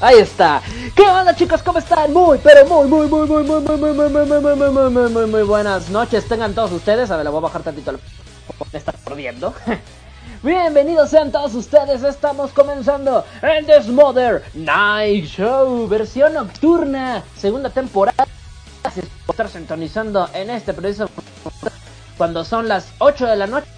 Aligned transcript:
Ahí 0.00 0.18
está. 0.18 0.62
¿Qué 0.96 1.02
onda 1.02 1.36
chicos? 1.36 1.62
¿Cómo 1.62 1.78
están? 1.78 2.10
Muy, 2.10 2.38
pero 2.42 2.64
muy, 2.64 2.88
muy, 2.88 3.06
muy, 3.06 3.26
muy, 3.26 3.44
muy, 3.44 3.60
muy, 3.60 3.76
muy, 3.76 3.94
muy, 3.94 4.08
muy, 4.08 4.26
muy, 4.26 4.56
muy, 4.56 4.70
muy, 4.70 4.90
muy, 4.90 5.10
muy, 5.10 5.26
muy 5.26 5.42
buenas 5.42 5.90
noches. 5.90 6.26
Tengan 6.26 6.54
todos 6.54 6.72
ustedes. 6.72 7.10
A 7.10 7.16
ver, 7.16 7.24
le 7.26 7.30
voy 7.30 7.38
a 7.38 7.42
bajar 7.42 7.62
tantito. 7.62 7.92
Me 8.72 8.78
está 8.78 8.92
perdiendo. 8.92 9.52
Bienvenidos 10.42 11.10
sean 11.10 11.30
todos 11.30 11.54
ustedes. 11.54 12.02
Estamos 12.02 12.50
comenzando 12.52 13.26
el 13.42 13.66
Desmother 13.66 14.42
Night 14.54 15.26
Show, 15.26 15.86
versión 15.86 16.32
nocturna, 16.32 17.22
segunda 17.36 17.68
temporada. 17.68 18.26
Gracias 18.82 19.04
por 19.26 19.34
estar 19.34 19.50
sintonizando 19.50 20.30
en 20.32 20.48
este 20.48 20.72
preciso 20.72 21.10
cuando 22.16 22.42
son 22.42 22.68
las 22.68 22.88
8 23.00 23.26
de 23.26 23.36
la 23.36 23.46
noche. 23.46 23.68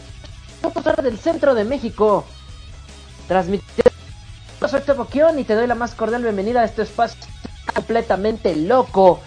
del 1.03 1.19
centro 1.19 1.57
de 1.57 1.65
México. 1.65 2.25
Transmitiendo 3.27 3.92
soy 4.73 4.81
Teboquión 4.81 5.39
y 5.39 5.45
te 5.45 5.55
doy 5.55 5.67
la 5.67 5.75
más 5.75 5.95
cordial 5.95 6.23
bienvenida 6.23 6.63
a 6.63 6.65
este 6.65 6.81
espacio 6.81 7.21
completamente 7.75 8.57
loco 8.57 9.21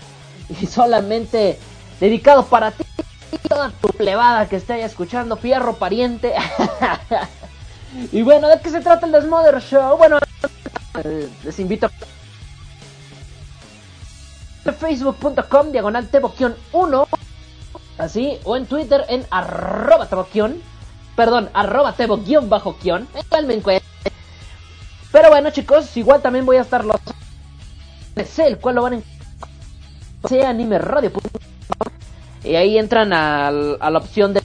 y 0.50 0.66
solamente 0.66 1.60
dedicado 2.00 2.48
para 2.48 2.72
ti 2.72 2.84
y 3.32 3.38
toda 3.48 3.70
tu 3.70 3.90
plebada 3.90 4.50
que 4.50 4.56
esté 4.56 4.73
ahí 4.73 4.82
escuchando, 4.82 5.38
fierro 5.38 5.76
pariente. 5.76 6.34
y 8.12 8.23
bueno, 8.23 8.48
¿de 8.48 8.60
qué 8.60 8.72
se 8.72 8.82
trata 8.82 9.06
el 9.06 9.12
Desmother 9.12 9.62
Show? 9.62 10.00
Bueno, 10.00 10.18
les 11.44 11.60
invito 11.60 11.92
a 14.66 14.72
facebook.com 14.72 15.72
diagonal 15.72 16.08
teboquión 16.08 16.56
1 16.72 17.08
así 18.00 18.40
o 18.46 18.58
en 18.58 18.66
twitter 18.66 19.06
en 19.10 19.28
arroba 19.30 20.08
teboquión 20.08 20.60
perdón 21.16 21.52
arroba 21.54 21.94
tebo-quión 21.94 22.50
me 23.45 23.54
encuentro 23.54 23.85
pero 25.15 25.30
bueno, 25.30 25.49
chicos, 25.49 25.95
igual 25.95 26.21
también 26.21 26.45
voy 26.45 26.58
a 26.58 26.61
estar 26.61 26.83
los 26.83 26.98
el 28.37 28.58
cual 28.58 28.76
lo 28.76 28.81
van 28.81 28.95
a 28.95 30.27
sea 30.27 30.49
anime 30.49 30.77
radio 30.77 31.09
y 32.43 32.55
ahí 32.55 32.77
entran 32.77 33.14
a, 33.14 33.48
a 33.48 33.52
la 33.89 33.98
opción 33.98 34.33
de 34.33 34.42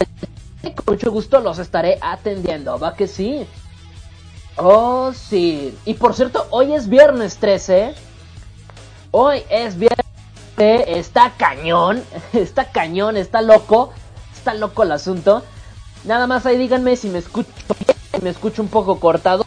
con 0.77 0.95
mucho 0.95 1.11
gusto 1.11 1.41
los 1.41 1.59
estaré 1.59 1.99
atendiendo, 2.01 2.79
va 2.79 2.95
que 2.95 3.09
sí. 3.09 3.45
Oh, 4.55 5.13
sí. 5.13 5.77
Y 5.87 5.95
por 5.95 6.15
cierto, 6.15 6.47
hoy 6.51 6.73
es 6.73 6.89
viernes 6.89 7.39
13. 7.39 7.93
Hoy 9.11 9.43
es 9.51 9.77
viernes. 9.77 10.07
Está 10.87 11.33
cañón. 11.37 12.05
Está 12.33 12.67
cañón, 12.67 13.17
está 13.17 13.43
loco. 13.43 13.93
Está 14.33 14.55
loco 14.55 14.85
el 14.85 14.93
asunto. 14.93 15.43
Nada 16.05 16.29
más 16.29 16.47
ahí 16.47 16.59
díganme 16.59 16.95
si 16.95 17.09
me 17.09 17.19
escucho 17.19 17.51
me 18.23 18.31
escucho 18.31 18.63
un 18.63 18.69
poco 18.69 19.01
cortado 19.01 19.45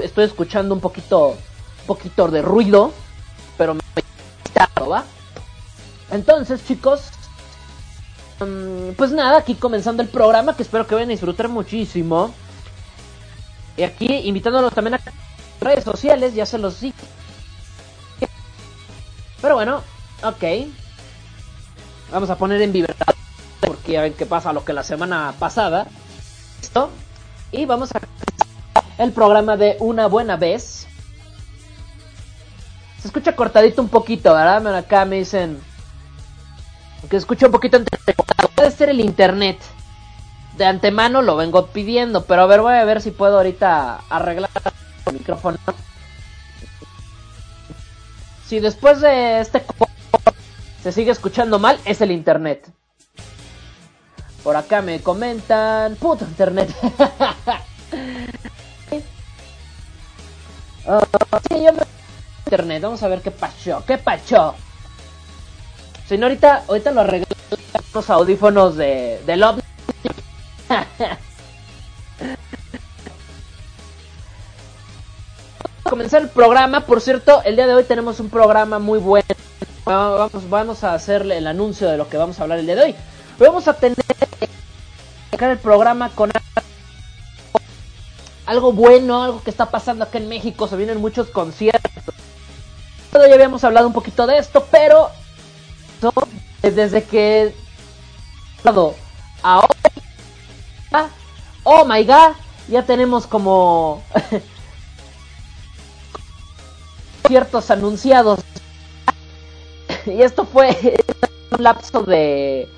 estoy 0.00 0.24
escuchando 0.24 0.74
un 0.74 0.80
poquito, 0.80 1.30
un 1.30 1.86
poquito 1.86 2.28
de 2.28 2.42
ruido, 2.42 2.92
pero 3.56 3.74
me 3.74 3.80
¿va? 4.88 5.04
Entonces, 6.10 6.64
chicos, 6.66 7.10
mm, 8.40 8.92
pues 8.96 9.12
nada, 9.12 9.38
aquí 9.38 9.54
comenzando 9.54 10.02
el 10.02 10.08
programa, 10.08 10.56
que 10.56 10.62
espero 10.62 10.86
que 10.86 10.94
vayan 10.94 11.10
a 11.10 11.12
disfrutar 11.12 11.48
muchísimo. 11.48 12.34
Y 13.76 13.84
aquí 13.84 14.06
invitándolos 14.06 14.74
también 14.74 14.94
a 14.94 15.00
redes 15.60 15.84
sociales, 15.84 16.34
ya 16.34 16.44
se 16.44 16.58
los 16.58 16.80
dije. 16.80 17.06
Pero 19.40 19.54
bueno, 19.54 19.82
ok. 20.22 20.68
Vamos 22.12 22.30
a 22.30 22.36
poner 22.36 22.60
en 22.60 22.72
libertad, 22.72 23.14
porque 23.60 23.92
ya 23.92 24.02
ven 24.02 24.12
que 24.12 24.26
pasa 24.26 24.52
lo 24.52 24.64
que 24.64 24.72
la 24.72 24.84
semana 24.84 25.34
pasada. 25.38 25.86
Listo. 26.60 26.90
Y 27.50 27.64
vamos 27.64 27.90
a 27.94 28.00
el 29.02 29.12
programa 29.12 29.56
de 29.56 29.76
Una 29.80 30.06
Buena 30.06 30.36
Vez. 30.36 30.86
Se 33.00 33.08
escucha 33.08 33.34
cortadito 33.34 33.82
un 33.82 33.88
poquito, 33.88 34.32
¿verdad? 34.32 34.76
Acá 34.76 35.04
me 35.04 35.16
dicen 35.16 35.60
que 37.10 37.16
escucha 37.16 37.46
un 37.46 37.52
poquito 37.52 37.78
Puede 38.54 38.70
ser 38.70 38.90
el 38.90 39.00
internet. 39.00 39.58
De 40.56 40.66
antemano 40.66 41.22
lo 41.22 41.34
vengo 41.36 41.66
pidiendo, 41.66 42.24
pero 42.26 42.42
a 42.42 42.46
ver, 42.46 42.60
voy 42.60 42.74
a 42.74 42.84
ver 42.84 43.00
si 43.02 43.10
puedo 43.10 43.38
ahorita 43.38 44.02
arreglar 44.08 44.50
el 45.06 45.14
micrófono. 45.14 45.58
Si 48.46 48.60
después 48.60 49.00
de 49.00 49.40
este 49.40 49.64
se 50.82 50.92
sigue 50.92 51.10
escuchando 51.10 51.58
mal, 51.58 51.80
es 51.84 52.00
el 52.02 52.12
internet. 52.12 52.70
Por 54.44 54.56
acá 54.56 54.82
me 54.82 55.00
comentan, 55.00 55.96
puto 55.96 56.24
internet. 56.24 56.72
Uh, 60.86 61.00
sí, 61.48 61.62
yo 61.64 61.72
me... 61.72 61.80
Internet, 62.46 62.82
vamos 62.82 63.02
a 63.02 63.08
ver 63.08 63.20
qué 63.20 63.30
pasó, 63.30 63.84
qué 63.86 63.98
pasó. 63.98 64.54
Señorita, 66.06 66.64
ahorita, 66.68 66.90
lo 66.90 67.00
arreglé 67.02 67.26
los 67.94 68.10
audífonos 68.10 68.76
de, 68.76 69.22
de 69.24 69.36
Love. 69.36 69.62
comenzar 75.92 76.22
el 76.22 76.30
programa, 76.30 76.86
por 76.86 77.02
cierto, 77.02 77.42
el 77.44 77.54
día 77.54 77.66
de 77.66 77.74
hoy 77.74 77.84
tenemos 77.84 78.18
un 78.18 78.30
programa 78.30 78.78
muy 78.78 78.98
bueno. 78.98 79.26
Vamos, 79.84 80.48
vamos 80.48 80.84
a 80.84 80.94
hacerle 80.94 81.36
el 81.36 81.46
anuncio 81.46 81.86
de 81.86 81.98
lo 81.98 82.08
que 82.08 82.16
vamos 82.16 82.40
a 82.40 82.44
hablar 82.44 82.58
el 82.60 82.64
día 82.64 82.76
de 82.76 82.82
hoy. 82.82 82.94
Vamos 83.38 83.68
a 83.68 83.74
tener 83.74 83.98
el 85.38 85.58
programa 85.58 86.08
con 86.14 86.30
algo 88.46 88.72
bueno, 88.72 89.22
algo 89.22 89.42
que 89.42 89.50
está 89.50 89.70
pasando 89.70 90.04
acá 90.04 90.18
en 90.18 90.28
México, 90.28 90.68
se 90.68 90.76
vienen 90.76 91.00
muchos 91.00 91.28
conciertos. 91.28 91.92
Ya 93.12 93.34
habíamos 93.34 93.62
hablado 93.64 93.86
un 93.86 93.92
poquito 93.92 94.26
de 94.26 94.38
esto, 94.38 94.66
pero 94.70 95.10
desde 96.62 97.04
que 97.04 97.54
ahora 99.42 99.68
oh 101.64 101.84
my 101.84 102.04
god, 102.04 102.32
ya 102.68 102.84
tenemos 102.84 103.26
como 103.26 104.02
ciertos 107.26 107.70
anunciados. 107.70 108.40
y 110.06 110.22
esto 110.22 110.44
fue 110.44 110.96
un 111.50 111.62
lapso 111.62 112.02
de 112.02 112.68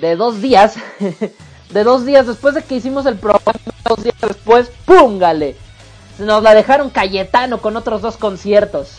de 0.00 0.16
dos 0.16 0.40
días 0.40 0.74
de 1.72 1.84
dos 1.84 2.04
días 2.04 2.26
después 2.26 2.54
de 2.54 2.62
que 2.62 2.76
hicimos 2.76 3.06
el 3.06 3.16
programa, 3.16 3.52
dos 3.88 4.02
días 4.02 4.16
después, 4.20 4.70
¡púngale! 4.84 5.56
Nos 6.18 6.42
la 6.42 6.54
dejaron 6.54 6.90
Cayetano 6.90 7.60
con 7.60 7.76
otros 7.76 8.02
dos 8.02 8.16
conciertos. 8.16 8.98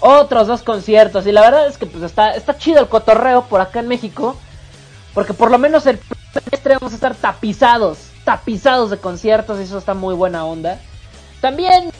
Otros 0.00 0.46
dos 0.46 0.62
conciertos. 0.62 1.26
Y 1.26 1.32
la 1.32 1.40
verdad 1.42 1.66
es 1.66 1.78
que 1.78 1.86
pues 1.86 2.02
está, 2.02 2.32
está 2.32 2.58
chido 2.58 2.80
el 2.80 2.88
cotorreo 2.88 3.44
por 3.44 3.60
acá 3.60 3.80
en 3.80 3.88
México. 3.88 4.36
Porque 5.14 5.32
por 5.32 5.50
lo 5.50 5.58
menos 5.58 5.86
el 5.86 5.98
semestre 6.32 6.74
vamos 6.74 6.92
a 6.92 6.96
estar 6.96 7.14
tapizados. 7.14 7.98
Tapizados 8.24 8.90
de 8.90 8.98
conciertos. 8.98 9.58
Y 9.60 9.62
eso 9.62 9.78
está 9.78 9.94
muy 9.94 10.14
buena 10.14 10.44
onda. 10.44 10.80
También 11.40 11.90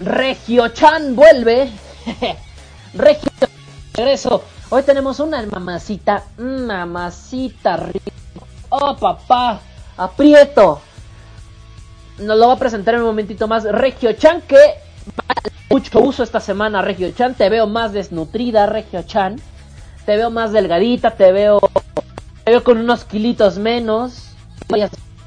Regio 0.00 0.68
Chan 0.68 1.14
vuelve. 1.14 1.70
Regio 2.94 3.30
regreso. 3.94 4.42
Hoy 4.72 4.84
tenemos 4.84 5.18
una 5.18 5.42
mamacita. 5.42 6.22
Mamacita 6.38 7.76
rica 7.76 8.12
Oh, 8.68 8.96
papá, 8.96 9.60
aprieto. 9.96 10.80
Nos 12.18 12.38
lo 12.38 12.46
va 12.46 12.54
a 12.54 12.58
presentar 12.58 12.94
en 12.94 13.00
un 13.00 13.08
momentito 13.08 13.48
más 13.48 13.64
Regio 13.64 14.12
Chan, 14.12 14.42
que 14.42 14.74
mucho 15.70 15.98
uso 16.00 16.22
esta 16.22 16.38
semana, 16.38 16.82
Regio 16.82 17.10
Chan. 17.10 17.34
Te 17.34 17.48
veo 17.48 17.66
más 17.66 17.92
desnutrida, 17.92 18.66
Regio 18.66 19.02
Chan. 19.02 19.40
Te 20.06 20.16
veo 20.16 20.30
más 20.30 20.52
delgadita, 20.52 21.10
te 21.16 21.32
veo, 21.32 21.58
te 22.44 22.52
veo 22.52 22.62
con 22.62 22.78
unos 22.78 23.04
kilitos 23.04 23.58
menos. 23.58 24.36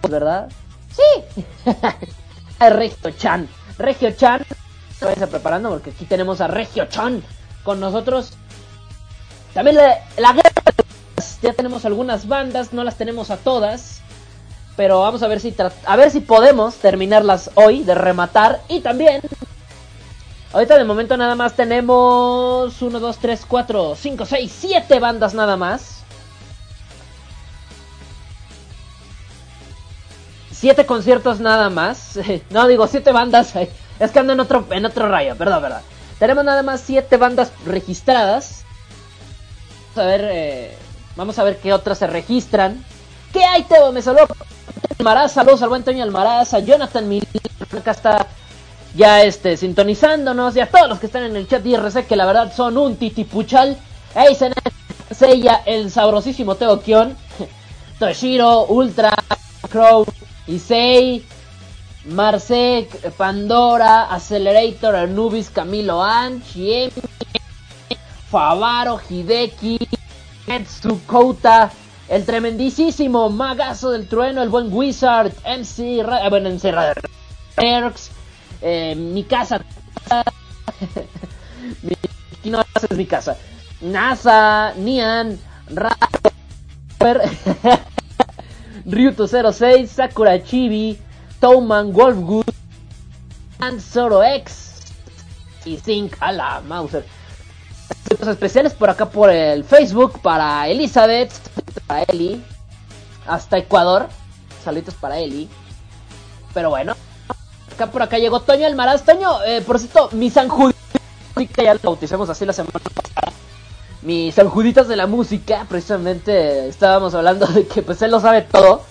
¿Verdad? 0.09 0.49
Sí. 0.89 1.43
Regio 2.61 3.11
Chan. 3.11 3.49
Regio 3.77 4.11
Chan. 4.11 4.45
Se 4.97 5.27
preparando 5.27 5.69
porque 5.69 5.89
aquí 5.89 6.05
tenemos 6.05 6.39
a 6.39 6.47
Regio 6.47 6.85
Chan 6.85 7.21
con 7.63 7.81
nosotros. 7.81 8.37
También 9.53 9.77
la, 9.77 9.99
la 10.17 10.33
guerra 10.33 10.51
ya 11.41 11.53
tenemos 11.53 11.83
algunas 11.85 12.27
bandas, 12.27 12.71
no 12.71 12.83
las 12.83 12.97
tenemos 12.97 13.29
a 13.29 13.37
todas. 13.37 14.01
Pero 14.75 15.01
vamos 15.01 15.21
a 15.21 15.27
ver 15.27 15.39
si 15.39 15.53
a 15.85 15.95
ver 15.95 16.09
si 16.09 16.21
podemos 16.21 16.75
terminarlas 16.75 17.51
hoy 17.55 17.83
de 17.83 17.93
rematar. 17.93 18.61
Y 18.69 18.79
también. 18.79 19.21
Ahorita 20.53 20.77
de 20.77 20.85
momento 20.85 21.17
nada 21.17 21.35
más 21.35 21.53
tenemos 21.53 22.81
1, 22.81 22.99
2, 22.99 23.17
3, 23.17 23.45
4, 23.47 23.95
5, 23.95 24.25
6, 24.25 24.55
7 24.59 24.99
bandas 24.99 25.33
nada 25.33 25.57
más. 25.57 26.03
7 30.51 30.85
conciertos 30.85 31.39
nada 31.39 31.69
más. 31.69 32.17
no 32.49 32.67
digo 32.67 32.87
7 32.87 33.11
bandas. 33.11 33.53
Es 33.99 34.09
que 34.09 34.19
ando 34.19 34.33
en 34.33 34.39
otro, 34.39 34.65
en 34.71 34.85
otro 34.85 35.07
rayo, 35.07 35.35
perdón, 35.35 35.61
verdad. 35.61 35.81
Tenemos 36.17 36.43
nada 36.43 36.63
más 36.63 36.81
7 36.81 37.15
bandas 37.17 37.51
registradas. 37.63 38.62
A 39.95 40.03
ver 40.03 40.21
eh, 40.31 40.77
Vamos 41.15 41.37
a 41.37 41.43
ver 41.43 41.57
qué 41.57 41.73
otras 41.73 41.99
se 41.99 42.07
registran. 42.07 42.83
¿Qué 43.31 43.43
hay, 43.43 43.63
Teo? 43.63 43.91
Me 43.91 44.01
saludó 44.01 44.27
Almaraz, 44.97 45.33
saludos 45.33 45.61
al 45.61 45.69
buen 45.69 45.83
Toño 45.83 46.03
Almaraz, 46.03 46.53
a 46.53 46.59
Jonathan 46.59 47.07
Miller, 47.07 47.27
acá 47.77 47.91
está 47.91 48.27
ya 48.95 49.23
este, 49.23 49.57
sintonizándonos, 49.57 50.55
y 50.55 50.59
a 50.59 50.69
todos 50.69 50.87
los 50.87 50.99
que 50.99 51.07
están 51.07 51.23
en 51.23 51.35
el 51.35 51.47
chat 51.47 51.65
IRC, 51.65 52.07
que 52.07 52.15
la 52.15 52.25
verdad 52.25 52.53
son 52.55 52.77
un 52.77 52.95
titipuchal. 52.95 53.77
Ahí 54.15 54.35
se 54.35 54.51
sella 55.11 55.61
el 55.65 55.91
sabrosísimo 55.91 56.55
Teo 56.55 56.79
Kion, 56.79 57.15
Toshiro, 57.99 58.65
Ultra, 58.65 59.13
Crow, 59.69 60.05
Issei, 60.47 61.23
Marsek, 62.05 63.11
Pandora, 63.17 64.05
Accelerator, 64.13 64.95
Anubis, 64.95 65.49
Camilo 65.49 66.03
Anchi, 66.03 66.91
Favaro, 68.33 68.97
Hideki, 68.97 69.77
Kouta, 71.05 71.71
el 72.09 72.25
tremendísimo 72.25 73.29
Magazo 73.29 73.91
del 73.91 74.07
Trueno, 74.07 74.41
el 74.41 74.49
buen 74.49 74.73
Wizard, 74.73 75.31
MC, 75.45 75.99
eh, 75.99 76.29
bueno, 76.31 76.49
MC 76.49 76.73
Erx, 77.57 78.09
eh, 78.63 78.95
mi 78.95 79.23
casa, 79.25 79.63
mi, 81.83 81.93
no 82.49 82.63
es 82.73 82.97
mi 82.97 83.05
casa, 83.05 83.37
NASA, 83.81 84.73
Nian, 84.77 85.39
Rapper, 85.69 87.21
Ryuto 88.85 89.27
06, 89.27 89.91
Sakura 89.91 90.41
Chibi, 90.41 90.97
Towman, 91.39 91.93
Wolfgood, 91.93 92.51
Zoro 93.79 94.23
X 94.23 94.81
y 95.65 95.77
Think 95.77 96.15
a 96.19 96.31
la 96.31 96.61
Mauser 96.61 97.05
especiales 98.27 98.73
por 98.73 98.89
acá 98.89 99.09
por 99.09 99.29
el 99.29 99.63
Facebook 99.63 100.19
para 100.21 100.67
Elizabeth, 100.67 101.31
para 101.87 102.03
Eli, 102.03 102.43
hasta 103.27 103.57
Ecuador. 103.57 104.07
Saludos 104.63 104.95
para 104.95 105.19
Eli. 105.19 105.49
Pero 106.53 106.69
bueno, 106.69 106.95
acá 107.73 107.87
por 107.87 108.01
acá 108.01 108.17
llegó 108.17 108.39
Toño 108.41 108.65
Almaraz. 108.65 109.03
Toño, 109.03 109.43
eh, 109.43 109.61
por 109.61 109.79
cierto, 109.79 110.09
mi 110.11 110.29
San 110.29 110.49
ya 111.57 111.73
lo 111.73 111.79
bauticemos 111.81 112.29
así 112.29 112.45
la 112.45 112.53
semana 112.53 112.79
pasada. 112.79 113.33
Mis 114.03 114.35
Sanjuditas 114.35 114.87
de 114.87 114.95
la 114.95 115.07
música, 115.07 115.65
precisamente 115.67 116.67
estábamos 116.67 117.15
hablando 117.15 117.47
de 117.47 117.65
que 117.65 117.81
pues 117.81 118.01
él 118.01 118.11
lo 118.11 118.19
sabe 118.19 118.41
todo. 118.41 118.81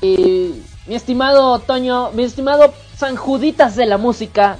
Y 0.00 0.62
mi 0.86 0.94
estimado 0.94 1.58
Toño, 1.58 2.10
mi 2.12 2.22
estimado 2.22 2.72
Sanjuditas 2.96 3.76
de 3.76 3.86
la 3.86 3.98
música, 3.98 4.58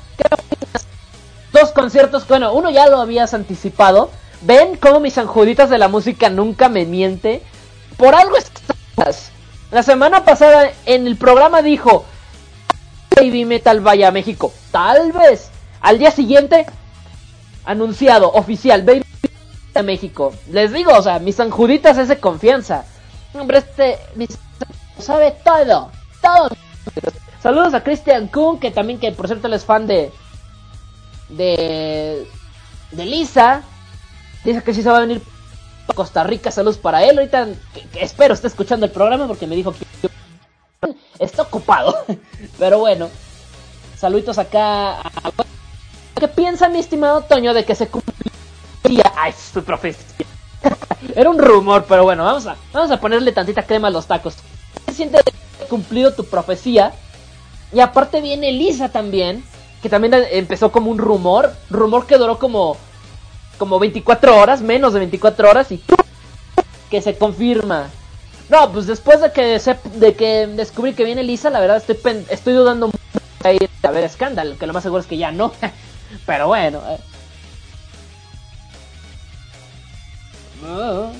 dos 1.56 1.72
conciertos, 1.72 2.28
bueno, 2.28 2.52
uno 2.52 2.70
ya 2.70 2.86
lo 2.86 3.00
habías 3.00 3.34
anticipado. 3.34 4.10
Ven 4.42 4.76
cómo 4.76 5.00
mis 5.00 5.16
anjuditas 5.16 5.70
de 5.70 5.78
la 5.78 5.88
música 5.88 6.28
nunca 6.28 6.68
me 6.68 6.84
miente. 6.84 7.42
Por 7.96 8.14
algo 8.14 8.36
estás. 8.36 9.30
La 9.70 9.82
semana 9.82 10.24
pasada 10.24 10.70
en 10.84 11.06
el 11.06 11.16
programa 11.16 11.62
dijo 11.62 12.04
Baby 13.16 13.46
Metal 13.46 13.80
vaya 13.80 14.08
a 14.08 14.12
México. 14.12 14.52
Tal 14.70 15.12
vez. 15.12 15.50
Al 15.80 15.98
día 15.98 16.10
siguiente, 16.10 16.66
anunciado, 17.64 18.30
oficial, 18.32 18.82
Baby 18.82 19.04
Metal 19.22 19.36
a 19.76 19.82
México. 19.82 20.34
Les 20.50 20.72
digo, 20.72 20.92
o 20.92 21.02
sea, 21.02 21.18
mis 21.18 21.40
anjuditas 21.40 21.96
es 21.96 22.16
confianza. 22.18 22.84
Hombre, 23.34 23.58
este 23.58 23.98
mis, 24.14 24.38
sabe 24.98 25.34
todo. 25.42 25.90
Todo. 26.20 26.50
Saludos 27.42 27.74
a 27.74 27.82
Christian 27.82 28.28
Kuhn, 28.28 28.58
que 28.58 28.70
también, 28.70 28.98
que 28.98 29.12
por 29.12 29.26
cierto 29.26 29.46
él 29.46 29.54
es 29.54 29.64
fan 29.64 29.86
de, 29.86 30.10
de, 31.28 32.26
de 32.92 33.06
Lisa. 33.06 33.62
Dice 34.44 34.62
que 34.62 34.74
si 34.74 34.82
se 34.82 34.90
va 34.90 34.98
a 34.98 35.00
venir 35.00 35.22
a 35.88 35.92
Costa 35.92 36.24
Rica. 36.24 36.50
Saludos 36.50 36.78
para 36.78 37.04
él. 37.04 37.18
Ahorita 37.18 37.48
espero 37.94 38.34
esté 38.34 38.46
escuchando 38.46 38.86
el 38.86 38.92
programa 38.92 39.26
porque 39.26 39.46
me 39.46 39.56
dijo 39.56 39.72
que 39.72 40.08
está 41.18 41.42
ocupado. 41.42 41.96
Pero 42.58 42.78
bueno, 42.78 43.08
saluditos 43.98 44.38
acá. 44.38 44.98
¿Qué 46.18 46.28
piensa 46.28 46.68
mi 46.68 46.78
estimado 46.78 47.22
Toño 47.22 47.52
de 47.52 47.64
que 47.64 47.74
se 47.74 47.88
cumplía? 47.88 49.12
Ay, 49.16 49.32
su 49.32 49.62
profecía. 49.62 50.26
Era 51.14 51.30
un 51.30 51.38
rumor, 51.38 51.84
pero 51.88 52.04
bueno, 52.04 52.24
vamos 52.24 52.46
a, 52.46 52.56
vamos 52.72 52.90
a 52.90 53.00
ponerle 53.00 53.32
tantita 53.32 53.62
crema 53.62 53.88
a 53.88 53.90
los 53.90 54.06
tacos. 54.06 54.36
¿Qué 54.86 54.92
siente 54.92 55.18
cumplido 55.68 56.12
tu 56.12 56.24
profecía? 56.24 56.92
Y 57.72 57.80
aparte 57.80 58.20
viene 58.20 58.52
Lisa 58.52 58.88
también 58.88 59.44
que 59.86 59.90
también 59.90 60.14
empezó 60.32 60.72
como 60.72 60.90
un 60.90 60.98
rumor, 60.98 61.54
rumor 61.70 62.08
que 62.08 62.18
duró 62.18 62.40
como 62.40 62.76
como 63.56 63.78
24 63.78 64.36
horas, 64.36 64.60
menos 64.60 64.92
de 64.92 64.98
24 64.98 65.48
horas 65.48 65.70
y 65.70 65.80
que 66.90 67.00
se 67.00 67.16
confirma. 67.16 67.86
No, 68.48 68.72
pues 68.72 68.88
después 68.88 69.20
de 69.20 69.30
que 69.30 69.60
de 69.94 70.14
que 70.14 70.48
descubrí 70.48 70.92
que 70.92 71.04
viene 71.04 71.22
Lisa, 71.22 71.50
la 71.50 71.60
verdad 71.60 71.76
estoy 71.76 71.96
estoy 72.30 72.54
dudando 72.54 72.88
mucho 72.88 72.98
de 73.44 73.68
a 73.84 73.90
ver 73.92 74.02
escándalo, 74.02 74.58
que 74.58 74.66
lo 74.66 74.72
más 74.72 74.82
seguro 74.82 75.00
es 75.00 75.06
que 75.06 75.18
ya 75.18 75.30
no. 75.30 75.52
Pero 76.26 76.48
bueno. 76.48 76.82
Eh. 76.88 76.98
Oh. 80.66 81.12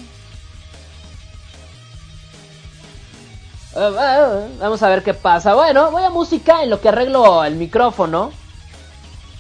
Oh, 3.77 4.49
vamos 4.59 4.83
a 4.83 4.89
ver 4.89 5.05
qué 5.05 5.15
pasa. 5.15 5.55
Bueno, 5.55 5.93
voy 5.93 6.03
a 6.03 6.11
música 6.11 6.65
en 6.65 6.71
lo 6.71 6.81
que 6.81 6.89
arreglo 6.89 7.45
el 7.45 7.55
micrófono. 7.55 8.33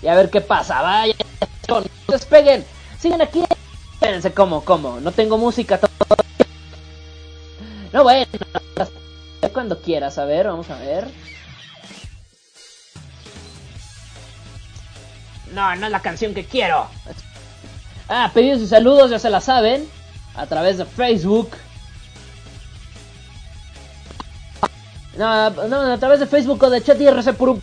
Y 0.03 0.09
a 0.09 0.15
ver 0.15 0.31
qué 0.31 0.41
pasa. 0.41 0.83
Vaya, 0.83 1.15
no 1.69 1.83
despeguen. 2.09 2.65
Sigan 2.99 3.23
aquí. 3.23 3.45
Espérense, 3.95 4.33
¿cómo? 4.33 4.65
¿Cómo? 4.65 5.00
No 5.00 5.11
tengo 5.11 5.38
música 5.38 5.81
No, 7.93 8.03
bueno. 8.03 8.26
Cuando 9.53 9.81
quieras, 9.81 10.19
a 10.19 10.25
ver, 10.25 10.47
vamos 10.49 10.69
a 10.71 10.76
ver. 10.76 11.09
No, 15.55 15.75
no 15.76 15.87
es 15.87 15.93
la 15.93 16.03
canción 16.03 16.35
que 16.35 16.45
quiero. 16.45 16.87
Ah, 18.09 18.31
pedidos 18.35 18.61
y 18.61 18.67
saludos, 18.67 19.11
ya 19.11 19.19
se 19.19 19.31
la 19.31 19.41
saben. 19.41 19.88
A 20.35 20.47
través 20.47 20.76
de 20.79 20.85
Facebook. 20.85 21.50
No, 25.17 25.50
no, 25.50 25.93
a 25.93 25.99
través 25.99 26.21
de 26.21 26.26
Facebook 26.26 26.62
o 26.62 26.71
de 26.71 26.83
chat 26.83 27.00
y 27.00 27.07
RC 27.07 27.33
por 27.33 27.49
un... 27.49 27.62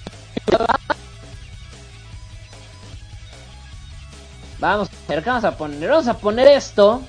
Vamos 4.63 4.87
a 4.87 5.11
ver, 5.11 5.21
vamos 5.25 5.43
a 5.43 5.57
poner? 5.57 5.89
Vamos 5.89 6.07
a 6.07 6.13
poner 6.13 6.47
esto. 6.47 7.01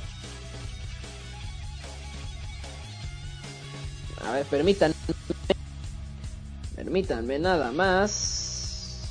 A 4.27 4.33
ver, 4.33 4.45
permítanme. 4.47 4.97
Permítanme 6.75 7.39
nada 7.39 7.71
más. 7.71 9.09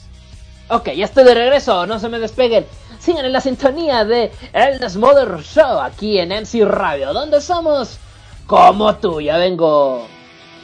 Ok, 0.68 0.90
ya 0.90 1.06
estoy 1.06 1.24
de 1.24 1.36
regreso, 1.36 1.86
no 1.86 2.00
se 2.00 2.10
me 2.10 2.20
despeguen. 2.20 2.66
Sigan 3.00 3.24
en 3.24 3.32
la 3.32 3.40
sintonía 3.40 4.04
de 4.04 4.34
El 4.52 4.82
Mother 5.00 5.42
Show 5.42 5.80
aquí 5.80 6.20
en 6.20 6.34
MC 6.34 6.66
Radio, 6.66 7.14
donde 7.14 7.40
somos 7.40 7.98
como 8.46 8.94
tú. 8.98 9.22
Ya 9.22 9.38
vengo. 9.38 10.06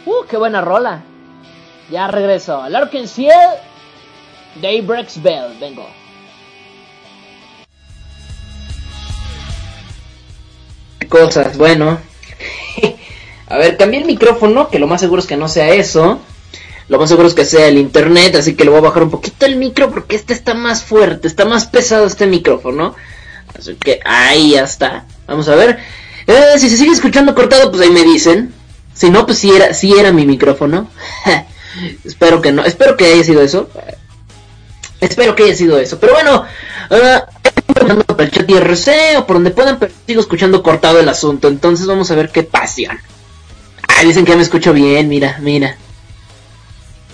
Uh, 0.05 0.25
qué 0.29 0.35
buena 0.35 0.59
rola. 0.59 1.01
Ya 1.89 2.09
regreso. 2.09 2.67
Larkin 2.67 3.07
Ciel, 3.07 3.51
Daybreak's 4.61 5.21
Bell, 5.23 5.57
vengo. 5.61 5.98
Cosas. 11.09 11.57
Bueno, 11.57 11.99
a 13.47 13.57
ver, 13.57 13.77
cambié 13.77 13.99
el 13.99 14.05
micrófono, 14.05 14.69
que 14.69 14.79
lo 14.79 14.87
más 14.87 15.01
seguro 15.01 15.21
es 15.21 15.27
que 15.27 15.37
no 15.37 15.47
sea 15.49 15.69
eso. 15.69 16.19
Lo 16.87 16.97
más 16.97 17.09
seguro 17.09 17.27
es 17.27 17.35
que 17.35 17.45
sea 17.45 17.67
el 17.67 17.77
internet, 17.77 18.35
así 18.35 18.55
que 18.55 18.63
le 18.63 18.71
voy 18.71 18.79
a 18.79 18.83
bajar 18.83 19.03
un 19.03 19.11
poquito 19.11 19.45
el 19.45 19.57
micro 19.57 19.91
porque 19.91 20.15
este 20.15 20.33
está 20.33 20.55
más 20.55 20.83
fuerte, 20.83 21.27
está 21.27 21.45
más 21.45 21.67
pesado 21.67 22.07
este 22.07 22.25
micrófono. 22.25 22.95
Así 23.57 23.75
que 23.75 23.99
ahí 24.05 24.51
ya 24.51 24.63
está. 24.63 25.05
Vamos 25.27 25.47
a 25.49 25.55
ver. 25.55 25.79
Eh, 26.25 26.57
si 26.57 26.69
se 26.69 26.77
sigue 26.77 26.91
escuchando 26.91 27.35
cortado, 27.35 27.69
pues 27.69 27.83
ahí 27.83 27.91
me 27.91 28.03
dicen. 28.03 28.53
Si 28.93 29.09
no, 29.09 29.25
pues 29.25 29.37
si 29.37 29.51
era, 29.51 29.73
si 29.73 29.93
era 29.93 30.11
mi 30.11 30.25
micrófono. 30.25 30.89
espero 32.05 32.41
que 32.41 32.51
no, 32.51 32.63
espero 32.65 32.97
que 32.97 33.05
haya 33.05 33.23
sido 33.23 33.41
eso. 33.41 33.69
Espero 34.99 35.35
que 35.35 35.43
haya 35.43 35.55
sido 35.55 35.79
eso. 35.79 35.99
Pero 35.99 36.13
bueno, 36.13 36.45
uh, 36.89 37.28
por 37.97 38.21
el 38.21 38.31
chat 38.31 38.49
IRC 38.49 39.19
o 39.19 39.25
por 39.25 39.37
donde 39.37 39.51
puedan, 39.51 39.79
pero 39.79 39.91
sigo 40.05 40.21
escuchando 40.21 40.63
cortado 40.63 40.99
el 40.99 41.09
asunto. 41.09 41.47
Entonces 41.47 41.87
vamos 41.87 42.09
a 42.11 42.15
ver 42.15 42.29
qué 42.29 42.43
pasión. 42.43 42.99
Ah, 43.87 44.03
dicen 44.03 44.25
que 44.25 44.35
me 44.35 44.43
escucho 44.43 44.73
bien, 44.73 45.07
mira, 45.09 45.37
mira. 45.41 45.75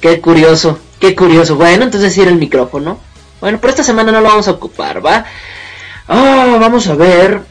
Qué 0.01 0.21
curioso, 0.21 0.79
qué 0.99 1.15
curioso. 1.15 1.55
Bueno, 1.55 1.83
entonces 1.83 2.13
sí 2.13 2.21
el 2.21 2.35
micrófono. 2.35 2.99
Bueno, 3.41 3.59
por 3.59 3.69
esta 3.69 3.83
semana 3.83 4.11
no 4.11 4.21
lo 4.21 4.29
vamos 4.29 4.47
a 4.47 4.51
ocupar, 4.51 5.05
¿va? 5.05 5.25
Ah, 6.07 6.57
vamos 6.59 6.87
a 6.87 6.95
ver. 6.95 7.41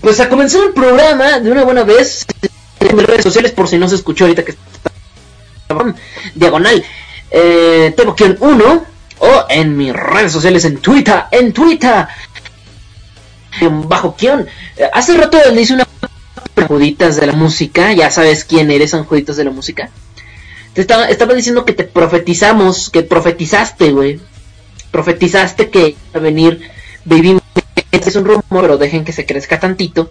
Pues 0.00 0.20
a 0.20 0.28
comenzar 0.28 0.62
el 0.62 0.72
programa 0.72 1.40
de 1.40 1.50
una 1.50 1.64
buena 1.64 1.82
vez 1.82 2.26
en 2.80 2.96
mis 2.96 3.06
redes 3.06 3.22
sociales 3.22 3.52
por 3.52 3.68
si 3.68 3.78
no 3.78 3.88
se 3.88 3.96
escuchó 3.96 4.24
ahorita 4.24 4.44
que 4.44 4.52
está 4.52 4.90
diagonal. 6.34 6.84
Eh, 7.30 7.94
1 8.40 8.86
o 9.18 9.44
en 9.48 9.76
mis 9.76 9.92
redes 9.92 10.32
sociales 10.32 10.64
en 10.64 10.78
Twitter, 10.78 11.24
en 11.30 11.52
Twitter, 11.52 12.06
bajo 13.88 14.14
quién. 14.16 14.46
Eh, 14.76 14.88
hace 14.92 15.16
rato 15.16 15.38
le 15.52 15.60
hice 15.60 15.74
una 15.74 15.86
juditas 16.66 17.16
de 17.16 17.26
la 17.26 17.32
música, 17.32 17.92
ya 17.92 18.10
sabes 18.10 18.44
quién 18.44 18.70
eres, 18.70 18.92
Juditas 18.92 19.36
de 19.36 19.44
la 19.44 19.50
música. 19.50 19.90
Te 20.72 20.80
estaba, 20.80 21.06
estaba 21.06 21.34
diciendo 21.34 21.64
que 21.64 21.72
te 21.72 21.84
profetizamos, 21.84 22.90
que 22.90 23.02
profetizaste, 23.02 23.92
güey. 23.92 24.20
Profetizaste 24.90 25.70
que 25.70 25.88
iba 25.88 25.96
a 26.14 26.18
venir 26.18 26.60
Baby 27.04 27.34
Metal. 27.34 27.64
Es 27.92 28.16
un 28.16 28.24
rumor, 28.24 28.44
pero 28.50 28.78
dejen 28.78 29.04
que 29.04 29.12
se 29.12 29.26
crezca 29.26 29.58
tantito. 29.58 30.10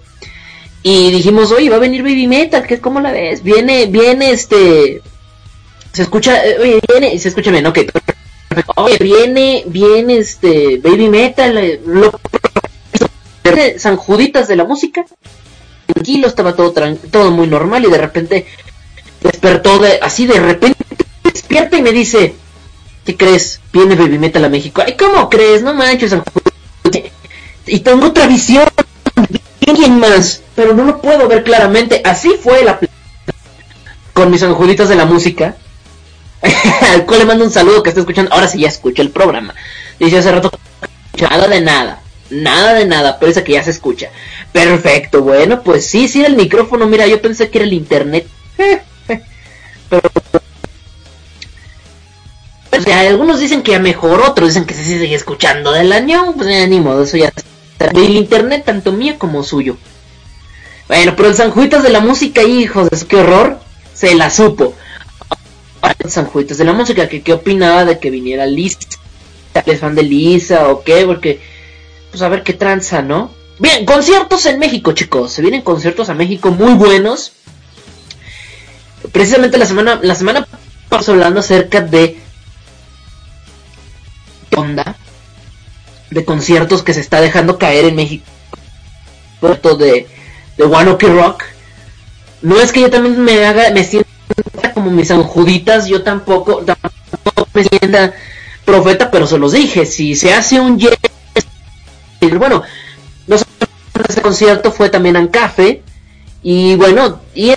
Y 0.82 1.12
dijimos, 1.12 1.52
oye, 1.52 1.70
va 1.70 1.78
a 1.78 1.80
venir 1.80 2.04
Baby 2.04 2.28
Metal, 2.28 2.66
¿qué, 2.66 2.80
¿cómo 2.80 3.00
la 3.00 3.12
ves? 3.12 3.44
Viene, 3.44 3.88
viene 3.88 4.32
este... 4.32 5.02
Se 5.94 6.02
escucha, 6.02 6.46
eh, 6.46 6.58
oye, 6.60 6.80
viene, 6.88 7.18
se 7.20 7.30
escucha 7.30 7.52
bien, 7.52 7.66
ok. 7.66 7.80
Oye, 8.76 8.98
viene, 9.00 9.64
viene 9.68 10.18
este 10.18 10.78
Baby 10.78 11.10
Metal, 11.10 11.58
eh, 11.58 11.82
lo, 11.86 12.12
San 13.78 13.98
Juditas 13.98 14.48
de 14.48 14.56
la 14.56 14.64
música. 14.64 15.06
Tranquilo, 15.86 16.28
estaba 16.28 16.56
todo, 16.56 16.74
todo 17.12 17.32
muy 17.32 17.48
normal 17.48 17.86
y 17.86 17.92
de 17.92 17.98
repente 17.98 18.48
despertó 19.22 19.80
de, 19.80 20.00
así 20.02 20.26
de 20.26 20.40
repente 20.40 20.84
despierta 21.24 21.78
y 21.78 21.82
me 21.82 21.92
dice, 21.92 22.36
¿qué 23.06 23.16
crees? 23.16 23.60
Viene 23.72 23.96
Baby 23.96 24.18
Metal 24.18 24.44
a 24.44 24.50
México. 24.50 24.82
Ay, 24.86 24.96
¿cómo 24.98 25.30
crees? 25.30 25.62
No 25.62 25.74
manches, 25.74 26.12
San 26.12 26.24
Y 27.68 27.80
tengo 27.80 28.08
otra 28.08 28.28
visión, 28.28 28.68
alguien 29.68 30.00
más, 30.00 30.42
pero 30.56 30.74
no 30.74 30.84
lo 30.84 31.02
puedo 31.02 31.28
ver 31.28 31.44
claramente. 31.44 32.02
Así 32.04 32.36
fue 32.42 32.64
la 32.64 32.80
con 34.14 34.32
mis 34.32 34.44
anjuditas 34.44 34.90
de 34.90 34.96
la 34.96 35.06
música. 35.06 35.56
al 36.94 37.06
cual 37.06 37.20
le 37.20 37.26
mando 37.26 37.46
un 37.46 37.52
saludo 37.52 37.84
que 37.84 37.90
está 37.90 38.02
escuchando. 38.02 38.34
Ahora 38.34 38.48
sí 38.48 38.60
ya 38.60 38.70
escucha 38.70 39.02
el 39.02 39.10
programa. 39.10 39.54
Dice 40.00 40.18
hace 40.18 40.32
rato 40.32 40.52
nada 41.20 41.48
de 41.48 41.62
nada. 41.62 42.02
Nada 42.30 42.74
de 42.74 42.86
nada, 42.86 43.20
pero 43.20 43.32
esa 43.32 43.44
que 43.44 43.54
ya 43.54 43.64
se 43.64 43.72
escucha. 43.72 44.10
Perfecto, 44.52 45.22
bueno, 45.22 45.62
pues 45.64 45.86
sí, 45.86 46.08
sí 46.08 46.24
el 46.24 46.36
micrófono. 46.36 46.88
Mira, 46.88 47.08
yo 47.08 47.22
pensé 47.22 47.50
que 47.50 47.60
era 47.60 47.66
el 47.66 47.74
internet. 47.74 48.28
pero 49.90 50.10
pues 52.70 52.88
algunos 52.88 53.40
dicen 53.40 53.62
que 53.62 53.72
ya 53.72 53.80
mejor, 53.80 54.22
otros 54.22 54.50
dicen 54.50 54.66
que 54.66 54.74
se 54.74 54.84
sigue 54.84 55.16
escuchando 55.16 55.72
del 55.72 55.92
año, 55.92 56.34
pues 56.36 56.70
ni 56.70 56.80
modo, 56.80 57.04
eso 57.04 57.18
ya 57.18 57.32
el 57.80 58.16
internet 58.16 58.64
tanto 58.66 58.92
mío 58.92 59.16
como 59.18 59.44
suyo. 59.44 59.78
Bueno, 60.88 61.16
pero 61.16 61.30
el 61.30 61.36
Sanjuitas 61.36 61.84
de 61.84 61.90
la 61.90 62.00
música, 62.00 62.44
hijos, 62.44 62.90
es 62.92 63.06
qué 63.06 63.18
horror, 63.18 63.60
se 63.94 64.14
la 64.16 64.30
supo. 64.30 64.76
Sanjuitas 66.08 66.58
de 66.58 66.66
la 66.66 66.74
música, 66.74 67.08
que 67.10 67.22
qué 67.22 67.34
opinaba 67.34 67.86
de 67.86 68.00
que 68.00 68.10
viniera 68.10 68.46
Lisa, 68.46 68.78
¿es 69.66 69.80
fan 69.80 69.96
de 69.96 70.04
Lisa 70.04 70.70
o 70.70 70.84
qué? 70.84 71.06
Porque, 71.06 71.42
pues 72.16 72.24
a 72.24 72.30
ver 72.30 72.44
qué 72.44 72.54
tranza, 72.54 73.02
¿no? 73.02 73.30
Bien, 73.60 73.86
conciertos 73.86 74.46
en 74.46 74.58
México, 74.58 74.94
chicos, 74.94 75.34
se 75.34 75.42
vienen 75.42 75.64
conciertos 75.64 76.08
a 76.08 76.14
México 76.14 76.50
muy 76.50 76.74
buenos. 76.74 77.34
Precisamente 79.12 79.58
la 79.58 79.66
semana, 79.66 80.00
la 80.02 80.16
semana 80.16 80.48
pasó 80.88 81.12
hablando 81.12 81.42
acerca 81.42 81.82
de 81.82 82.18
onda 84.56 84.96
de 86.10 86.24
conciertos 86.24 86.84
que 86.84 86.94
se 86.94 87.02
está 87.02 87.20
dejando 87.20 87.58
caer 87.60 87.84
en 87.84 87.98
México. 87.98 88.24
De, 89.78 90.08
de 90.56 90.64
One 90.64 90.92
Ok 90.92 91.04
Rock. 91.04 91.44
No 92.44 92.62
es 92.62 92.72
que 92.72 92.80
yo 92.80 92.90
también 92.90 93.22
me 93.22 93.46
haga, 93.46 93.72
me 93.72 93.84
sienta 93.84 94.74
como 94.74 94.90
mis 94.90 95.12
anjuditas, 95.12 95.88
yo 95.88 96.02
tampoco, 96.02 96.64
tampoco 96.64 97.50
me 97.54 97.66
sienta 97.66 98.14
profeta, 98.64 99.12
pero 99.12 99.28
se 99.28 99.38
los 99.38 99.52
dije, 99.52 99.86
si 99.86 100.16
se 100.16 100.34
hace 100.34 100.62
un 100.62 100.80
bueno, 102.38 102.64
no 103.28 103.36
ese 103.36 104.22
concierto 104.22 104.72
fue 104.72 104.90
también 104.90 105.16
en 105.16 105.28
Café, 105.28 105.82
y 106.44 106.76
bueno, 106.76 107.22
y, 107.34 107.54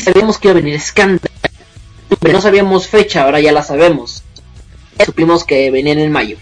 sabíamos 0.00 0.38
que 0.38 0.48
iba 0.48 0.52
a 0.52 0.60
venir 0.60 0.74
escándalo, 0.74 1.34
no 2.20 2.40
sabíamos 2.40 2.88
fecha, 2.88 3.24
ahora 3.24 3.40
ya 3.40 3.52
la 3.52 3.62
sabemos, 3.62 4.22
supimos 5.04 5.44
que 5.44 5.70
venían 5.70 5.98
en 5.98 6.12
mayo. 6.12 6.36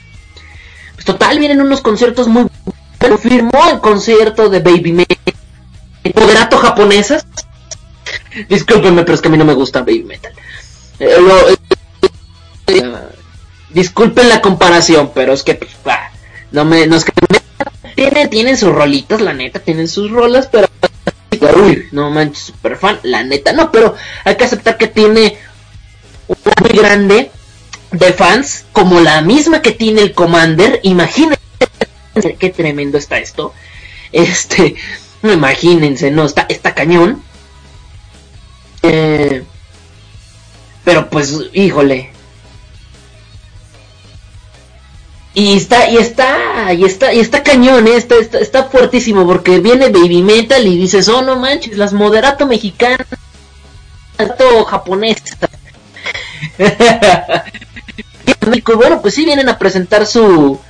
Pues 0.94 1.04
total, 1.04 1.38
vienen 1.38 1.60
unos 1.60 1.80
conciertos 1.80 2.28
muy 2.28 2.46
buenos, 3.00 3.20
firmó 3.20 3.70
el 3.70 3.80
concierto 3.80 4.48
de 4.48 4.60
Baby 4.60 4.92
Metal, 4.92 5.34
moderato 6.14 6.58
japonesas, 6.58 7.26
Discúlpenme, 8.48 9.02
pero 9.02 9.14
es 9.14 9.20
que 9.20 9.28
a 9.28 9.30
mí 9.30 9.38
no 9.38 9.44
me 9.44 9.54
gusta 9.54 9.80
Baby 9.80 10.04
Metal. 10.04 10.32
Eh, 10.98 11.16
eh, 12.68 12.92
disculpen 13.70 14.28
la 14.28 14.40
comparación, 14.40 15.10
pero 15.14 15.32
es 15.32 15.42
que 15.42 15.54
pues, 15.54 15.72
no 16.52 16.64
me 16.64 16.87
no 16.87 16.97
es 16.97 17.04
que 17.04 17.12
tienen 17.12 18.30
tienen 18.30 18.56
sus 18.56 18.73
rolitas, 18.73 19.21
la 19.21 19.35
neta, 19.35 19.59
tienen 19.61 19.88
sus 19.88 20.11
rolas, 20.11 20.49
pero 20.50 20.68
no 21.92 22.11
manches, 22.11 22.44
super 22.44 22.76
fan, 22.76 22.99
la 23.02 23.23
neta, 23.25 23.52
no, 23.52 23.73
pero 23.73 23.94
hay 24.25 24.37
que 24.37 24.44
aceptar 24.44 24.76
que 24.76 24.87
tiene 24.87 25.37
un 26.28 26.37
muy 26.61 26.78
grande 26.78 27.30
de 27.90 28.12
fans 28.12 28.64
como 28.73 29.00
la 29.00 29.21
misma 29.23 29.61
que 29.61 29.73
tiene 29.73 30.02
el 30.02 30.14
Commander, 30.14 30.80
imagínense 30.82 31.38
qué 32.38 32.50
tremendo 32.50 32.99
está 32.99 33.18
esto. 33.18 33.52
Este, 34.12 34.76
no 35.23 35.32
imagínense, 35.32 36.11
no, 36.11 36.25
está 36.25 36.47
está 36.49 36.75
cañón. 36.75 37.23
Eh, 38.82 39.44
pero 40.85 41.09
pues, 41.09 41.35
híjole. 41.52 42.11
Y 45.34 45.56
está, 45.56 45.88
y 45.88 45.96
está, 45.96 46.74
y 46.74 46.84
está, 46.84 47.14
y 47.14 47.20
está 47.20 47.42
cañón, 47.42 47.86
¿eh? 47.86 47.96
está, 47.96 48.16
está, 48.16 48.64
fuertísimo 48.64 49.26
porque 49.26 49.60
viene 49.60 49.88
Baby 49.88 50.22
Metal 50.22 50.66
y 50.66 50.76
dices, 50.76 51.08
oh 51.08 51.22
no 51.22 51.36
manches, 51.36 51.78
las 51.78 51.94
moderato 51.94 52.46
mexicanas, 52.46 53.06
moderato 54.18 54.64
japonés. 54.66 55.22
bueno, 58.76 59.00
pues 59.00 59.14
sí 59.14 59.24
vienen 59.24 59.48
a 59.48 59.58
presentar 59.58 60.06
su, 60.06 60.60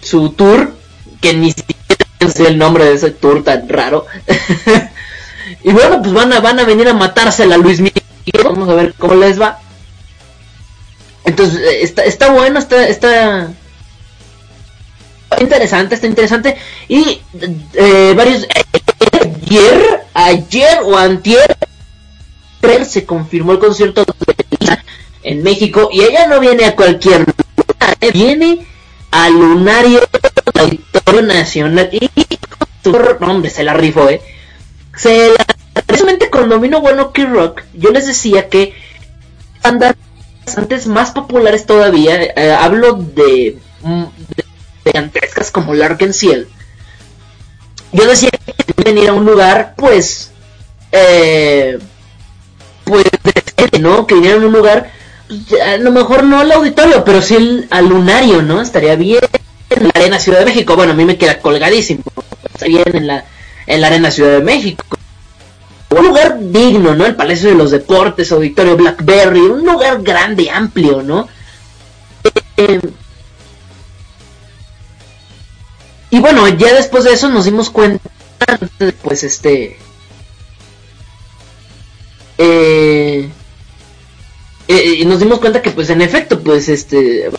su 0.00 0.30
tour, 0.30 0.74
que 1.20 1.34
ni 1.34 1.52
siquiera 1.52 2.34
sé 2.34 2.48
el 2.48 2.58
nombre 2.58 2.84
de 2.84 2.94
ese 2.94 3.10
tour 3.10 3.44
tan 3.44 3.68
raro. 3.68 4.06
Y 5.62 5.72
bueno, 5.72 6.00
pues 6.00 6.12
van 6.12 6.32
a, 6.32 6.40
van 6.40 6.60
a 6.60 6.64
venir 6.64 6.88
a 6.88 6.94
matársela 6.94 7.54
a 7.54 7.58
Luis 7.58 7.80
Miguel. 7.80 8.02
Vamos 8.44 8.68
a 8.68 8.74
ver 8.74 8.94
cómo 8.98 9.14
les 9.14 9.40
va. 9.40 9.58
Entonces, 11.24 11.60
eh, 11.60 11.82
está, 11.82 12.04
está 12.04 12.30
bueno, 12.30 12.58
está, 12.58 12.86
está 12.86 13.50
interesante, 15.40 15.94
está 15.94 16.06
interesante. 16.06 16.56
Y 16.88 17.20
eh, 17.74 18.14
varios... 18.16 18.46
Ayer, 19.20 20.00
ayer 20.14 20.78
o 20.84 20.96
antier, 20.96 21.56
se 22.84 23.06
confirmó 23.06 23.52
el 23.52 23.58
concierto 23.58 24.04
de 24.04 24.78
en 25.22 25.42
México. 25.42 25.88
Y 25.92 26.02
ella 26.02 26.26
no 26.26 26.40
viene 26.40 26.64
a 26.64 26.76
cualquier 26.76 27.20
lugar, 27.20 27.96
¿eh? 28.00 28.10
viene 28.12 28.66
al 29.10 29.32
lunario 29.32 30.00
Auditorio 30.54 31.22
Nacional. 31.22 31.88
Y 31.92 32.10
su 32.82 32.92
nombre 33.20 33.50
se 33.50 33.64
la 33.64 33.74
rifó, 33.74 34.08
eh 34.08 34.20
se 34.98 35.32
precisamente 35.86 36.28
cuando 36.28 36.60
vino 36.60 36.80
Bueno 36.80 37.12
Key 37.12 37.24
Rock, 37.24 37.62
yo 37.72 37.90
les 37.90 38.06
decía 38.06 38.48
que 38.48 38.74
andan 39.62 39.94
antes 40.56 40.86
más 40.86 41.12
populares 41.12 41.66
todavía, 41.66 42.22
eh, 42.22 42.52
hablo 42.52 42.94
de, 42.94 43.58
de, 43.82 44.44
como 45.52 45.74
Larkin 45.74 46.12
Ciel. 46.12 46.48
Yo 47.92 48.06
decía 48.06 48.30
que 48.30 48.82
venir 48.82 49.08
a 49.08 49.12
un 49.14 49.24
lugar, 49.24 49.74
pues, 49.76 50.30
eh, 50.92 51.78
pues, 52.84 53.04
¿no? 53.80 54.06
Que 54.06 54.14
vinieran 54.14 54.42
a 54.42 54.46
un 54.46 54.52
lugar, 54.52 54.90
pues, 55.28 55.60
a 55.60 55.76
lo 55.78 55.90
mejor 55.90 56.24
no 56.24 56.40
al 56.40 56.52
auditorio, 56.52 57.04
pero 57.04 57.22
sí 57.22 57.66
al 57.70 57.88
lunario, 57.88 58.42
¿no? 58.42 58.60
Estaría 58.60 58.96
bien 58.96 59.20
en 59.70 59.84
la 59.84 59.92
Arena 59.94 60.18
Ciudad 60.18 60.40
de 60.40 60.46
México. 60.46 60.76
Bueno, 60.76 60.92
a 60.92 60.96
mí 60.96 61.04
me 61.04 61.16
queda 61.16 61.40
colgadísimo. 61.40 62.02
Estaría 62.54 62.84
bien 62.84 62.96
en 62.96 63.06
la 63.06 63.24
en 63.66 63.80
la 63.80 63.88
Arena 63.88 64.10
Ciudad 64.10 64.32
de 64.32 64.42
México. 64.42 64.84
Un 65.90 66.06
lugar 66.06 66.38
digno, 66.40 66.94
¿no? 66.94 67.06
El 67.06 67.16
Palacio 67.16 67.50
de 67.50 67.54
los 67.54 67.70
Deportes, 67.70 68.32
Auditorio 68.32 68.76
Blackberry, 68.76 69.40
un 69.40 69.64
lugar 69.64 70.02
grande, 70.02 70.50
amplio, 70.50 71.02
¿no? 71.02 71.28
Eh, 72.56 72.80
y 76.10 76.20
bueno, 76.20 76.46
ya 76.48 76.74
después 76.74 77.04
de 77.04 77.12
eso 77.12 77.28
nos 77.28 77.44
dimos 77.44 77.70
cuenta, 77.70 78.08
pues 79.02 79.24
este... 79.24 79.78
Eh, 82.38 83.30
eh, 84.68 85.04
nos 85.06 85.18
dimos 85.18 85.40
cuenta 85.40 85.62
que 85.62 85.70
pues 85.70 85.90
en 85.90 86.02
efecto, 86.02 86.40
pues 86.40 86.68
este... 86.68 87.30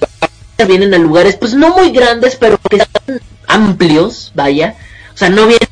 Vienen 0.67 0.93
a 0.93 0.97
lugares 0.97 1.37
pues 1.37 1.53
no 1.53 1.75
muy 1.75 1.91
grandes, 1.91 2.35
pero 2.35 2.59
que 2.69 2.77
están 2.77 3.21
amplios, 3.47 4.33
vaya. 4.35 4.75
O 5.13 5.17
sea, 5.17 5.29
no 5.29 5.47
vienen 5.47 5.69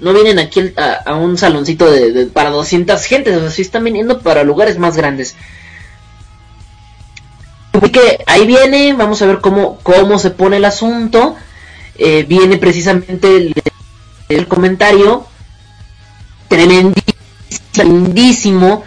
no 0.00 0.12
vienen 0.12 0.38
aquí 0.38 0.72
a, 0.76 1.14
un 1.16 1.36
saloncito 1.36 1.90
de, 1.90 2.26
para 2.26 2.50
200 2.50 3.02
gentes, 3.04 3.36
o 3.36 3.40
sea, 3.40 3.50
sí 3.50 3.62
están 3.62 3.84
viniendo 3.84 4.20
para 4.20 4.44
lugares 4.44 4.78
más 4.78 4.96
grandes. 4.96 5.34
Así 7.72 7.90
que 7.90 8.22
ahí 8.26 8.46
viene, 8.46 8.92
vamos 8.94 9.22
a 9.22 9.26
ver 9.26 9.40
cómo, 9.40 9.78
cómo 9.82 10.18
se 10.18 10.30
pone 10.30 10.56
el 10.56 10.64
asunto. 10.64 11.36
Eh, 11.98 12.24
viene 12.28 12.56
precisamente 12.58 13.52
el, 14.28 14.46
comentario 14.46 15.26
tremendísimo. 17.72 18.84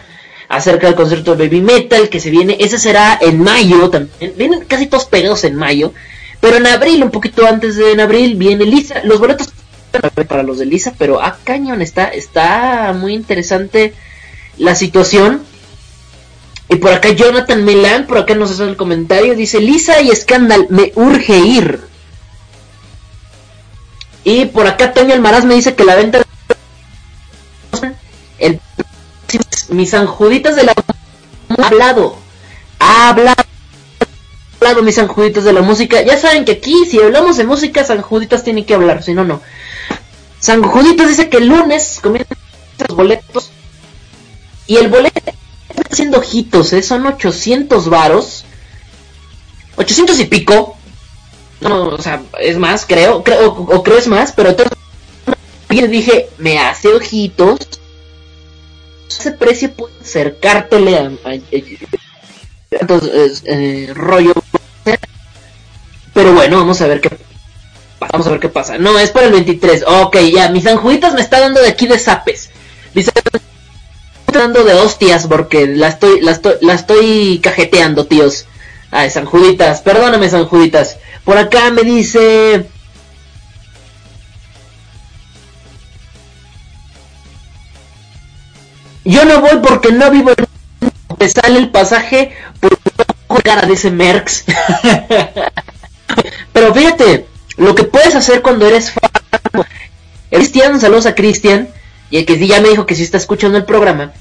acerca 0.48 0.88
del 0.88 0.96
concierto 0.96 1.36
de 1.36 1.46
Baby 1.46 1.62
Metal 1.62 2.10
que 2.10 2.20
se 2.20 2.30
viene. 2.30 2.58
Ese 2.60 2.80
será 2.80 3.18
en 3.22 3.42
mayo 3.42 3.90
también. 3.90 4.34
Vienen 4.38 4.66
casi 4.66 4.88
todos 4.88 5.06
pegados 5.06 5.44
en 5.44 5.56
mayo. 5.56 5.94
Pero 6.42 6.58
en 6.58 6.68
abril, 6.68 7.04
un 7.04 7.12
poquito 7.12 7.46
antes 7.48 7.76
de 7.78 7.92
en 7.92 8.00
abril, 8.00 8.36
viene 8.36 8.66
Lisa. 8.66 9.02
Los 9.04 9.20
boletos 9.20 9.50
para 10.28 10.44
los 10.44 10.58
de 10.58 10.66
Lisa, 10.66 10.94
pero 10.98 11.22
a 11.22 11.28
ah, 11.28 11.38
cañón, 11.44 11.82
está, 11.82 12.06
está 12.06 12.94
muy 12.98 13.14
interesante 13.14 13.94
la 14.58 14.76
situación. 14.76 15.42
Y 16.70 16.78
por 16.78 16.92
acá 16.94 17.10
Jonathan 17.10 17.66
Milan, 17.66 18.08
por 18.08 18.18
acá 18.18 18.34
nos 18.34 18.52
hace 18.52 18.64
el 18.64 18.78
comentario, 18.78 19.36
dice 19.36 19.60
Lisa 19.60 20.02
y 20.02 20.16
Scandal, 20.16 20.68
me 20.70 20.94
urge 20.96 21.38
ir. 21.38 21.91
Y 24.24 24.46
por 24.46 24.68
acá 24.68 24.94
Toño 24.94 25.14
Almaraz 25.14 25.46
me 25.46 25.56
dice 25.56 25.76
que 25.76 25.84
la 25.84 25.96
venta 25.96 26.22
el 28.40 28.60
mis 29.70 29.94
anjuditas 29.94 30.56
de 30.56 30.64
la 30.64 30.74
ha 31.58 31.68
hablado, 31.68 32.18
ha 32.80 33.10
hablado, 33.10 33.36
ha 33.40 34.56
hablado 34.60 34.84
mis 34.84 34.98
anjuditas 34.98 35.44
de 35.44 35.54
la 35.54 35.62
música. 35.62 36.02
Ya 36.02 36.18
saben 36.18 36.46
que 36.46 36.54
aquí 36.54 36.86
si 36.90 37.00
hablamos 37.00 37.38
de 37.38 37.46
música, 37.46 37.84
San 37.84 38.02
Juditas 38.02 38.44
tiene 38.44 38.66
que 38.66 38.74
hablar, 38.74 39.04
si 39.04 39.14
no, 39.14 39.24
no. 39.24 39.42
San 40.40 40.62
Juditas 40.64 41.08
dice 41.08 41.30
que 41.30 41.38
el 41.38 41.48
lunes 41.48 42.00
comienzan 42.02 42.38
los 42.88 42.98
boletos 42.98 43.52
y 44.68 44.78
el 44.78 44.90
boleto 44.90 45.20
está 45.70 45.84
haciendo 45.90 46.20
ojitos, 46.20 46.74
¿eh? 46.74 46.82
son 46.82 47.06
800 47.06 47.90
varos, 47.90 48.46
800 49.76 50.20
y 50.20 50.26
pico. 50.26 50.78
No, 51.62 51.90
o 51.90 52.02
sea, 52.02 52.24
es 52.40 52.58
más, 52.58 52.86
creo, 52.86 53.24
creo 53.24 53.52
o, 53.52 53.84
creo 53.84 53.98
es 53.98 54.08
más, 54.08 54.32
pero 54.32 54.50
entonces 54.50 54.72
dije, 55.90 56.30
me 56.38 56.60
hace 56.60 56.90
ojitos 56.90 57.60
ese 59.08 59.32
precio 59.32 59.72
puede 59.74 59.94
acercártele 60.02 60.98
a, 60.98 61.12
entonces, 62.72 63.44
rollo. 63.94 64.34
Pero 66.14 66.34
bueno 66.34 66.58
vamos 66.58 66.82
a 66.82 66.88
ver 66.88 67.02
qué 67.02 67.10
vamos 68.00 68.28
a 68.28 68.32
ver 68.32 68.40
qué 68.40 68.50
pasa. 68.50 68.78
No 68.78 68.98
es 68.98 69.12
para 69.12 69.28
el 69.28 69.34
23 69.34 69.86
ok 69.88 70.18
ya 70.34 70.50
mis 70.50 70.66
anjuditas 70.66 71.14
me 71.14 71.22
está 71.22 71.40
dando 71.40 71.62
de 71.62 71.70
aquí 71.70 71.88
de 71.88 72.00
zapes. 72.00 72.50
Dice 72.94 73.12
dando 74.34 74.64
de 74.64 74.74
hostias 74.74 75.28
porque 75.28 75.68
la 75.68 75.90
estoy 75.90 76.22
la 76.22 76.32
estoy 76.32 76.54
la 76.62 76.74
estoy 76.74 77.40
cajeteando 77.44 78.06
tíos 78.06 78.46
ay 78.92 79.10
sanjuditas 79.10 79.82
perdóname 79.82 80.30
sanjuditas 80.30 80.98
por 81.24 81.38
acá 81.38 81.72
me 81.72 81.84
dice 81.84 82.66
Yo 89.04 89.26
no 89.26 89.42
voy 89.42 89.58
porque 89.64 89.92
no 89.92 90.12
vivo 90.12 90.30
en... 90.30 90.46
Me 91.20 91.30
sale 91.30 91.60
el 91.60 91.70
pasaje 91.70 92.32
por 93.28 93.44
cara 93.44 93.68
de 93.68 93.74
ese 93.74 93.92
Merx. 93.92 94.46
Pero 96.54 96.74
fíjate, 96.74 97.28
lo 97.58 97.76
que 97.76 97.84
puedes 97.84 98.16
hacer 98.16 98.42
cuando 98.42 98.66
eres 98.68 98.92
fan... 98.92 99.66
Cristian, 100.30 100.80
saludos 100.80 101.08
a 101.08 101.16
Cristian, 101.16 101.68
y 102.10 102.18
el 102.18 102.26
que 102.26 102.48
ya 102.48 102.62
me 102.62 102.70
dijo 102.70 102.86
que 102.86 102.96
si 102.96 103.04
está 103.04 103.18
escuchando 103.18 103.58
el 103.58 103.66
programa. 103.66 104.14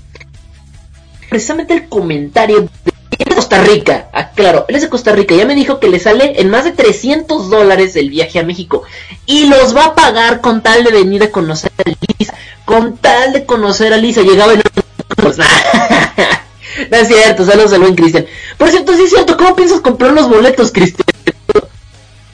Precisamente 1.31 1.75
el 1.75 1.89
comentario 1.89 2.63
de 2.63 3.35
Costa 3.35 3.63
Rica, 3.63 4.09
ah, 4.13 4.31
claro, 4.31 4.67
él 4.69 4.75
es 4.75 4.83
de 4.83 4.89
Costa 4.89 5.13
Rica, 5.13 5.35
ya 5.35 5.47
me 5.47 5.55
dijo 5.55 5.79
que 5.79 5.89
le 5.89 6.01
sale 6.01 6.41
en 6.41 6.51
más 6.51 6.65
de 6.65 6.73
300 6.73 7.49
dólares 7.49 7.95
el 7.97 8.11
viaje 8.11 8.41
a 8.41 8.45
México 8.45 8.83
y 9.27 9.47
los 9.47 9.77
va 9.77 9.87
a 9.87 9.95
pagar 9.95 10.41
con 10.41 10.63
tal 10.63 10.85
de 10.85 10.91
venir 10.91 11.23
a 11.23 11.31
conocer 11.31 11.71
a 11.79 11.91
Lisa, 12.19 12.35
con 12.65 12.97
tal 12.97 13.33
de 13.33 13.47
conocer 13.47 13.93
a 13.93 13.97
Lisa, 13.97 14.23
llegaba 14.23 14.55
en 14.55 14.61
no 16.91 16.97
es 16.97 17.09
cierto, 17.09 17.45
saludos 17.45 17.73
al 17.73 17.81
buen 17.81 17.95
Cristian. 17.95 18.27
Por 18.59 18.71
cierto, 18.71 18.97
sí 18.97 19.03
es 19.03 19.11
cierto, 19.11 19.37
¿cómo 19.37 19.55
piensas 19.55 19.81
comprar 19.81 20.13
los 20.13 20.29
boletos, 20.29 20.73
Cristian? 20.73 21.07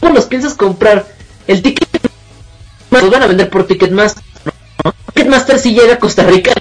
¿Cómo 0.01 0.15
los 0.15 0.27
piensas 0.27 0.55
comprar? 0.55 1.07
El 1.47 1.63
ticket 1.63 1.87
los 2.91 3.11
van 3.11 3.23
a 3.23 3.27
vender 3.27 3.51
por 3.51 3.67
Ticketmaster, 3.67 4.23
¿no? 4.45 4.93
Ticketmaster 5.13 5.59
si 5.59 5.75
llega 5.75 5.95
a 5.95 5.99
Costa 5.99 6.23
Rica. 6.23 6.53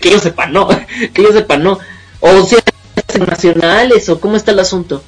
Que 0.00 0.10
yo 0.10 0.18
sepa, 0.18 0.46
no, 0.46 0.68
que 1.14 1.22
yo 1.22 1.32
sepa, 1.32 1.56
no. 1.56 1.78
O 2.20 2.46
sea, 2.46 2.60
nacionales, 3.18 4.08
o 4.08 4.20
cómo 4.20 4.36
está 4.36 4.52
el 4.52 4.60
asunto. 4.60 5.02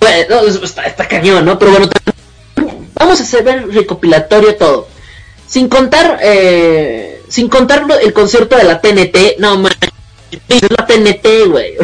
Bueno, 0.00 0.40
está, 0.62 0.82
está 0.82 1.08
cañón, 1.08 1.44
¿no? 1.44 1.58
Pero 1.58 1.72
bueno, 1.72 1.88
vamos 2.94 3.20
a 3.20 3.22
hacer 3.22 3.42
ver 3.42 3.68
recopilatorio 3.68 4.56
todo. 4.56 4.88
Sin 5.46 5.68
contar, 5.68 6.18
eh, 6.22 7.22
sin 7.28 7.48
contar 7.48 7.86
el 8.02 8.12
concierto 8.12 8.56
de 8.56 8.64
la 8.64 8.80
TNT, 8.80 9.38
no 9.38 9.56
man, 9.58 9.72
es 10.48 10.62
la 10.62 10.86
TNT, 10.86 11.48
güey. 11.48 11.74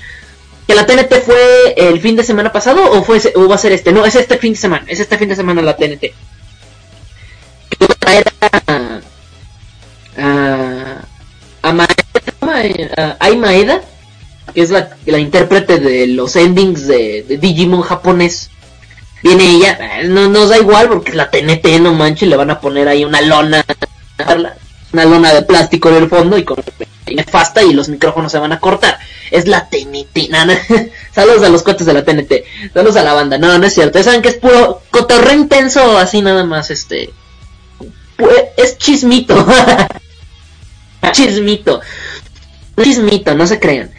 que 0.66 0.74
la 0.74 0.86
TNT 0.86 1.14
fue 1.24 1.74
el 1.76 2.00
fin 2.00 2.16
de 2.16 2.24
semana 2.24 2.52
pasado 2.52 2.90
o 2.92 3.02
fue 3.02 3.20
o 3.34 3.48
va 3.48 3.54
a 3.54 3.58
ser 3.58 3.72
este, 3.72 3.92
no, 3.92 4.04
es 4.04 4.14
este 4.14 4.38
fin 4.38 4.52
de 4.52 4.58
semana, 4.58 4.84
es 4.88 5.00
este 5.00 5.18
fin 5.18 5.28
de 5.28 5.36
semana 5.36 5.62
la 5.62 5.76
TNT. 5.76 6.00
Que 6.00 7.86
va 7.86 7.94
a 7.94 7.98
traer 7.98 8.32
a, 8.40 9.00
a, 10.18 11.04
a, 11.62 11.72
Maeda, 13.36 13.82
que 14.54 14.60
es 14.62 14.70
la, 14.70 14.90
la 15.06 15.18
intérprete 15.18 15.78
de 15.78 16.06
los 16.08 16.36
endings 16.36 16.86
de, 16.86 17.38
Digimon 17.40 17.82
japonés 17.82 18.50
viene 19.22 19.50
ella, 19.50 19.78
eh, 19.80 20.08
no 20.08 20.28
nos 20.28 20.50
da 20.50 20.58
igual 20.58 20.88
porque 20.88 21.12
la 21.12 21.30
TNT, 21.30 21.80
no 21.80 21.92
manches, 21.94 22.28
le 22.28 22.36
van 22.36 22.50
a 22.50 22.60
poner 22.60 22.88
ahí 22.88 23.04
una 23.04 23.20
lona, 23.20 23.64
una 24.92 25.04
lona 25.04 25.34
de 25.34 25.42
plástico 25.42 25.88
en 25.88 25.96
el 25.96 26.08
fondo 26.08 26.38
y 26.38 26.44
con 26.44 26.62
nefasta 27.06 27.62
y 27.62 27.72
los 27.72 27.88
micrófonos 27.88 28.30
se 28.30 28.38
van 28.38 28.52
a 28.52 28.60
cortar. 28.60 28.98
Es 29.30 29.46
la 29.46 29.68
TNT. 29.68 30.30
Saludos 31.12 31.42
a 31.42 31.48
los 31.48 31.62
coches 31.62 31.86
de 31.86 31.94
la 31.94 32.04
TNT, 32.04 32.32
saludos 32.72 32.96
a 32.96 33.02
la 33.02 33.12
banda, 33.12 33.38
no, 33.38 33.58
no 33.58 33.66
es 33.66 33.74
cierto, 33.74 34.00
saben 34.02 34.22
que 34.22 34.28
es 34.28 34.36
puro 34.36 34.82
cotorre 34.90 35.34
intenso, 35.34 35.98
así 35.98 36.22
nada 36.22 36.44
más, 36.44 36.70
este, 36.70 37.10
es 38.56 38.78
chismito, 38.78 39.34
chismito, 41.12 41.80
chismito, 42.82 43.34
no 43.34 43.46
se 43.46 43.58
crean. 43.58 43.90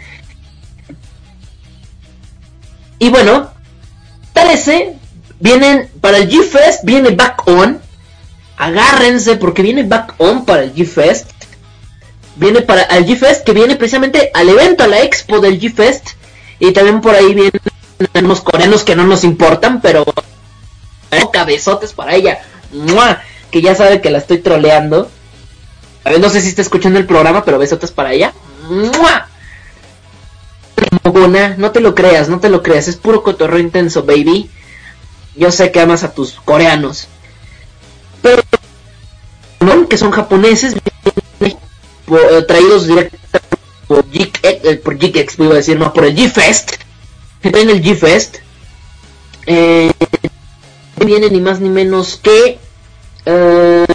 Y 2.99 3.09
bueno, 3.09 3.51
parece 4.33 4.99
Vienen 5.39 5.89
para 6.01 6.17
el 6.17 6.29
G-Fest, 6.29 6.83
viene 6.83 7.11
Back 7.11 7.47
On. 7.47 7.79
Agárrense 8.57 9.37
porque 9.37 9.61
viene 9.61 9.83
Back 9.83 10.15
On 10.17 10.45
para 10.45 10.63
el 10.63 10.73
G-Fest. 10.73 11.31
Viene 12.35 12.61
para 12.61 12.83
el 12.83 13.05
G-Fest 13.05 13.45
que 13.45 13.53
viene 13.53 13.75
precisamente 13.77 14.31
al 14.33 14.49
evento, 14.49 14.83
a 14.83 14.87
la 14.87 15.01
expo 15.01 15.39
del 15.39 15.59
G-Fest. 15.59 16.09
Y 16.59 16.73
también 16.73 16.99
por 16.99 17.15
ahí 17.15 17.33
vienen 17.33 17.51
unos 18.15 18.41
coreanos 18.41 18.83
que 18.83 18.95
no 18.95 19.05
nos 19.05 19.23
importan, 19.23 19.81
pero 19.81 20.05
cabezotes 21.31 21.93
para 21.93 22.15
ella. 22.15 22.39
Que 23.49 23.61
ya 23.61 23.75
sabe 23.75 24.01
que 24.01 24.09
la 24.09 24.17
estoy 24.17 24.39
troleando. 24.39 25.09
A 26.03 26.11
ver, 26.11 26.19
no 26.19 26.29
sé 26.29 26.41
si 26.41 26.49
está 26.49 26.61
escuchando 26.61 26.99
el 26.99 27.05
programa, 27.05 27.43
pero 27.43 27.59
besotes 27.59 27.91
para 27.91 28.13
ella. 28.13 28.33
No 31.57 31.71
te 31.71 31.81
lo 31.81 31.95
creas, 31.95 32.29
no 32.29 32.39
te 32.39 32.49
lo 32.49 32.63
creas, 32.63 32.87
es 32.87 32.95
puro 32.95 33.23
cotorro 33.23 33.59
intenso, 33.59 34.03
baby. 34.03 34.49
Yo 35.35 35.51
sé 35.51 35.71
que 35.71 35.81
amas 35.81 36.03
a 36.03 36.13
tus 36.13 36.33
coreanos. 36.33 37.07
Pero 38.21 38.43
que 39.89 39.97
son 39.97 40.11
japoneses 40.11 40.75
eh, 41.41 41.55
traídos 42.47 42.87
directamente 42.87 43.57
por 43.87 44.09
Geek, 44.09 44.39
eh, 44.43 44.75
por 44.83 45.03
Expo, 45.03 45.43
iba 45.43 45.53
a 45.53 45.57
decir, 45.57 45.77
no, 45.77 45.91
por 45.91 46.05
el 46.05 46.15
G-Fest. 46.15 46.73
En 47.43 47.69
el 47.69 47.81
G-Fest. 47.83 48.37
Eh, 49.47 49.91
viene 51.03 51.29
ni 51.29 51.41
más 51.41 51.59
ni 51.59 51.69
menos 51.69 52.19
que... 52.21 52.59
Eh, 53.25 53.85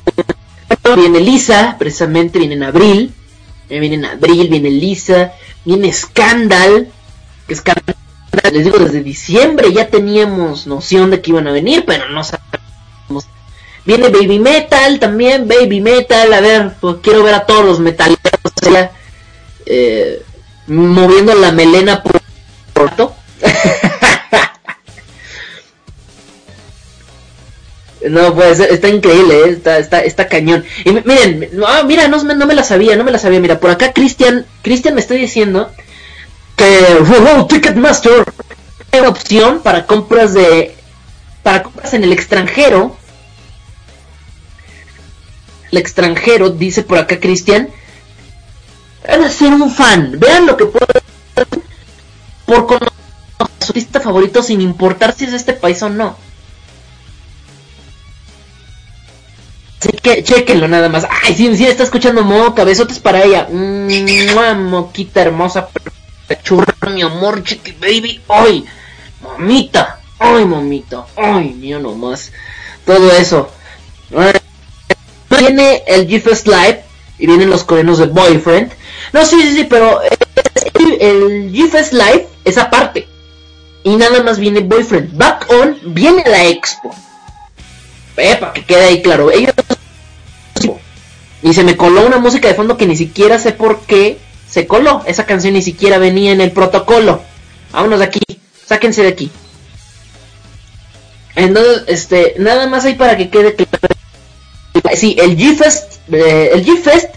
viene 0.96 1.20
Lisa, 1.20 1.76
precisamente, 1.78 2.38
viene 2.38 2.54
en 2.54 2.62
abril. 2.64 3.14
viene 3.68 3.94
en 3.94 4.04
abril, 4.04 4.48
viene 4.48 4.70
Lisa. 4.70 5.32
Viene 5.64 5.92
Scandal. 5.92 6.88
Que 7.46 7.54
Scandal 7.56 7.94
les 8.52 8.64
digo, 8.64 8.78
desde 8.78 9.02
diciembre 9.02 9.72
ya 9.72 9.88
teníamos 9.88 10.66
noción 10.66 11.10
de 11.10 11.20
que 11.20 11.30
iban 11.30 11.46
a 11.46 11.52
venir, 11.52 11.84
pero 11.86 12.08
no 12.08 12.22
sabemos. 12.24 13.26
Viene 13.84 14.08
Baby 14.08 14.38
Metal 14.38 14.98
también, 14.98 15.46
Baby 15.46 15.80
Metal, 15.80 16.32
a 16.32 16.40
ver, 16.40 16.74
pues 16.80 16.96
quiero 17.02 17.22
ver 17.22 17.34
a 17.34 17.46
todos 17.46 17.64
los 17.64 17.80
metaleros 17.80 18.18
eh, 19.66 20.22
moviendo 20.66 21.34
la 21.34 21.52
melena 21.52 22.02
por 22.02 22.20
No, 28.10 28.34
pues 28.34 28.60
está 28.60 28.88
increíble, 28.88 29.34
eh, 29.34 29.50
está, 29.50 29.78
está, 29.78 30.00
está 30.00 30.28
cañón. 30.28 30.64
Y 30.84 30.92
miren, 30.92 31.50
ah, 31.66 31.82
mira, 31.86 32.08
no, 32.08 32.22
no, 32.22 32.46
me 32.46 32.54
la 32.54 32.64
sabía, 32.64 32.96
no 32.96 33.04
me 33.04 33.10
la 33.10 33.18
sabía. 33.18 33.40
Mira, 33.40 33.60
por 33.60 33.70
acá 33.70 33.92
Cristian, 33.92 34.46
Cristian 34.62 34.94
me 34.94 35.00
está 35.00 35.14
diciendo 35.14 35.70
que 36.56 36.98
Ticketmaster 37.48 38.24
una 38.98 39.08
opción 39.08 39.60
para 39.60 39.86
compras 39.86 40.34
de 40.34 40.74
para 41.42 41.64
compras 41.64 41.94
en 41.94 42.04
el 42.04 42.12
extranjero 42.12 42.96
el 45.72 45.78
extranjero 45.78 46.50
dice 46.50 46.84
por 46.84 46.98
acá 46.98 47.18
Cristian 47.18 47.70
van 49.08 49.30
ser 49.30 49.52
un 49.52 49.70
fan, 49.70 50.18
vean 50.18 50.46
lo 50.46 50.56
que 50.56 50.66
pueden 50.66 51.02
por 52.46 52.66
conocer 52.66 52.92
a 53.38 53.46
su 53.64 53.72
artista 53.72 54.00
favorito 54.00 54.42
sin 54.42 54.60
importar 54.60 55.14
si 55.14 55.24
es 55.24 55.32
este 55.32 55.52
país 55.52 55.82
o 55.82 55.90
no. 55.90 56.16
Chequenlo 60.04 60.68
nada 60.68 60.88
más. 60.88 61.06
Ay, 61.24 61.34
sí, 61.34 61.56
sí, 61.56 61.66
está 61.66 61.82
escuchando 61.82 62.22
Moca, 62.22 62.64
besotes 62.64 62.98
para 62.98 63.22
ella. 63.22 63.48
Mmm, 63.50 64.68
moquita 64.68 65.22
hermosa, 65.22 65.68
churra, 66.42 66.74
mi 66.90 67.02
amor, 67.02 67.42
chiqui 67.42 67.72
baby. 67.72 68.20
Ay, 68.28 68.64
mamita, 69.22 70.00
ay, 70.18 70.44
mamita, 70.44 71.06
ay, 71.16 71.54
mío 71.54 71.78
nomás. 71.78 72.32
Todo 72.84 73.10
eso. 73.12 73.50
Viene 75.30 75.82
el 75.86 76.06
GeFest 76.06 76.46
Live 76.48 76.84
y 77.18 77.26
vienen 77.26 77.48
los 77.48 77.64
coreanos 77.64 77.98
de 77.98 78.06
Boyfriend. 78.06 78.72
No, 79.12 79.24
sí, 79.24 79.40
sí, 79.40 79.54
sí, 79.54 79.64
pero 79.64 80.00
el 81.00 81.50
GeFest 81.52 81.94
Live 81.94 82.28
es 82.44 82.58
aparte. 82.58 83.08
Y 83.82 83.96
nada 83.96 84.22
más 84.22 84.38
viene 84.38 84.60
Boyfriend. 84.60 85.16
Back 85.16 85.46
On 85.50 85.78
viene 85.94 86.24
la 86.26 86.44
expo. 86.44 86.94
Eh, 88.16 88.36
para 88.36 88.52
que 88.52 88.64
quede 88.64 88.84
ahí 88.84 89.02
claro. 89.02 89.30
Ellos... 89.30 89.52
Y 91.44 91.52
se 91.52 91.62
me 91.62 91.76
coló 91.76 92.06
una 92.06 92.16
música 92.16 92.48
de 92.48 92.54
fondo 92.54 92.78
que 92.78 92.86
ni 92.86 92.96
siquiera 92.96 93.38
sé 93.38 93.52
por 93.52 93.82
qué 93.82 94.18
se 94.48 94.66
coló. 94.66 95.02
Esa 95.06 95.26
canción 95.26 95.52
ni 95.52 95.60
siquiera 95.60 95.98
venía 95.98 96.32
en 96.32 96.40
el 96.40 96.52
protocolo. 96.52 97.20
Vámonos 97.70 97.98
de 97.98 98.06
aquí. 98.06 98.20
Sáquense 98.66 99.02
de 99.02 99.08
aquí. 99.08 99.30
Entonces, 101.36 101.82
este, 101.88 102.34
nada 102.38 102.66
más 102.66 102.86
ahí 102.86 102.94
para 102.94 103.18
que 103.18 103.28
quede 103.28 103.54
claro. 103.54 103.94
Sí, 104.96 105.16
el 105.20 105.36
G-Fest, 105.36 106.00
eh, 106.12 106.50
el 106.54 106.66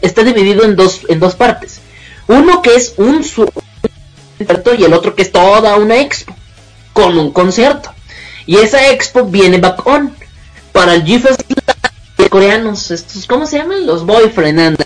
está 0.02 0.24
dividido 0.26 0.66
en 0.66 0.76
dos, 0.76 1.02
en 1.08 1.22
dos 1.22 1.36
partes. 1.36 1.80
Uno 2.28 2.62
que 2.62 2.76
es 2.76 2.96
un, 2.98 3.24
su 3.24 3.50
y 4.78 4.84
el 4.84 4.94
otro 4.94 5.16
que 5.16 5.22
es 5.22 5.32
toda 5.32 5.78
una 5.78 6.02
expo 6.02 6.36
con 6.92 7.18
un 7.18 7.32
concierto. 7.32 7.94
Y 8.46 8.58
esa 8.58 8.92
expo 8.92 9.24
viene 9.24 9.58
back 9.58 9.88
on 9.88 10.14
para 10.74 10.96
el 10.96 11.04
GFest 11.06 11.44
de 12.18 12.30
coreanos, 12.30 12.92
estos, 12.92 13.28
¿cómo 13.28 13.46
se 13.46 13.58
llaman? 13.58 13.86
Los 13.86 14.06
boyfriend, 14.06 14.78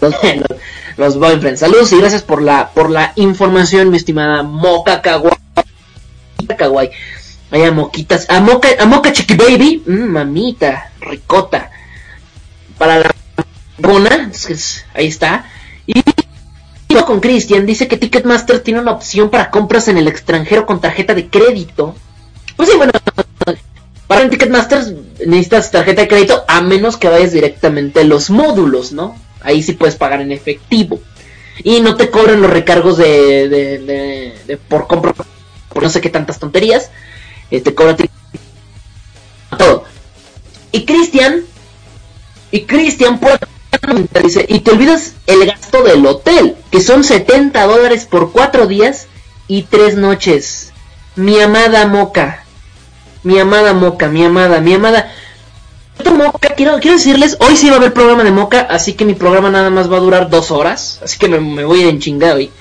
los, 0.00 0.14
los, 0.96 1.18
boyfriend. 1.18 1.56
Saludos 1.56 1.92
y 1.92 1.98
gracias 1.98 2.22
por 2.22 2.42
la 2.42 2.70
por 2.70 2.90
la 2.90 3.12
información, 3.16 3.90
mi 3.90 3.96
estimada 3.96 4.42
Moca 4.42 5.02
Kawaii. 5.02 5.36
Kawaii. 6.56 6.90
Vaya 7.50 7.70
moquitas, 7.70 8.26
a 8.28 8.40
Moca, 8.40 8.68
a 8.78 8.86
Moca 8.86 9.12
Chiqui 9.12 9.34
Baby, 9.34 9.82
mm, 9.86 10.04
mamita, 10.04 10.90
ricota. 11.00 11.70
Para 12.76 12.98
la 12.98 13.14
bona, 13.78 14.30
ahí 14.94 15.06
está. 15.06 15.46
Y 15.86 16.02
con 17.06 17.20
Christian, 17.20 17.66
dice 17.66 17.88
que 17.88 17.96
Ticketmaster 17.96 18.60
tiene 18.60 18.80
una 18.80 18.92
opción 18.92 19.30
para 19.30 19.50
compras 19.50 19.88
en 19.88 19.98
el 19.98 20.08
extranjero 20.08 20.66
con 20.66 20.80
tarjeta 20.80 21.14
de 21.14 21.28
crédito. 21.28 21.94
Pues 22.56 22.70
sí, 22.70 22.76
bueno, 22.76 22.92
para 24.06 24.22
en 24.22 24.30
Ticketmaster 24.30 24.82
necesitas 25.24 25.70
tarjeta 25.70 26.02
de 26.02 26.08
crédito 26.08 26.44
a 26.48 26.60
menos 26.60 26.96
que 26.96 27.08
vayas 27.08 27.32
directamente 27.32 28.00
a 28.00 28.04
los 28.04 28.30
módulos, 28.30 28.92
¿no? 28.92 29.16
Ahí 29.40 29.62
sí 29.62 29.72
puedes 29.72 29.96
pagar 29.96 30.20
en 30.20 30.32
efectivo. 30.32 31.00
Y 31.62 31.80
no 31.80 31.96
te 31.96 32.10
cobran 32.10 32.42
los 32.42 32.50
recargos 32.50 32.98
de, 32.98 33.48
de, 33.48 34.56
por 34.68 34.86
compra, 34.86 35.14
por 35.14 35.82
no 35.82 35.88
sé 35.88 36.00
qué 36.00 36.10
tantas 36.10 36.38
tonterías. 36.38 36.90
Eh, 37.50 37.60
te 37.60 37.74
cobra 37.74 37.96
todo. 39.56 39.84
Y 40.72 40.84
Christian, 40.84 41.42
y 42.50 42.62
Christian 42.62 43.18
puede 43.18 43.38
y 44.48 44.60
te 44.60 44.70
olvidas 44.70 45.14
el 45.26 45.46
gasto 45.46 45.82
del 45.82 46.04
hotel, 46.06 46.56
que 46.70 46.80
son 46.80 47.04
70 47.04 47.66
dólares 47.66 48.06
por 48.06 48.32
4 48.32 48.66
días 48.66 49.06
y 49.48 49.62
3 49.62 49.96
noches. 49.96 50.72
Mi 51.14 51.40
amada 51.40 51.86
Moca, 51.86 52.45
mi 53.26 53.40
amada 53.40 53.74
Moca, 53.74 54.08
mi 54.08 54.24
amada, 54.24 54.60
mi 54.60 54.74
amada. 54.74 55.12
Moca, 56.16 56.54
quiero, 56.54 56.78
quiero 56.78 56.96
decirles, 56.96 57.36
hoy 57.40 57.56
sí 57.56 57.68
va 57.68 57.74
a 57.74 57.78
haber 57.78 57.92
programa 57.92 58.22
de 58.22 58.30
Moca, 58.30 58.60
así 58.60 58.92
que 58.92 59.04
mi 59.04 59.14
programa 59.14 59.50
nada 59.50 59.68
más 59.68 59.90
va 59.90 59.96
a 59.96 60.00
durar 60.00 60.30
2 60.30 60.50
horas, 60.52 61.00
así 61.02 61.18
que 61.18 61.28
me, 61.28 61.64
voy 61.64 61.80
a 61.80 61.82
ir 61.82 61.88
en 61.88 61.98
chingada 61.98 62.36
hoy. 62.36 62.52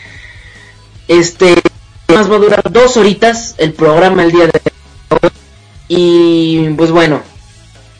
Este, 1.08 1.62
más 2.08 2.32
va 2.32 2.38
a 2.38 2.40
durar 2.40 2.64
2 2.72 2.98
horitas 2.98 3.54
el 3.60 3.74
programa 3.74 4.24
el 4.24 4.32
día 4.32 4.48
de 4.48 4.60
hoy. 5.10 5.30
Y 5.88 6.70
pues 6.70 6.90
bueno, 6.90 7.22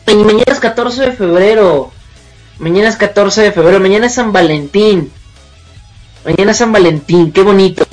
y 0.08 0.16
mañana 0.16 0.50
es 0.52 0.58
14 0.58 1.02
de 1.02 1.12
febrero. 1.12 1.92
Mañana 2.58 2.88
es 2.88 2.96
14 2.96 3.42
de 3.42 3.52
febrero, 3.52 3.78
mañana 3.78 4.06
es 4.06 4.14
San 4.14 4.32
Valentín. 4.32 5.12
Mañana 6.24 6.50
es 6.50 6.56
San 6.56 6.72
Valentín, 6.72 7.30
qué 7.30 7.42
bonito. 7.42 7.86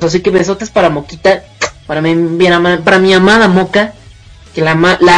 Así 0.00 0.20
que 0.20 0.30
besotes 0.30 0.70
para 0.70 0.88
Moquita, 0.88 1.44
para 1.86 2.00
mi, 2.00 2.14
para 2.84 2.98
mi 2.98 3.12
amada 3.12 3.48
Moca, 3.48 3.94
que 4.54 4.62
la, 4.62 4.72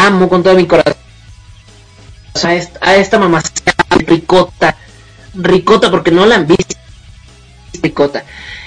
amo 0.05 0.29
con 0.29 0.43
todo 0.43 0.55
mi 0.55 0.67
corazón. 0.67 0.95
A 2.43 2.55
esta, 2.55 2.79
a 2.83 2.97
esta 2.97 3.19
mamá 3.19 3.43
ricota, 4.07 4.77
ricota 5.35 5.91
porque 5.91 6.11
no 6.11 6.27
la 6.27 6.37
han 6.37 6.47
visto. 6.47 6.77
Ricota. 7.83 8.25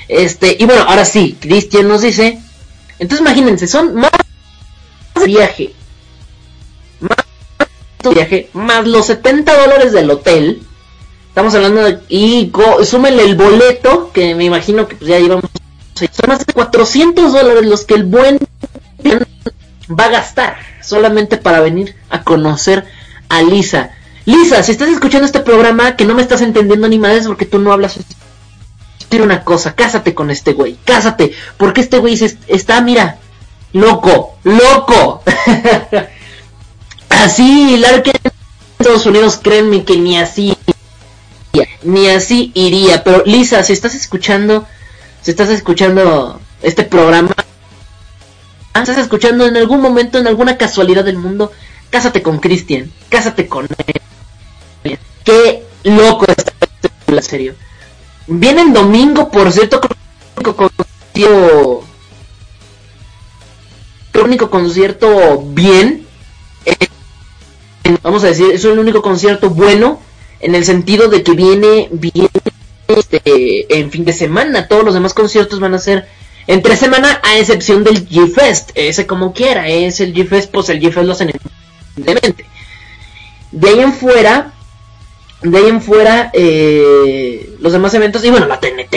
Este, 0.08 0.58
y 0.60 0.66
bueno, 0.66 0.84
ahora 0.88 1.06
sí, 1.06 1.38
Cristian 1.40 1.88
nos 1.88 2.02
dice, 2.02 2.40
entonces 3.00 3.26
imagínense, 3.26 3.68
son 3.68 3.96
más 3.96 4.12
viaje, 5.26 5.74
más 7.00 8.14
viaje, 8.14 8.50
más 8.54 8.86
los 8.88 9.06
70 9.06 9.58
dólares 9.58 9.94
del 9.94 10.12
hotel. 10.12 10.64
Estamos 11.30 11.56
hablando 11.56 11.84
de... 11.84 12.00
Y 12.10 12.52
súmenle 12.84 13.24
el 13.24 13.36
boleto, 13.36 14.12
que 14.12 14.36
me 14.36 14.44
imagino 14.44 14.86
que 14.88 14.96
pues 14.96 15.10
ya 15.10 15.18
llevamos... 15.18 15.46
Son 16.12 16.30
más 16.30 16.46
de 16.46 16.54
400 16.54 17.34
dólares 17.34 17.66
los 17.66 17.86
que 17.86 17.96
el 17.96 18.04
buen 18.04 18.40
va 19.90 20.06
a 20.06 20.10
gastar 20.10 20.58
solamente 20.82 21.38
para 21.38 21.60
venir 21.60 21.96
a 22.10 22.24
conocer 22.24 22.86
a 23.30 23.42
Lisa. 23.42 23.92
Lisa, 24.26 24.64
si 24.64 24.72
estás 24.72 24.90
escuchando 24.90 25.26
este 25.26 25.40
programa 25.40 25.96
que 25.96 26.06
no 26.06 26.14
me 26.14 26.22
estás 26.22 26.42
entendiendo 26.42 26.88
ni 26.88 27.00
más 27.00 27.28
porque 27.28 27.46
tú 27.46 27.60
no 27.60 27.72
hablas 27.72 27.98
quiero 29.12 29.26
una 29.26 29.44
cosa, 29.44 29.76
cásate 29.76 30.16
con 30.16 30.32
este 30.32 30.54
güey, 30.54 30.78
cásate, 30.86 31.34
porque 31.58 31.82
este 31.82 31.98
güey 31.98 32.18
está, 32.48 32.80
mira, 32.80 33.18
loco, 33.74 34.38
loco. 34.44 35.22
así, 37.10 37.76
Larkin 37.78 38.14
en 38.24 38.32
Estados 38.80 39.06
Unidos, 39.06 39.40
créanme 39.44 39.84
que 39.84 39.98
ni 39.98 40.18
así, 40.18 40.58
ni 41.84 42.08
así 42.08 42.52
iría. 42.56 43.04
Pero 43.04 43.24
Lisa, 43.26 43.64
si 43.64 43.74
estás 43.74 43.96
escuchando, 43.96 44.66
si 45.22 45.32
estás 45.32 45.50
escuchando 45.50 46.40
este 46.62 46.84
programa, 46.84 47.34
estás 48.74 48.98
escuchando 48.98 49.46
en 49.46 49.58
algún 49.58 49.82
momento, 49.82 50.18
en 50.18 50.28
alguna 50.28 50.58
casualidad 50.58 51.04
del 51.04 51.18
mundo, 51.18 51.52
cásate 51.90 52.22
con 52.22 52.40
Christian, 52.40 52.92
cásate 53.10 53.48
con 53.48 53.68
él. 54.84 55.00
Qué 55.24 55.64
loco 55.84 56.26
está 56.28 56.52
la 57.08 57.22
serio. 57.22 57.56
Viene 58.28 58.62
el 58.62 58.74
domingo, 58.74 59.30
por 59.30 59.52
cierto, 59.52 59.82
concierto, 59.82 61.84
único 64.24 64.50
concierto 64.50 65.44
bien 65.48 66.08
vamos 68.02 68.24
a 68.24 68.28
decir, 68.28 68.52
es 68.52 68.66
el 68.66 68.80
único 68.80 69.02
concierto 69.02 69.50
bueno 69.50 70.00
en 70.40 70.56
el 70.56 70.66
sentido 70.66 71.10
de 71.10 71.24
que 71.24 71.34
viene, 71.34 71.90
viene 71.92 72.30
este, 72.97 73.80
en 73.80 73.91
fin 73.91 74.06
de 74.06 74.13
semana. 74.13 74.67
Todos 74.67 74.84
los 74.84 74.93
demás 74.93 75.13
conciertos 75.13 75.60
van 75.60 75.73
a 75.73 75.80
ser 75.80 76.08
entre 76.47 76.75
semana, 76.75 77.21
a 77.23 77.38
excepción 77.38 77.84
del 77.84 78.08
G-Fest. 78.08 78.71
Ese 78.75 79.08
como 79.08 79.34
quiera, 79.34 79.67
es 79.67 79.99
el 79.99 80.13
G-Fest, 80.13 80.51
pues 80.51 80.69
el 80.69 80.80
G-Fest 80.80 81.06
lo 81.06 81.13
hacen. 81.13 81.32
De 83.51 83.69
ahí 83.69 83.80
en 83.80 83.93
fuera, 83.93 84.54
de 85.41 85.58
ahí 85.58 85.67
en 85.67 85.82
fuera, 85.82 86.32
eh, 86.34 87.56
los 87.60 87.73
demás 87.73 87.93
eventos, 87.93 88.23
y 88.23 88.30
bueno, 88.30 88.47
la 88.47 88.60
TNT. 88.60 88.95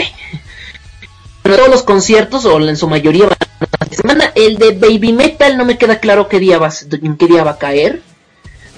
Pero 1.43 1.57
todos 1.57 1.69
los 1.69 1.83
conciertos, 1.83 2.45
o 2.45 2.59
en 2.59 2.77
su 2.77 2.87
mayoría, 2.87 3.27
van 3.27 3.37
a 3.79 3.93
semana. 3.93 4.31
El 4.33 4.57
de 4.57 4.71
Baby 4.71 5.13
Metal 5.13 5.57
no 5.57 5.65
me 5.65 5.77
queda 5.77 5.99
claro 5.99 6.27
qué 6.27 6.39
día 6.39 6.57
va, 6.57 6.71
en 6.91 7.17
qué 7.17 7.27
día 7.27 7.43
va 7.43 7.51
a 7.51 7.57
caer 7.57 8.01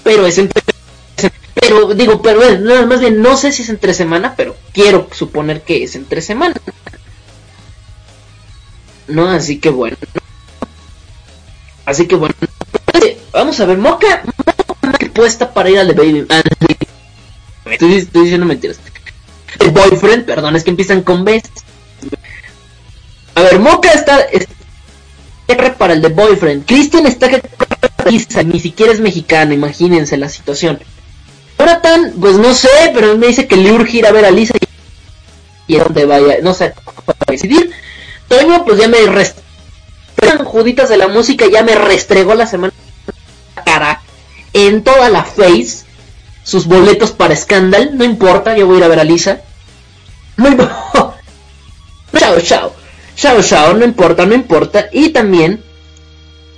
pero 0.08 0.26
es 0.26 0.38
pero 1.60 1.94
digo, 1.94 2.22
pero 2.22 2.40
nada 2.58 2.86
más 2.86 3.00
bien 3.00 3.20
no 3.20 3.36
sé 3.36 3.52
si 3.52 3.62
es 3.62 3.68
entre 3.68 3.94
semana, 3.94 4.34
pero 4.36 4.56
quiero 4.72 5.08
suponer 5.12 5.62
que 5.62 5.84
es 5.84 5.94
entre 5.94 6.20
semana. 6.20 6.54
No, 9.06 9.28
así 9.30 9.58
que 9.58 9.70
bueno. 9.70 9.96
Así 11.84 12.06
que 12.06 12.16
bueno. 12.16 12.34
Vamos 13.32 13.58
a 13.60 13.66
ver, 13.66 13.78
Moca, 13.78 14.22
Moca 14.24 14.98
puesta 15.14 15.52
para 15.52 15.70
ir 15.70 15.78
al 15.78 15.88
de 15.88 15.94
Baby. 15.94 16.26
Estoy, 17.64 18.08
diciendo 18.22 18.46
mentiras. 18.46 18.78
El 19.60 19.70
boyfriend, 19.70 20.24
perdón, 20.24 20.56
es 20.56 20.64
que 20.64 20.70
empiezan 20.70 21.02
con 21.02 21.24
B. 21.24 21.42
A 23.34 23.42
ver, 23.42 23.58
Moca 23.58 23.92
está, 23.92 24.26
está 25.48 25.74
para 25.76 25.94
el 25.94 26.02
de 26.02 26.08
boyfriend. 26.08 26.66
Christian 26.66 27.06
está 27.06 27.28
que 27.28 27.42
ni 28.44 28.60
siquiera 28.60 28.92
es 28.92 29.00
mexicano, 29.00 29.52
imagínense 29.52 30.16
la 30.16 30.28
situación. 30.28 30.78
Jonathan, 31.58 32.14
pues 32.20 32.36
no 32.36 32.54
sé, 32.54 32.68
pero 32.94 33.16
me 33.16 33.28
dice 33.28 33.46
que 33.46 33.56
le 33.56 33.72
urge 33.72 33.98
ir 33.98 34.06
a 34.06 34.12
ver 34.12 34.24
a 34.24 34.30
Lisa. 34.30 34.54
y 35.66 35.76
dónde 35.76 36.04
vaya, 36.06 36.38
no 36.42 36.54
sé, 36.54 36.74
para 37.04 37.18
decidir. 37.26 37.70
Toño, 38.28 38.64
pues 38.64 38.78
ya 38.78 38.88
me 38.88 38.98
restregó, 39.06 40.44
Juditas 40.44 40.88
de 40.88 40.96
la 40.96 41.08
música 41.08 41.46
ya 41.46 41.62
me 41.62 41.74
restregó 41.74 42.34
la 42.34 42.46
semana 42.46 42.72
cara 43.64 44.00
en 44.52 44.82
toda 44.82 45.08
la 45.10 45.24
face 45.24 45.84
sus 46.48 46.66
boletos 46.66 47.10
para 47.10 47.36
Scandal, 47.36 47.98
no 47.98 48.04
importa, 48.04 48.56
yo 48.56 48.66
voy 48.66 48.76
a 48.76 48.78
ir 48.78 48.84
a 48.84 48.88
ver 48.88 49.00
a 49.00 49.04
Lisa. 49.04 49.42
No 50.38 50.48
importa. 50.48 50.92
chao, 52.18 52.40
chao. 52.40 52.72
Chao, 53.14 53.42
chao, 53.42 53.74
no 53.74 53.84
importa, 53.84 54.24
no 54.24 54.34
importa. 54.34 54.88
Y 54.90 55.10
también, 55.10 55.62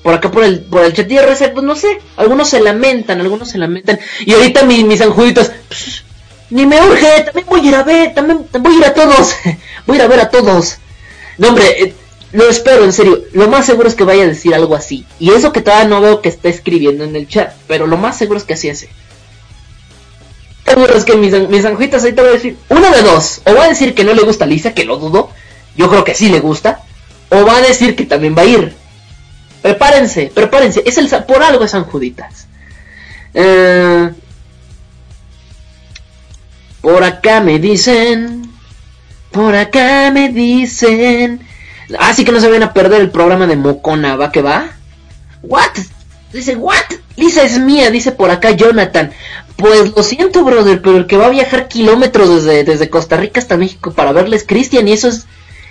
por 0.03 0.15
acá 0.15 0.31
por 0.31 0.45
el, 0.45 0.61
por 0.61 0.85
el 0.85 0.93
chat 0.93 1.07
de 1.07 1.49
pues 1.49 1.65
no 1.65 1.77
sé, 1.77 1.99
algunos 2.17 2.49
se 2.49 2.61
lamentan, 2.61 3.21
algunos 3.21 3.49
se 3.51 3.59
lamentan. 3.59 3.99
Y 4.25 4.33
ahorita 4.33 4.65
mis, 4.65 4.85
mis 4.85 5.01
anjuditos, 5.01 5.51
ni 6.51 6.67
me 6.67 6.81
urge, 6.83 7.23
también 7.25 7.47
voy 7.49 7.61
a 7.61 7.69
ir 7.69 7.75
a 7.75 7.83
ver, 7.83 8.15
también 8.15 8.47
voy 8.59 8.75
a 8.75 8.79
ir 8.79 8.85
a 8.87 8.95
todos. 8.95 9.35
voy 9.87 9.97
a 9.97 9.99
ir 9.99 10.03
a 10.03 10.09
ver 10.09 10.21
a 10.21 10.31
todos. 10.31 10.79
No, 11.39 11.49
hombre, 11.49 11.83
eh, 11.83 11.95
lo 12.33 12.49
espero, 12.49 12.85
en 12.85 12.93
serio. 12.93 13.25
Lo 13.33 13.49
más 13.49 13.67
seguro 13.67 13.89
es 13.89 13.95
que 13.95 14.05
vaya 14.05 14.25
a 14.25 14.29
decir 14.29 14.55
algo 14.55 14.75
así. 14.75 15.05
Y 15.19 15.31
eso 15.33 15.53
que 15.53 15.63
todavía 15.63 15.89
no 15.89 16.01
veo 16.01 16.23
que 16.23 16.29
está 16.29 16.49
escribiendo 16.49 17.05
en 17.05 17.17
el 17.17 17.29
chat. 17.29 17.53
Pero 17.67 17.87
lo 17.87 17.97
más 17.97 18.17
seguro 18.17 18.39
es 18.39 18.45
que 18.45 18.55
así 18.55 18.69
es. 18.69 18.87
Seguro 20.65 20.95
es 20.95 21.05
que 21.05 21.17
mis, 21.17 21.33
mis 21.49 21.65
anjuitas 21.65 22.05
ahí 22.05 22.13
te 22.13 22.23
voy 22.23 22.31
a 22.31 22.35
decir. 22.35 22.57
Una 22.69 22.91
de 22.91 23.03
dos. 23.03 23.43
O 23.45 23.55
va 23.55 23.65
a 23.65 23.69
decir 23.69 23.95
que 23.95 24.05
no 24.05 24.15
le 24.15 24.23
gusta 24.23 24.45
a 24.45 24.49
Lisa, 24.49 24.75
que 24.75 24.85
lo 24.85 24.97
dudo. 24.97 25.31
Yo 25.77 25.89
creo 25.89 26.05
que 26.05 26.15
sí 26.15 26.29
le 26.29 26.41
gusta. 26.41 26.83
O 27.31 27.45
va 27.45 27.57
a 27.57 27.63
decir 27.63 27.97
que 27.97 28.07
también 28.07 28.37
va 28.37 28.43
a 28.43 28.47
ir. 28.47 28.80
Prepárense, 29.63 30.31
prepárense. 30.35 30.83
Es 30.87 30.99
el, 30.99 31.09
por 31.25 31.43
algo 31.43 31.65
es 31.65 31.71
San 31.71 31.85
Juditas. 31.85 32.47
Eh, 33.35 34.11
por 36.81 37.05
acá 37.05 37.41
me 37.41 37.59
dicen. 37.59 38.51
Por 39.31 39.55
acá 39.55 40.11
me 40.13 40.31
dicen. 40.31 41.41
Así 41.99 42.25
que 42.25 42.33
no 42.33 42.41
se 42.41 42.49
vayan 42.49 42.63
a 42.63 42.73
perder 42.73 43.01
el 43.01 43.11
programa 43.11 43.47
de 43.47 43.57
Mocona, 43.57 44.17
¿va 44.17 44.33
que 44.33 44.43
va? 44.43 44.71
¿What? 45.43 45.73
Dice, 46.33 46.57
¿what? 46.57 46.77
Lisa 47.17 47.43
es 47.43 47.59
mía, 47.59 47.91
dice 47.91 48.13
por 48.13 48.31
acá 48.31 48.53
Jonathan. 48.53 49.13
Pues 49.57 49.95
lo 49.95 50.03
siento, 50.03 50.45
brother, 50.45 50.81
pero 50.81 50.97
el 50.97 51.07
que 51.07 51.17
va 51.17 51.27
a 51.27 51.31
viajar 51.31 51.69
kilómetros 51.69 52.45
desde, 52.45 52.65
desde 52.65 52.89
Costa 52.89 53.17
Rica 53.17 53.41
hasta 53.41 53.57
México 53.57 53.93
para 53.93 54.13
verles 54.13 54.45
Cristian 54.47 54.89
y 54.89 54.93
eso 54.93 55.09
es. 55.09 55.27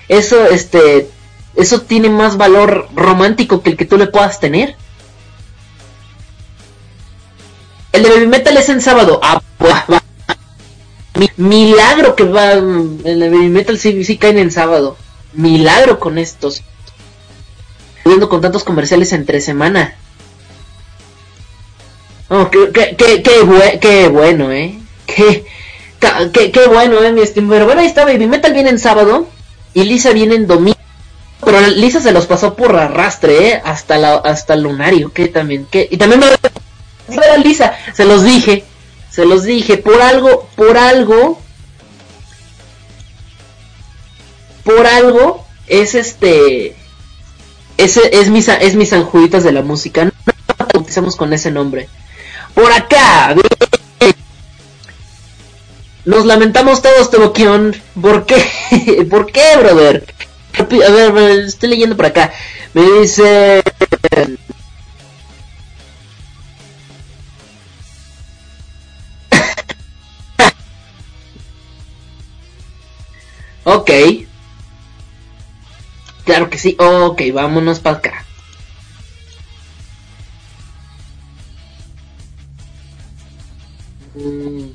Eso, 0.09 0.45
este. 0.47 1.07
Eso 1.59 1.81
tiene 1.81 2.09
más 2.09 2.37
valor 2.37 2.87
romántico 2.95 3.61
que 3.61 3.71
el 3.71 3.77
que 3.77 3.85
tú 3.85 3.97
le 3.97 4.07
puedas 4.07 4.39
tener. 4.39 4.75
El 7.91 8.03
de 8.03 8.09
Baby 8.09 8.27
Metal 8.27 8.57
es 8.57 8.69
en 8.69 8.81
sábado. 8.81 9.19
Ah. 9.21 9.41
Milagro 11.37 12.15
que 12.15 12.23
va. 12.23 12.53
El 12.53 13.19
de 13.19 13.29
Baby 13.29 13.49
Metal 13.49 13.77
sí, 13.77 14.03
sí 14.03 14.17
caen 14.17 14.37
en 14.37 14.51
sábado 14.51 14.97
milagro 15.33 15.99
con 15.99 16.17
estos. 16.17 16.63
Viendo 18.05 18.29
con 18.29 18.41
tantos 18.41 18.63
comerciales 18.63 19.13
entre 19.13 19.41
semana. 19.41 19.95
Oh, 22.29 22.49
qué, 22.49 22.71
qué, 22.71 23.23
qué, 23.79 24.07
bueno, 24.07 24.51
eh. 24.51 24.79
Qué, 25.05 25.45
qué, 26.51 26.67
bueno, 26.67 27.01
eh, 27.03 27.11
mi 27.11 27.21
estimado. 27.21 27.53
Pero 27.53 27.65
bueno, 27.65 27.81
ahí 27.81 27.87
está 27.87 28.05
Baby 28.05 28.27
Metal 28.27 28.53
viene 28.53 28.69
en 28.69 28.79
sábado. 28.79 29.27
Y 29.73 29.83
Lisa 29.83 30.11
viene 30.11 30.35
en 30.35 30.47
domingo. 30.47 30.78
Pero 31.43 31.61
Lisa 31.67 32.01
se 32.01 32.11
los 32.11 32.25
pasó 32.25 32.55
por 32.55 32.75
arrastre, 32.75 33.49
eh. 33.49 33.61
Hasta, 33.63 34.15
hasta 34.17 34.53
el 34.53 34.61
lunario, 34.63 35.11
que 35.13 35.27
también. 35.27 35.65
que 35.65 35.87
Y 35.89 35.97
también 35.97 36.19
me 36.19 37.37
Lisa. 37.43 37.73
Se 37.93 38.05
los 38.05 38.23
dije. 38.23 38.63
Se 39.09 39.25
los 39.25 39.43
dije. 39.43 39.77
Por 39.77 40.01
algo, 40.01 40.47
por 40.55 40.77
algo 40.77 41.39
por 44.69 44.85
algo 44.85 45.45
es 45.67 45.95
este 45.95 46.75
es 47.77 48.29
mis 48.29 48.47
es 48.49 48.75
mis 48.75 48.91
de 48.91 49.51
la 49.51 49.63
música 49.63 50.05
no 50.05 50.11
bautizamos 50.73 51.15
con 51.15 51.33
ese 51.33 51.49
nombre 51.49 51.89
por 52.53 52.71
acá 52.71 53.35
nos 56.05 56.25
lamentamos 56.25 56.81
todos 56.83 57.09
Teboquión 57.09 57.75
¿por 57.99 58.27
qué? 58.27 59.07
¿por 59.09 59.31
qué 59.31 59.57
brother? 59.57 60.05
A 60.57 61.11
ver 61.11 61.39
estoy 61.45 61.69
leyendo 61.69 61.95
por 61.95 62.05
acá 62.05 62.31
me 62.73 62.81
dice 63.01 63.61
Ok. 73.65 73.91
Claro 76.25 76.49
que 76.49 76.57
sí. 76.57 76.77
Ok, 76.79 77.21
vámonos 77.33 77.79
para 77.81 77.97
acá. 77.97 78.25
Mm. 84.15 84.73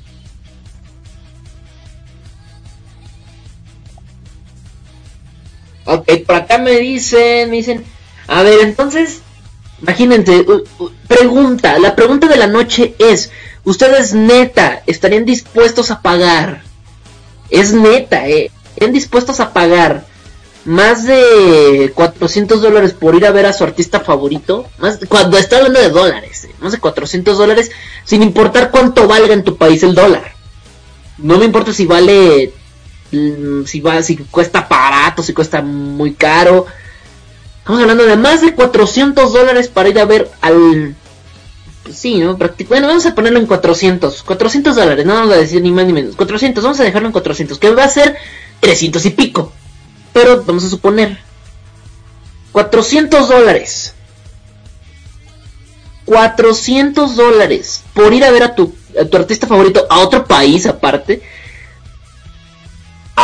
Me 6.57 6.77
dicen, 6.79 7.49
me 7.49 7.57
dicen, 7.57 7.83
a 8.27 8.43
ver, 8.43 8.59
entonces, 8.61 9.19
imagínense, 9.81 10.45
pregunta, 11.07 11.77
la 11.79 11.95
pregunta 11.95 12.27
de 12.27 12.37
la 12.37 12.47
noche 12.47 12.95
es, 12.99 13.31
¿ustedes 13.63 14.13
neta 14.13 14.83
estarían 14.87 15.25
dispuestos 15.25 15.91
a 15.91 16.01
pagar? 16.01 16.63
Es 17.49 17.73
neta, 17.73 18.27
eh, 18.27 18.51
¿estarían 18.73 18.93
dispuestos 18.93 19.39
a 19.39 19.53
pagar 19.53 20.05
más 20.65 21.05
de 21.05 21.91
400 21.93 22.61
dólares 22.61 22.93
por 22.93 23.15
ir 23.15 23.25
a 23.25 23.31
ver 23.31 23.45
a 23.45 23.53
su 23.53 23.63
artista 23.63 23.99
favorito, 23.99 24.67
más 24.79 24.99
cuando 25.07 25.37
está 25.37 25.57
hablando 25.57 25.79
de 25.79 25.89
dólares, 25.89 26.45
eh, 26.45 26.55
más 26.59 26.71
de 26.71 26.79
400 26.79 27.37
dólares, 27.37 27.71
sin 28.03 28.23
importar 28.23 28.71
cuánto 28.71 29.07
valga 29.07 29.33
en 29.33 29.43
tu 29.43 29.57
país 29.57 29.83
el 29.83 29.93
dólar. 29.93 30.33
No 31.19 31.37
me 31.37 31.45
importa 31.45 31.71
si 31.71 31.85
vale, 31.85 32.51
mm, 33.11 33.65
si 33.65 33.79
va, 33.79 34.01
si 34.01 34.17
cuesta 34.17 34.67
barato, 34.69 35.23
si 35.23 35.33
cuesta 35.33 35.61
muy 35.61 36.13
caro. 36.13 36.65
Estamos 37.59 37.81
hablando 37.81 38.05
de 38.05 38.15
más 38.15 38.41
de 38.41 38.53
400 38.53 39.33
dólares 39.33 39.67
para 39.67 39.89
ir 39.89 39.99
a 39.99 40.05
ver 40.05 40.29
al, 40.41 40.95
pues 41.85 41.97
sí, 41.97 42.17
¿no? 42.17 42.35
bueno, 42.67 42.87
vamos 42.87 43.05
a 43.05 43.13
ponerlo 43.13 43.37
en 43.37 43.45
400, 43.45 44.23
400 44.23 44.75
dólares, 44.75 45.05
no 45.05 45.13
vamos 45.13 45.33
a 45.33 45.37
decir 45.37 45.61
ni 45.61 45.71
más 45.71 45.85
ni 45.85 45.93
menos, 45.93 46.15
400, 46.15 46.63
vamos 46.63 46.79
a 46.79 46.83
dejarlo 46.83 47.07
en 47.07 47.11
400, 47.11 47.59
que 47.59 47.69
va 47.71 47.83
a 47.83 47.89
ser 47.89 48.15
300 48.59 49.05
y 49.05 49.09
pico. 49.11 49.51
Pero 50.11 50.43
vamos 50.43 50.63
a 50.63 50.69
suponer 50.69 51.19
400 52.53 53.27
dólares. 53.29 53.93
400 56.05 57.15
dólares 57.15 57.83
por 57.93 58.13
ir 58.13 58.23
a 58.23 58.31
ver 58.31 58.43
a 58.43 58.55
tu, 58.55 58.73
tu 59.09 59.17
artista 59.17 59.45
favorito 59.45 59.85
a 59.89 59.99
otro 59.99 60.25
país 60.25 60.65
aparte. 60.65 61.21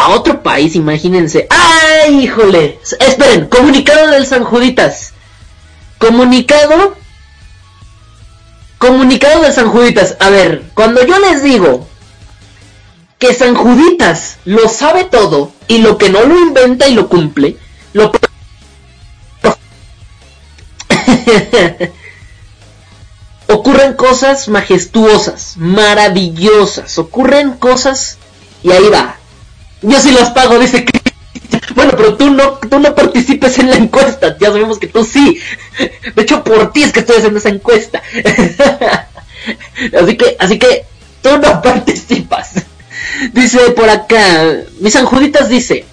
A 0.02 0.10
otro 0.10 0.42
país, 0.42 0.76
imagínense. 0.76 1.46
¡Ay, 1.52 2.24
híjole! 2.24 2.80
Esperen, 3.00 3.46
comunicado 3.46 4.08
del 4.08 4.26
San 4.26 4.44
Juditas. 4.44 5.14
Comunicado. 6.00 6.96
Comunicado 8.80 9.44
de 9.44 9.52
San 9.52 9.70
Juditas. 9.70 10.18
A 10.20 10.32
ver, 10.32 10.64
cuando 10.74 11.06
yo 11.06 11.20
les 11.20 11.44
digo 11.44 11.88
que 13.20 13.36
San 13.36 13.54
Juditas 13.54 14.38
lo 14.44 14.68
sabe 14.70 15.04
todo 15.04 15.52
y 15.68 15.78
lo 15.78 16.00
que 16.00 16.10
no 16.10 16.24
lo 16.24 16.36
inventa 16.36 16.88
y 16.88 16.96
lo 16.96 17.08
cumple, 17.08 17.58
lo... 17.94 18.12
ocurren 23.48 23.94
cosas 23.94 24.48
majestuosas, 24.48 25.58
maravillosas, 25.58 26.98
ocurren 26.98 27.52
cosas 27.52 28.18
y 28.64 28.72
ahí 28.72 28.90
va. 28.90 29.21
Yo 29.82 30.00
sí 30.00 30.12
las 30.12 30.30
pago, 30.32 30.60
dice 30.60 30.86
que 30.86 31.02
bueno, 31.76 31.94
pero 31.96 32.15
tú 32.15 32.30
no, 32.30 32.54
tú 32.70 32.80
no 32.80 32.94
participes 32.96 33.58
en 33.60 33.70
la 33.70 33.76
encuesta, 33.76 34.38
ya 34.39 34.48
sabemos 34.48 34.80
que 34.80 34.88
tú 34.88 35.04
sí. 35.04 35.39
De 36.15 36.22
hecho, 36.22 36.44
por 36.44 36.72
ti 36.72 36.84
es 36.84 36.91
que 36.91 37.02
estoy 37.02 37.17
haciendo 37.17 37.39
esa 37.39 37.50
encuesta. 37.50 38.02
así 40.02 40.17
que, 40.17 40.36
así 40.39 40.60
que 40.60 40.86
tú 41.22 41.38
no 41.38 41.62
participas. 41.63 42.52
Dice 43.34 43.72
por 43.72 43.89
acá, 43.89 44.58
mis 44.80 44.96
anjuditas 44.96 45.50
dice. 45.50 45.86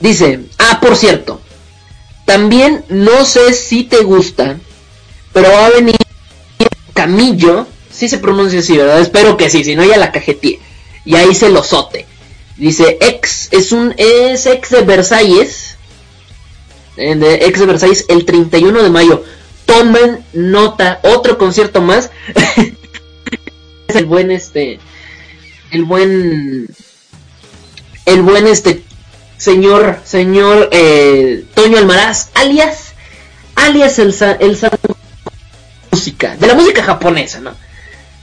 Dice, 0.00 0.40
ah, 0.58 0.78
por 0.80 0.96
cierto, 0.96 1.40
también 2.24 2.84
no 2.88 3.24
sé 3.24 3.52
si 3.52 3.84
te 3.84 4.02
gusta, 4.02 4.56
pero 5.32 5.50
va 5.50 5.66
a 5.66 5.70
venir 5.70 5.96
Camillo, 6.94 7.66
si 8.00 8.08
se 8.08 8.16
pronuncia 8.16 8.60
así, 8.60 8.78
¿verdad? 8.78 8.98
Espero 8.98 9.36
que 9.36 9.50
sí, 9.50 9.62
si 9.62 9.76
no 9.76 9.84
ya 9.84 9.98
la 9.98 10.10
cajeteé. 10.10 10.58
Y 11.04 11.16
ahí 11.16 11.34
se 11.34 11.50
lo 11.50 11.62
sote. 11.62 12.06
Dice, 12.56 12.96
ex, 12.98 13.48
es 13.50 13.72
un, 13.72 13.92
es 13.98 14.46
ex 14.46 14.70
de 14.70 14.80
Versalles, 14.80 15.76
eh, 16.96 17.14
de 17.14 17.34
ex 17.44 17.60
de 17.60 17.66
Versalles 17.66 18.06
el 18.08 18.24
31 18.24 18.82
de 18.82 18.88
mayo. 18.88 19.22
Tomen 19.66 20.24
nota, 20.32 21.00
otro 21.02 21.36
concierto 21.36 21.82
más. 21.82 22.10
el 23.88 24.06
buen 24.06 24.30
este 24.30 24.80
el 25.70 25.84
buen, 25.84 26.68
el 28.06 28.22
buen 28.22 28.46
este 28.46 28.82
señor, 29.36 30.00
señor 30.04 30.70
eh, 30.72 31.44
Toño 31.52 31.76
Almaraz, 31.76 32.30
alias, 32.32 32.94
alias 33.56 33.98
el, 33.98 34.14
el 34.40 34.58
música, 35.92 36.34
de 36.36 36.46
la 36.46 36.54
música 36.54 36.82
japonesa, 36.82 37.40
¿no? 37.40 37.54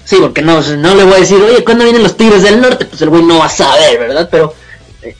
Sí, 0.07 0.15
porque 0.21 0.41
no, 0.41 0.61
no 0.61 0.95
le 0.95 1.03
voy 1.03 1.15
a 1.15 1.19
decir, 1.19 1.35
oye, 1.35 1.65
¿cuándo 1.65 1.83
vienen 1.83 2.01
los 2.01 2.15
Tigres 2.15 2.41
del 2.41 2.61
Norte? 2.61 2.85
Pues 2.85 3.01
el 3.01 3.09
güey 3.09 3.23
no 3.23 3.39
va 3.39 3.47
a 3.47 3.49
saber, 3.49 3.99
¿verdad? 3.99 4.29
Pero 4.31 4.53
eh, 5.03 5.13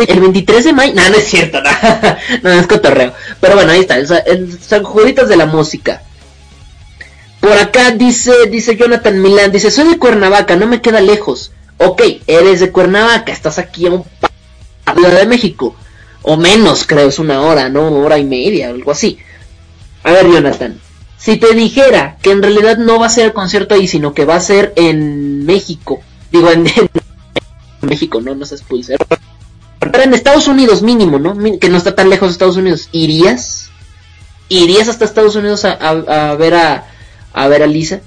el 0.00 0.18
23 0.18 0.64
de 0.64 0.72
mayo, 0.72 0.94
no, 0.94 1.08
no 1.08 1.14
es 1.14 1.28
cierto, 1.28 1.60
no, 2.42 2.50
no 2.50 2.50
es 2.50 2.66
cotorreo. 2.66 3.12
Pero 3.40 3.54
bueno, 3.54 3.70
ahí 3.70 3.80
está, 3.82 3.94
el, 3.96 4.08
el 4.26 4.60
San 4.60 4.82
Juditas 4.82 5.28
de 5.28 5.36
la 5.36 5.46
música. 5.46 6.02
Por 7.38 7.52
acá 7.52 7.92
dice, 7.92 8.32
dice 8.50 8.74
Jonathan 8.74 9.22
Milán, 9.22 9.52
dice, 9.52 9.70
soy 9.70 9.90
de 9.90 9.98
Cuernavaca, 9.98 10.56
no 10.56 10.66
me 10.66 10.82
queda 10.82 11.00
lejos. 11.00 11.52
Ok, 11.76 12.02
eres 12.26 12.58
de 12.58 12.72
Cuernavaca, 12.72 13.30
estás 13.30 13.60
aquí 13.60 13.86
a 13.86 13.92
un 13.92 14.04
Ciudad 14.92 15.20
de 15.20 15.26
México. 15.26 15.76
O 16.22 16.36
menos, 16.36 16.84
creo, 16.84 17.08
es 17.08 17.20
una 17.20 17.42
hora, 17.42 17.68
¿no? 17.68 17.88
Una 17.88 18.04
hora 18.04 18.18
y 18.18 18.24
media, 18.24 18.70
algo 18.70 18.90
así. 18.90 19.20
A 20.02 20.10
ver, 20.10 20.26
Jonathan, 20.26 20.80
si 21.18 21.36
te 21.36 21.52
dijera 21.54 22.16
que 22.22 22.30
en 22.30 22.42
realidad 22.42 22.78
no 22.78 23.00
va 23.00 23.06
a 23.06 23.10
ser 23.10 23.26
el 23.26 23.32
concierto 23.32 23.74
ahí, 23.74 23.88
sino 23.88 24.14
que 24.14 24.24
va 24.24 24.36
a 24.36 24.40
ser 24.40 24.72
en 24.76 25.44
México, 25.44 26.00
digo 26.30 26.50
en, 26.50 26.64
México, 27.82 28.20
no, 28.20 28.34
no 28.34 28.46
seas 28.46 28.62
ser 28.82 28.98
Pero 29.78 30.02
en 30.02 30.14
Estados 30.14 30.46
Unidos 30.46 30.82
mínimo, 30.82 31.18
¿no? 31.18 31.36
Que 31.58 31.68
no 31.68 31.76
está 31.76 31.94
tan 31.94 32.08
lejos 32.08 32.28
de 32.28 32.32
Estados 32.32 32.56
Unidos. 32.56 32.88
¿Irías? 32.92 33.70
¿Irías 34.48 34.88
hasta 34.88 35.04
Estados 35.04 35.34
Unidos 35.36 35.64
a, 35.64 35.72
a, 35.72 36.34
ver 36.36 36.54
a, 36.54 36.86
a 37.32 37.48
ver 37.48 37.62
a 37.62 37.66
Lisa? 37.66 38.00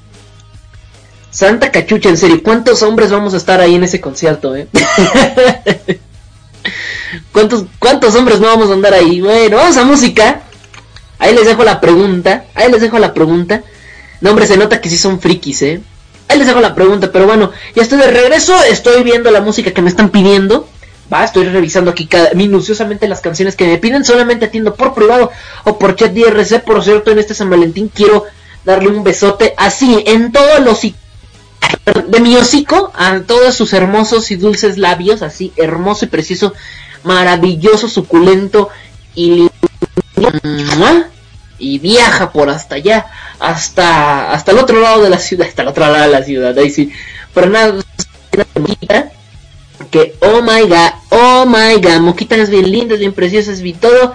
Santa 1.29 1.71
cachucha, 1.71 2.09
en 2.09 2.17
serio, 2.17 2.41
¿cuántos 2.43 2.81
hombres 2.81 3.11
vamos 3.11 3.33
a 3.33 3.37
estar 3.37 3.61
ahí 3.61 3.75
en 3.75 3.83
ese 3.83 4.01
concierto, 4.01 4.55
eh? 4.55 4.67
¿Cuántos, 7.31 7.65
¿Cuántos 7.79 8.15
hombres 8.15 8.39
no 8.39 8.47
vamos 8.47 8.69
a 8.69 8.73
andar 8.73 8.93
ahí? 8.93 9.21
Bueno, 9.21 9.57
vamos 9.57 9.77
a 9.77 9.85
música. 9.85 10.41
Ahí 11.21 11.35
les 11.35 11.45
dejo 11.45 11.63
la 11.63 11.79
pregunta. 11.79 12.45
Ahí 12.55 12.71
les 12.71 12.81
dejo 12.81 12.97
la 12.97 13.13
pregunta. 13.13 13.61
No, 14.21 14.31
hombre, 14.31 14.47
se 14.47 14.57
nota 14.57 14.81
que 14.81 14.89
sí 14.89 14.97
son 14.97 15.21
frikis, 15.21 15.61
¿eh? 15.61 15.79
Ahí 16.27 16.39
les 16.39 16.47
dejo 16.47 16.59
la 16.59 16.73
pregunta, 16.73 17.11
pero 17.11 17.27
bueno, 17.27 17.51
ya 17.75 17.83
estoy 17.83 17.99
de 17.99 18.07
regreso. 18.07 18.55
Estoy 18.63 19.03
viendo 19.03 19.29
la 19.29 19.39
música 19.39 19.71
que 19.71 19.83
me 19.83 19.89
están 19.89 20.09
pidiendo. 20.09 20.67
Va, 21.13 21.23
estoy 21.23 21.43
revisando 21.43 21.91
aquí 21.91 22.07
cada, 22.07 22.33
minuciosamente 22.33 23.07
las 23.07 23.21
canciones 23.21 23.55
que 23.55 23.67
me 23.67 23.77
piden. 23.77 24.03
Solamente 24.03 24.45
atiendo 24.45 24.73
por 24.73 24.95
privado 24.95 25.29
o 25.63 25.77
por 25.77 25.95
chat 25.95 26.11
DRC. 26.11 26.63
Por 26.63 26.83
cierto, 26.83 27.11
en 27.11 27.19
este 27.19 27.35
San 27.35 27.51
Valentín 27.51 27.91
quiero 27.93 28.25
darle 28.65 28.89
un 28.89 29.03
besote 29.03 29.53
así, 29.57 30.03
en 30.07 30.31
todos 30.31 30.59
los 30.61 30.81
de 32.07 32.19
mi 32.19 32.35
hocico 32.35 32.91
a 32.95 33.19
todos 33.21 33.55
sus 33.55 33.73
hermosos 33.73 34.31
y 34.31 34.35
dulces 34.37 34.79
labios, 34.79 35.21
así 35.21 35.53
hermoso 35.55 36.05
y 36.05 36.07
preciso, 36.09 36.53
maravilloso, 37.03 37.87
suculento 37.87 38.69
y 39.13 39.49
y 41.61 41.79
viaja 41.79 42.31
por 42.31 42.49
hasta 42.49 42.75
allá, 42.75 43.05
hasta, 43.39 44.31
hasta 44.31 44.51
el 44.51 44.57
otro 44.57 44.81
lado 44.81 45.03
de 45.03 45.09
la 45.09 45.19
ciudad, 45.19 45.47
hasta 45.49 45.61
el 45.61 45.67
otro 45.69 45.85
lado 45.85 46.05
de 46.05 46.11
la 46.11 46.23
ciudad, 46.23 46.57
ahí 46.57 46.69
sí. 46.69 46.91
Pero 47.33 47.49
nada, 47.49 47.75
que 49.89 50.15
oh 50.21 50.41
my 50.41 50.61
god, 50.61 50.91
oh 51.09 51.45
my 51.45 51.75
god, 51.81 52.01
Moquita 52.01 52.35
es 52.35 52.49
bien 52.49 52.69
linda, 52.71 52.95
es 52.95 52.99
bien 52.99 53.13
preciosa, 53.13 53.51
es 53.51 53.61
bien 53.61 53.77
todo. 53.77 54.13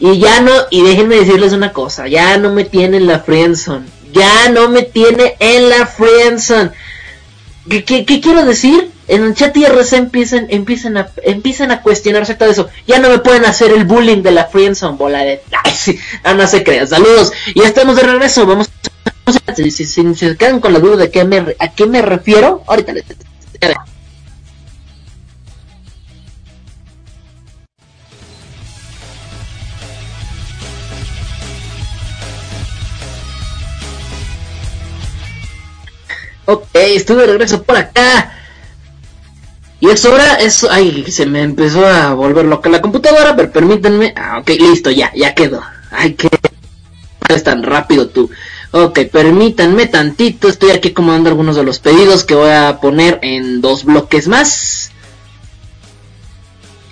Y 0.00 0.18
ya 0.18 0.40
no, 0.40 0.52
y 0.70 0.82
déjenme 0.82 1.16
decirles 1.16 1.52
una 1.52 1.72
cosa, 1.72 2.08
ya 2.08 2.36
no 2.36 2.52
me 2.52 2.64
tiene 2.64 2.96
en 2.98 3.06
la 3.06 3.20
friendzone, 3.20 3.86
ya 4.12 4.48
no 4.50 4.68
me 4.68 4.82
tiene 4.82 5.36
en 5.38 5.68
la 5.68 5.86
friendzone. 5.86 6.70
¿Qué, 7.68 7.84
qué, 7.84 8.20
quiero 8.20 8.44
decir? 8.44 8.90
en 9.06 9.22
el 9.22 9.34
chat 9.34 9.54
IRC 9.54 9.92
empiezan, 9.92 10.46
empiezan, 10.48 10.96
a, 10.96 11.10
empiezan 11.24 11.70
a 11.70 11.82
cuestionarse 11.82 12.34
todo 12.34 12.50
eso. 12.50 12.68
Ya 12.86 12.98
no 13.00 13.10
me 13.10 13.18
pueden 13.18 13.44
hacer 13.44 13.70
el 13.70 13.84
bullying 13.84 14.22
de 14.22 14.30
la 14.30 14.46
friendzone, 14.46 14.96
bola 14.96 15.22
de... 15.22 15.42
Ay, 15.64 15.72
sí, 15.72 15.98
ah, 16.22 16.32
no 16.32 16.46
se 16.46 16.64
crean. 16.64 16.88
Saludos. 16.88 17.32
Y 17.54 17.62
estamos 17.62 17.96
de 17.96 18.02
regreso. 18.02 18.46
Vamos 18.46 18.70
si, 19.54 19.70
si, 19.70 20.14
se 20.14 20.36
quedan 20.36 20.60
con 20.60 20.72
la 20.72 20.78
duda 20.78 20.96
de 20.96 21.10
qué 21.10 21.24
me, 21.24 21.54
a 21.58 21.68
qué 21.74 21.86
me 21.86 22.02
refiero, 22.02 22.62
ahorita 22.66 22.92
les... 22.92 23.04
Ok, 36.46 36.68
estuve 36.74 37.22
de 37.22 37.26
regreso 37.28 37.62
por 37.62 37.76
acá. 37.76 38.32
Y 39.80 39.90
es 39.90 40.04
hora, 40.04 40.36
eso, 40.36 40.68
ay, 40.70 41.04
se 41.10 41.26
me 41.26 41.42
empezó 41.42 41.86
a 41.86 42.14
volver 42.14 42.46
loca 42.46 42.70
la 42.70 42.80
computadora, 42.80 43.36
pero 43.36 43.52
permítanme, 43.52 44.14
ah, 44.16 44.38
ok, 44.40 44.50
listo, 44.58 44.90
ya, 44.90 45.12
ya 45.14 45.34
quedó. 45.34 45.62
Ay, 45.90 46.14
que 46.14 46.28
es 47.28 47.44
tan 47.44 47.62
rápido 47.62 48.08
tú. 48.08 48.30
Ok, 48.70 49.00
permítanme 49.12 49.86
tantito, 49.86 50.48
estoy 50.48 50.70
aquí 50.70 50.88
acomodando 50.88 51.28
algunos 51.28 51.56
de 51.56 51.64
los 51.64 51.78
pedidos 51.78 52.24
que 52.24 52.34
voy 52.34 52.50
a 52.50 52.80
poner 52.80 53.18
en 53.22 53.60
dos 53.60 53.84
bloques 53.84 54.26
más. 54.26 54.90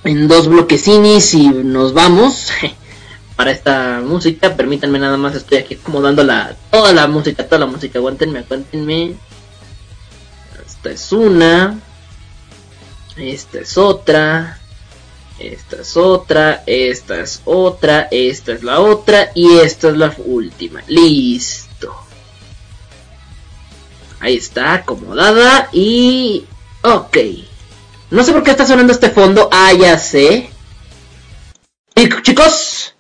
En 0.05 0.29
dos 0.29 0.49
bloquecinis 0.49 1.35
y 1.35 1.49
nos 1.49 1.93
vamos 1.95 2.51
para 3.37 3.51
esta 3.53 4.01
música. 4.05 4.55
Permítanme 4.55 4.99
nada 4.99 5.17
más, 5.17 5.35
estoy 5.35 5.59
aquí 5.59 5.75
acomodando 5.75 6.23
la, 6.25 6.55
toda 6.71 6.93
la 6.93 7.07
música, 7.07 7.45
toda 7.45 7.61
la 7.61 7.67
música. 7.67 7.99
Aguántenme, 7.99 8.41
aguántenme. 8.41 9.15
Esta 10.83 10.95
es 10.95 11.13
una. 11.13 11.79
Esta 13.17 13.61
es 13.61 13.79
otra. 13.79 14.59
Esta 15.39 15.77
es 15.77 15.97
otra. 15.97 16.65
Esta 16.67 17.21
es 17.21 17.41
otra. 17.45 18.09
Esta 18.11 18.53
es 18.53 18.65
la 18.65 18.81
otra. 18.81 19.31
Y 19.33 19.59
esta 19.59 19.91
es 19.91 19.97
la 19.97 20.13
última. 20.19 20.83
Listo. 20.89 21.95
Ahí 24.19 24.37
está, 24.37 24.75
acomodada. 24.75 25.69
Y... 25.71 26.47
Ok. 26.83 27.17
No 28.11 28.25
sé 28.25 28.33
por 28.33 28.43
qué 28.43 28.51
está 28.51 28.67
sonando 28.67 28.93
este 28.93 29.11
fondo. 29.11 29.49
Ah, 29.53 29.73
ya 29.73 29.97
sé. 30.01 30.51
Y, 31.95 32.09
chicos. 32.23 32.92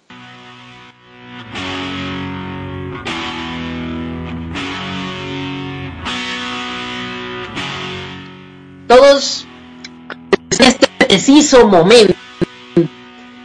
Preciso 11.12 11.68
momento, 11.68 12.14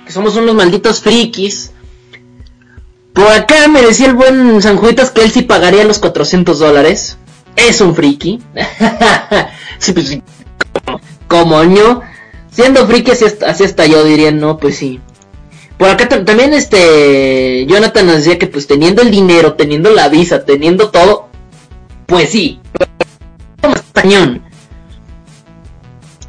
que 0.06 0.12
somos 0.14 0.38
unos 0.38 0.56
malditos 0.56 1.02
frikis, 1.02 1.72
por 3.12 3.28
acá 3.28 3.68
me 3.68 3.82
decía 3.82 4.08
el 4.08 4.14
buen 4.14 4.62
Sanjuitas 4.62 5.12
que 5.12 5.22
él 5.22 5.32
sí 5.32 5.42
pagaría 5.42 5.84
los 5.84 6.00
400 6.00 6.60
dólares. 6.60 7.18
Es 7.58 7.82
un 7.82 7.94
friki. 7.94 8.40
pues. 9.94 10.20
Como 11.28 11.62
yo. 11.64 12.02
Siendo 12.52 12.88
friki 12.88 13.12
así, 13.12 13.26
hasta 13.26 13.86
yo 13.86 14.04
diría, 14.06 14.32
no, 14.32 14.58
pues 14.60 14.78
sí. 14.78 15.02
Por 15.78 15.90
acá 15.90 16.08
también 16.08 16.54
este 16.54 17.66
Jonathan 17.68 18.06
nos 18.06 18.16
decía 18.18 18.40
que 18.40 18.48
pues 18.48 18.66
teniendo 18.66 19.02
el 19.02 19.12
dinero, 19.12 19.56
teniendo 19.56 19.90
la 19.90 20.08
visa, 20.08 20.46
teniendo 20.46 20.90
todo, 20.90 21.28
pues 22.06 22.30
sí. 22.30 22.62
Cañón. 23.94 24.47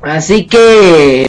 Así 0.08 0.46
que 0.46 1.28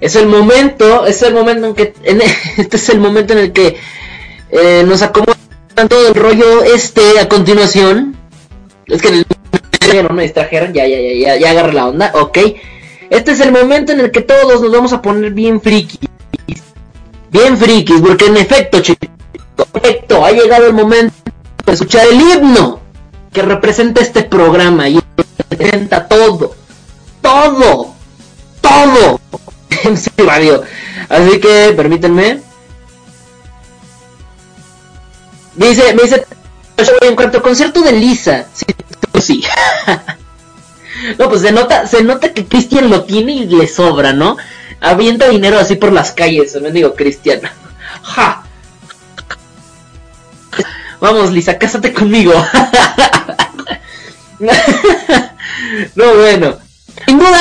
es 0.00 0.16
el 0.16 0.26
momento, 0.26 1.04
es 1.04 1.22
el 1.22 1.34
momento 1.34 1.66
en 1.66 1.74
que 1.74 1.92
este 2.56 2.76
es 2.78 2.88
el 2.88 2.98
momento 2.98 3.34
en 3.34 3.38
el 3.40 3.52
que 3.52 3.76
eh, 4.50 4.84
nos 4.86 5.02
acomodan 5.02 5.36
todo 5.88 6.08
el 6.08 6.14
rollo 6.14 6.64
este 6.64 7.20
a 7.20 7.28
continuación. 7.28 8.16
Es 8.86 9.02
que 9.02 9.10
no 10.02 10.08
me 10.14 10.22
distrajeron, 10.22 10.72
ya, 10.72 10.86
ya, 10.86 10.98
ya, 10.98 11.14
ya, 11.14 11.36
ya 11.36 11.50
agarré 11.50 11.74
la 11.74 11.88
onda, 11.88 12.10
ok. 12.14 12.38
Este 13.10 13.32
es 13.32 13.40
el 13.40 13.52
momento 13.52 13.92
en 13.92 14.00
el 14.00 14.10
que 14.10 14.22
todos 14.22 14.62
nos 14.62 14.72
vamos 14.72 14.94
a 14.94 15.02
poner 15.02 15.32
bien 15.32 15.60
frikis. 15.60 16.08
Bien 17.30 17.58
frikis, 17.58 18.00
porque 18.00 18.26
en 18.26 18.38
efecto, 18.38 18.80
chicos, 18.80 19.10
ha 20.24 20.30
llegado 20.30 20.66
el 20.66 20.72
momento 20.72 21.14
de 21.66 21.72
escuchar 21.72 22.06
el 22.10 22.18
himno 22.18 22.81
que 23.32 23.42
representa 23.42 24.00
este 24.00 24.22
programa 24.22 24.88
y 24.88 25.00
representa 25.48 26.06
todo, 26.06 26.54
todo, 27.20 27.94
todo 28.60 29.20
en 29.84 30.26
radio. 30.26 30.62
Así 31.08 31.40
que 31.40 31.72
permítanme. 31.76 32.40
Dice, 35.54 35.94
me 35.94 36.02
dice, 36.02 36.26
en 37.02 37.16
cuanto 37.16 37.38
al 37.38 37.42
concierto 37.42 37.82
de 37.82 37.92
Lisa, 37.92 38.46
sí, 38.54 38.64
sí. 39.20 39.44
no, 41.18 41.28
pues 41.28 41.42
se 41.42 41.52
nota, 41.52 41.86
se 41.86 42.02
nota 42.02 42.32
que 42.32 42.46
Cristian 42.46 42.88
lo 42.88 43.04
tiene 43.04 43.32
y 43.32 43.46
le 43.46 43.66
sobra, 43.66 44.12
¿no? 44.12 44.36
Avienta 44.80 45.28
dinero 45.28 45.58
así 45.58 45.76
por 45.76 45.92
las 45.92 46.12
calles, 46.12 46.60
me 46.60 46.70
digo 46.70 46.94
Cristian. 46.94 47.40
Ja. 48.02 48.42
Vamos, 51.02 51.32
Lisa, 51.32 51.58
cásate 51.58 51.92
conmigo. 51.92 52.32
no, 55.96 56.14
bueno. 56.14 56.58
Sin 57.06 57.18
duda, 57.18 57.40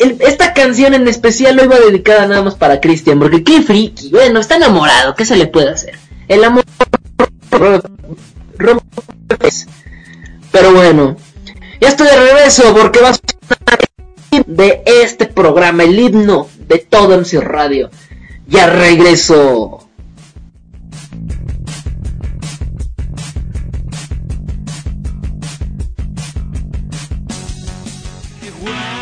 él, 0.00 0.16
esta 0.20 0.54
canción 0.54 0.94
en 0.94 1.06
especial 1.06 1.56
lo 1.56 1.64
iba 1.64 1.78
dedicada 1.78 2.26
nada 2.26 2.42
más 2.42 2.54
para 2.54 2.80
Cristian, 2.80 3.18
porque 3.18 3.44
qué 3.44 3.60
friki. 3.60 4.08
Bueno, 4.08 4.40
está 4.40 4.56
enamorado, 4.56 5.14
¿qué 5.14 5.26
se 5.26 5.36
le 5.36 5.46
puede 5.46 5.68
hacer? 5.68 5.98
El 6.26 6.42
amor 6.42 6.64
pero 10.50 10.72
bueno, 10.72 11.16
ya 11.82 11.88
estoy 11.88 12.06
de 12.06 12.16
regreso 12.16 12.74
porque 12.74 13.00
va 13.00 13.10
a 13.10 13.14
sonar 13.14 13.78
de 14.46 14.82
este 14.86 15.26
programa, 15.26 15.82
el 15.82 15.98
himno 15.98 16.48
de 16.66 16.78
todo 16.78 17.18
MC 17.18 17.40
Radio. 17.42 17.90
Ya 18.48 18.70
regreso. 18.70 19.81
Wow. 28.62 29.01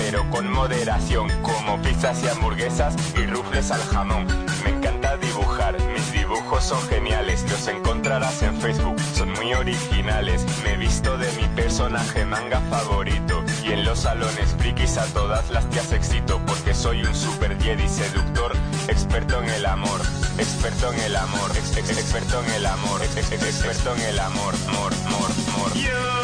pero 0.03 0.27
con 0.29 0.51
moderación, 0.51 1.29
como 1.41 1.79
pizzas 1.81 2.23
y 2.23 2.27
hamburguesas 2.27 2.95
y 3.15 3.25
rufles 3.27 3.71
al 3.71 3.81
jamón. 3.81 4.25
Me 4.63 4.71
encanta 4.71 5.17
dibujar, 5.17 5.77
mis 5.93 6.11
dibujos 6.11 6.63
son 6.63 6.81
geniales, 6.87 7.45
los 7.49 7.67
encontrarás 7.67 8.41
en 8.41 8.59
Facebook, 8.59 8.99
son 9.15 9.31
muy 9.33 9.53
originales. 9.53 10.43
Me 10.63 10.73
he 10.73 10.77
visto 10.77 11.17
de 11.17 11.31
mi 11.33 11.47
personaje 11.55 12.25
manga 12.25 12.59
favorito 12.69 13.43
y 13.63 13.73
en 13.73 13.85
los 13.85 13.99
salones 13.99 14.55
frikis 14.57 14.97
a 14.97 15.05
todas 15.13 15.49
las 15.51 15.69
tías 15.69 15.91
excito 15.91 16.41
porque 16.47 16.73
soy 16.73 17.03
un 17.03 17.13
super 17.13 17.55
jedi 17.61 17.87
seductor, 17.87 18.53
experto 18.87 19.41
en 19.43 19.49
el 19.49 19.65
amor, 19.65 20.01
experto 20.39 20.91
en 20.93 20.99
el 21.01 21.15
amor, 21.15 21.51
experto 21.55 22.43
en 22.43 22.51
el 22.53 22.65
amor, 22.65 23.01
experto 23.03 23.95
en 23.95 24.01
el 24.01 24.19
amor, 24.19 24.55
amor, 24.67 24.93
amor, 25.05 25.31
amor. 25.55 26.20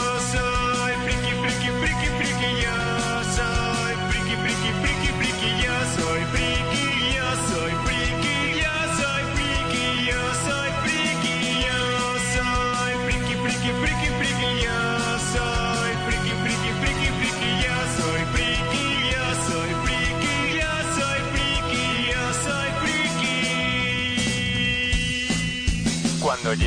Lord. 26.60 26.67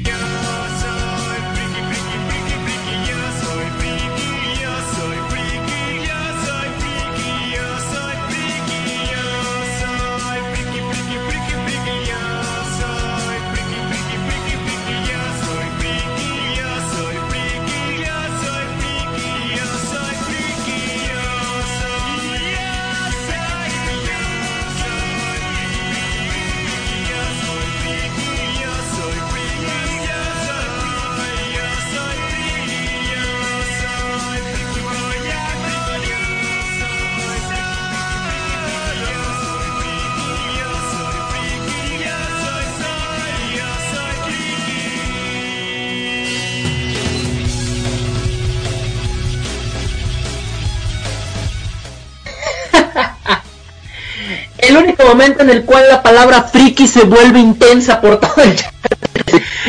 Único 54.83 55.05
momento 55.05 55.43
en 55.43 55.49
el 55.49 55.65
cual 55.65 55.87
la 55.89 56.03
palabra 56.03 56.43
friki 56.43 56.87
se 56.87 57.03
vuelve 57.03 57.39
intensa 57.39 58.01
por 58.01 58.19
todo 58.19 58.43
el 58.43 58.55
chat. 58.55 58.73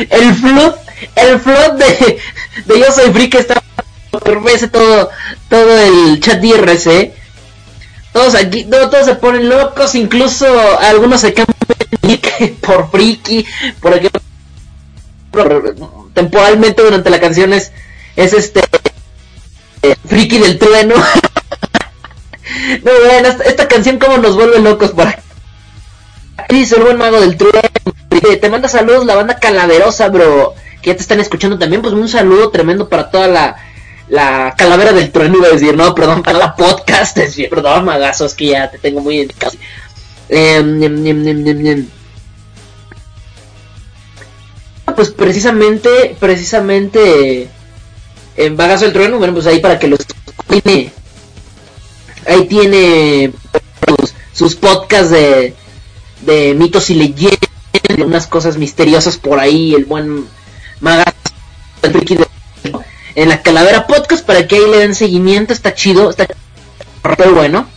El 0.09 0.33
flood, 0.35 0.73
el 1.15 1.39
flood 1.39 1.71
de, 1.73 2.19
de 2.65 2.79
yo 2.79 2.91
soy 2.91 3.11
friki 3.11 3.37
está 3.37 3.61
ese 4.53 4.67
todo, 4.67 5.09
todo 5.49 5.79
el 5.79 6.19
chat 6.19 6.43
IRC. 6.43 7.13
Todos 8.11 8.35
aquí, 8.35 8.65
no, 8.65 8.89
todos 8.89 9.05
se 9.05 9.15
ponen 9.15 9.49
locos, 9.49 9.95
incluso 9.95 10.45
algunos 10.79 11.21
se 11.21 11.33
cambian 11.33 11.53
por 12.61 12.91
friki, 12.91 13.45
por 13.81 13.93
ejemplo, 13.93 14.21
temporalmente 16.13 16.83
durante 16.83 17.09
la 17.09 17.19
canción 17.19 17.53
es, 17.53 17.71
es 18.15 18.33
este 18.33 18.61
Friki 20.07 20.37
del 20.37 20.57
Trueno. 20.57 20.95
no, 22.83 22.91
bueno, 23.05 23.29
esta, 23.45 23.67
canción 23.67 23.99
como 23.99 24.17
nos 24.17 24.35
vuelve 24.35 24.59
locos 24.59 24.91
por 24.91 25.07
aquí. 25.07 25.21
Dice 26.49 26.75
el 26.75 26.83
buen 26.83 26.97
mago 26.97 27.19
del 27.19 27.37
trueno. 27.37 27.61
Te 28.09 28.49
manda 28.49 28.67
saludos 28.67 29.05
la 29.05 29.15
banda 29.15 29.39
Calaverosa, 29.39 30.09
bro. 30.09 30.53
Que 30.81 30.91
ya 30.91 30.95
te 30.95 31.01
están 31.01 31.19
escuchando 31.19 31.57
también. 31.57 31.81
Pues 31.81 31.93
un 31.93 32.07
saludo 32.07 32.49
tremendo 32.49 32.89
para 32.89 33.09
toda 33.09 33.27
la, 33.27 33.55
la 34.09 34.53
calavera 34.57 34.91
del 34.93 35.11
trueno, 35.11 35.37
iba 35.37 35.47
a 35.47 35.51
decir. 35.51 35.75
No, 35.75 35.95
perdón, 35.95 36.23
para 36.23 36.39
la 36.39 36.55
podcast. 36.55 37.17
Perdón, 37.49 37.85
magazos, 37.85 38.33
que 38.33 38.47
ya 38.47 38.69
te 38.69 38.77
tengo 38.77 39.01
muy 39.01 39.21
en 39.21 39.29
casa. 39.29 39.57
Eh, 40.29 41.85
pues 44.95 45.09
precisamente, 45.11 46.15
precisamente 46.19 47.49
en 48.35 48.57
Bagazo 48.57 48.85
del 48.85 48.93
Trueno, 48.93 49.17
bueno, 49.17 49.33
pues 49.33 49.47
ahí 49.47 49.59
para 49.59 49.79
que 49.79 49.87
los 49.87 49.99
ahí 52.27 52.47
tiene 52.47 53.31
sus 54.33 54.55
podcasts 54.55 55.11
de, 55.11 55.55
de 56.21 56.53
mitos 56.55 56.89
y 56.89 56.95
leyendas, 56.95 57.39
unas 57.97 58.27
cosas 58.27 58.57
misteriosas 58.57 59.17
por 59.17 59.39
ahí, 59.39 59.73
el 59.73 59.85
buen 59.85 60.25
Magazo 60.79 61.13
en 63.15 63.29
la 63.29 63.41
Calavera 63.41 63.87
Podcast 63.87 64.25
para 64.25 64.47
que 64.47 64.55
ahí 64.55 64.69
le 64.69 64.79
den 64.79 64.95
seguimiento, 64.95 65.53
está 65.53 65.73
chido, 65.75 66.09
está 66.09 66.27
pero 67.17 67.35
bueno. 67.35 67.67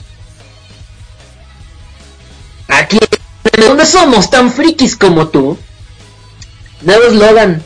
Aquí, 2.69 2.99
donde 3.59 3.85
somos 3.85 4.31
tan 4.31 4.53
frikis 4.53 4.97
como 4.97 5.29
tú, 5.29 5.59
Nuevo 6.83 7.05
eslogan. 7.05 7.63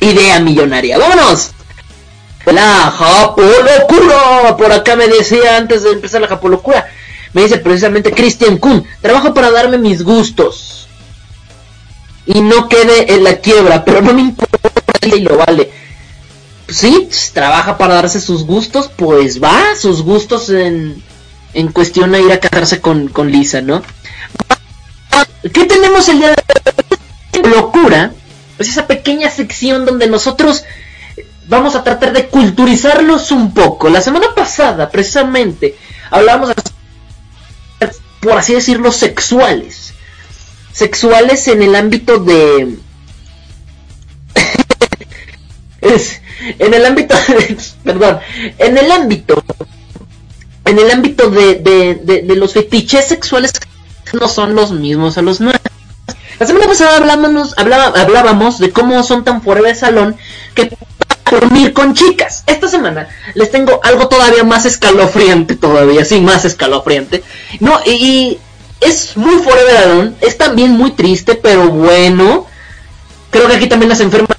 Idea 0.00 0.40
millonaria. 0.40 0.98
¡Vámonos! 0.98 1.52
La 2.46 2.90
Japolocura. 2.90 4.56
Por 4.56 4.72
acá 4.72 4.96
me 4.96 5.08
decía 5.08 5.56
antes 5.56 5.82
de 5.82 5.92
empezar 5.92 6.20
la 6.20 6.28
Japolocura. 6.28 6.86
Me 7.32 7.42
dice 7.42 7.58
precisamente 7.58 8.12
Christian 8.12 8.58
Kuhn. 8.58 8.86
Trabajo 9.00 9.34
para 9.34 9.50
darme 9.50 9.78
mis 9.78 10.02
gustos. 10.02 10.88
Y 12.26 12.40
no 12.40 12.68
quede 12.68 13.14
en 13.14 13.24
la 13.24 13.36
quiebra. 13.36 13.84
Pero 13.84 14.02
no 14.02 14.14
me 14.14 14.22
importa 14.22 14.58
y 15.02 15.20
lo 15.20 15.36
vale. 15.36 15.70
Sí, 16.68 17.08
trabaja 17.32 17.78
para 17.78 17.94
darse 17.94 18.20
sus 18.20 18.44
gustos. 18.44 18.90
Pues 18.94 19.42
va, 19.42 19.76
sus 19.78 20.02
gustos 20.02 20.50
en, 20.50 21.02
en 21.54 21.68
cuestión 21.72 22.14
a 22.14 22.18
ir 22.18 22.32
a 22.32 22.40
casarse 22.40 22.80
con, 22.80 23.08
con 23.08 23.30
Lisa, 23.30 23.60
¿no? 23.60 23.82
¿Qué 25.52 25.64
tenemos 25.64 26.08
el 26.08 26.18
día 26.18 26.30
de 26.30 26.36
locura, 27.48 28.12
pues 28.56 28.68
esa 28.68 28.86
pequeña 28.86 29.30
sección 29.30 29.84
donde 29.84 30.06
nosotros 30.06 30.64
vamos 31.48 31.74
a 31.74 31.84
tratar 31.84 32.12
de 32.12 32.28
culturizarlos 32.28 33.30
un 33.30 33.52
poco. 33.54 33.88
La 33.88 34.00
semana 34.00 34.34
pasada, 34.34 34.90
precisamente, 34.90 35.76
hablábamos, 36.10 36.52
por 38.20 38.32
así 38.32 38.54
decirlo, 38.54 38.92
sexuales. 38.92 39.94
Sexuales 40.72 41.48
en 41.48 41.62
el 41.62 41.74
ámbito 41.74 42.18
de... 42.18 42.76
en 46.58 46.74
el 46.74 46.84
ámbito 46.84 47.14
perdón, 47.84 48.18
en 48.58 48.76
el 48.76 48.90
ámbito, 48.90 49.42
en 50.64 50.78
el 50.78 50.90
ámbito 50.90 51.30
de, 51.30 51.54
de, 51.54 52.22
de 52.22 52.36
los 52.36 52.52
fetiches 52.52 53.06
sexuales 53.06 53.52
no 54.12 54.28
son 54.28 54.54
los 54.54 54.72
mismos 54.72 55.16
a 55.18 55.22
los 55.22 55.40
nuestros. 55.40 55.74
La 56.38 56.46
semana 56.46 56.66
pasada 56.66 56.98
hablábamos, 56.98 57.54
hablábamos 57.56 58.58
de 58.58 58.70
cómo 58.70 59.02
son 59.02 59.24
tan 59.24 59.40
fuera 59.42 59.62
de 59.62 59.74
salón 59.74 60.16
que 60.54 60.70
dormir 61.30 61.72
con 61.72 61.94
chicas. 61.94 62.44
Esta 62.46 62.68
semana 62.68 63.08
les 63.34 63.50
tengo 63.50 63.80
algo 63.82 64.08
todavía 64.08 64.44
más 64.44 64.66
escalofriante, 64.66 65.56
todavía, 65.56 66.04
sí, 66.04 66.20
más 66.20 66.44
escalofriante. 66.44 67.22
No, 67.60 67.80
y, 67.84 68.38
es 68.80 69.16
muy 69.16 69.36
de 69.36 69.72
salón, 69.72 70.16
es 70.20 70.36
también 70.36 70.72
muy 70.72 70.92
triste, 70.92 71.34
pero 71.34 71.68
bueno. 71.68 72.46
Creo 73.30 73.48
que 73.48 73.56
aquí 73.56 73.66
también 73.66 73.88
las 73.88 74.00
enfermas 74.00 74.36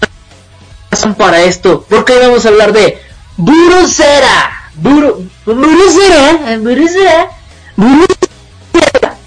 son 0.93 1.15
para 1.15 1.43
esto. 1.43 1.85
Porque 1.89 2.13
hoy 2.13 2.19
vamos 2.27 2.45
a 2.45 2.49
hablar 2.49 2.73
de 2.73 3.01
Burusera. 3.35 4.53
Buru, 4.75 5.27
burusera, 5.43 6.57
burusera, 6.59 7.31
burusera. 7.75 9.17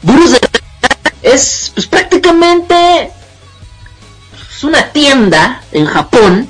Burusera 0.00 0.48
es 1.22 1.72
pues, 1.74 1.86
prácticamente 1.86 3.12
es 4.58 4.64
una 4.64 4.90
tienda 4.90 5.62
en 5.70 5.86
Japón. 5.86 6.48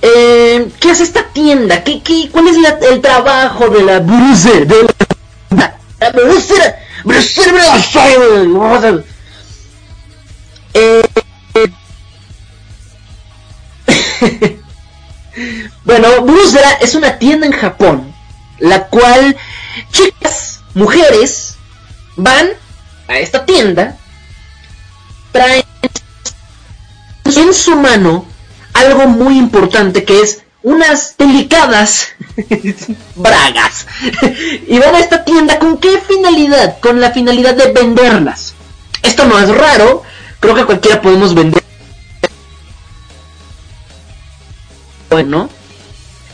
Eh, 0.00 0.70
¿Qué 0.78 0.92
hace 0.92 1.02
esta 1.02 1.24
tienda? 1.24 1.82
¿Qué, 1.82 2.00
qué, 2.00 2.28
cuál 2.30 2.46
es 2.46 2.56
el 2.88 3.00
trabajo 3.00 3.68
de 3.68 3.82
la 3.82 3.98
brucer? 3.98 4.64
De 4.64 4.86
la, 5.50 5.76
eh, 10.74 11.02
bueno, 15.84 16.22
Brusera 16.22 16.74
es 16.80 16.94
una 16.94 17.18
tienda 17.18 17.46
en 17.46 17.52
Japón, 17.52 18.14
la 18.60 18.86
cual 18.86 19.36
chicas, 19.90 20.60
mujeres, 20.74 21.56
van 22.14 22.50
a 23.08 23.18
esta 23.18 23.44
tienda, 23.44 23.96
traen 25.32 25.64
en 27.36 27.54
su 27.54 27.76
mano 27.76 28.26
algo 28.72 29.06
muy 29.06 29.38
importante 29.38 30.04
que 30.04 30.20
es 30.20 30.42
unas 30.62 31.16
delicadas 31.16 32.08
bragas. 33.14 33.86
y 34.66 34.78
van 34.78 34.94
a 34.94 34.98
esta 34.98 35.24
tienda 35.24 35.58
con 35.58 35.78
qué 35.78 36.00
finalidad? 36.00 36.78
Con 36.80 37.00
la 37.00 37.12
finalidad 37.12 37.54
de 37.54 37.72
venderlas. 37.72 38.54
Esto 39.02 39.26
no 39.26 39.38
es 39.38 39.48
raro, 39.48 40.02
creo 40.40 40.54
que 40.54 40.64
cualquiera 40.64 41.00
podemos 41.00 41.34
vender. 41.34 41.62
Bueno, 45.08 45.48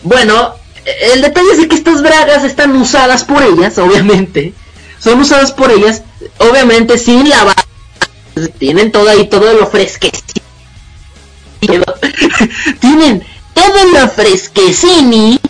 bueno, 0.03 0.55
el 0.85 1.21
detalle 1.21 1.53
es 1.53 1.67
que 1.67 1.75
estas 1.75 2.03
bragas 2.03 2.43
están 2.45 2.75
usadas 2.75 3.25
por 3.25 3.43
ellas, 3.43 3.77
obviamente. 3.79 4.55
Son 4.99 5.21
usadas 5.21 5.53
por 5.53 5.71
ellas 5.71 6.03
obviamente 6.39 6.99
sin 6.99 7.29
lavar, 7.29 7.57
tienen 8.59 8.93
todo 8.93 9.09
ahí, 9.09 9.29
todo 9.29 9.53
lo 9.55 9.67
fresquecito. 9.67 10.22
tienen 12.81 13.25
todo 13.55 13.87
lo 13.93 14.09
fresquecini. 14.09 15.41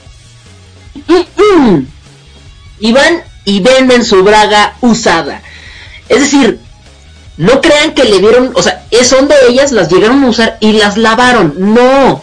Y 2.81 2.93
van 2.93 3.23
y 3.45 3.61
venden 3.61 4.05
su 4.05 4.23
braga 4.23 4.77
usada. 4.81 5.43
Es 6.09 6.21
decir, 6.21 6.61
no 7.37 7.61
crean 7.61 7.95
que 7.95 8.05
le 8.05 8.19
dieron, 8.19 8.53
o 8.55 8.63
sea, 8.63 8.85
son 9.05 9.29
de 9.29 9.35
ellas, 9.49 9.73
las 9.73 9.91
llegaron 9.91 10.23
a 10.25 10.29
usar 10.29 10.59
y 10.61 10.73
las 10.73 10.97
lavaron. 10.97 11.55
No. 11.59 12.23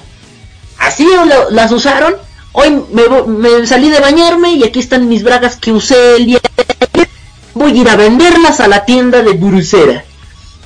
Así 0.77 1.07
las 1.49 1.71
usaron. 1.71 2.15
Hoy 2.51 2.83
me, 2.91 3.65
salí 3.67 3.89
de 3.89 3.99
bañarme 3.99 4.53
y 4.53 4.63
aquí 4.63 4.79
están 4.79 5.07
mis 5.07 5.23
bragas 5.23 5.55
que 5.55 5.71
usé 5.71 6.15
el 6.15 6.25
día 6.25 6.39
voy 7.53 7.73
a 7.73 7.81
ir 7.81 7.89
a 7.89 7.95
venderlas 7.95 8.59
a 8.61 8.67
la 8.67 8.85
tienda 8.85 9.21
de 9.21 9.33
Brucera. 9.33 10.03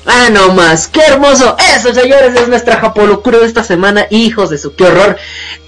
Ah, 0.06 0.30
no 0.32 0.54
más, 0.54 0.88
qué 0.88 1.02
hermoso. 1.02 1.56
Eso, 1.76 1.94
señores, 1.94 2.36
es 2.36 2.48
nuestra 2.48 2.78
japolocura 2.78 3.40
de 3.40 3.46
esta 3.46 3.64
semana. 3.64 4.06
Hijos 4.10 4.50
de 4.50 4.58
su, 4.58 4.76
qué 4.76 4.86
horror. 4.86 5.18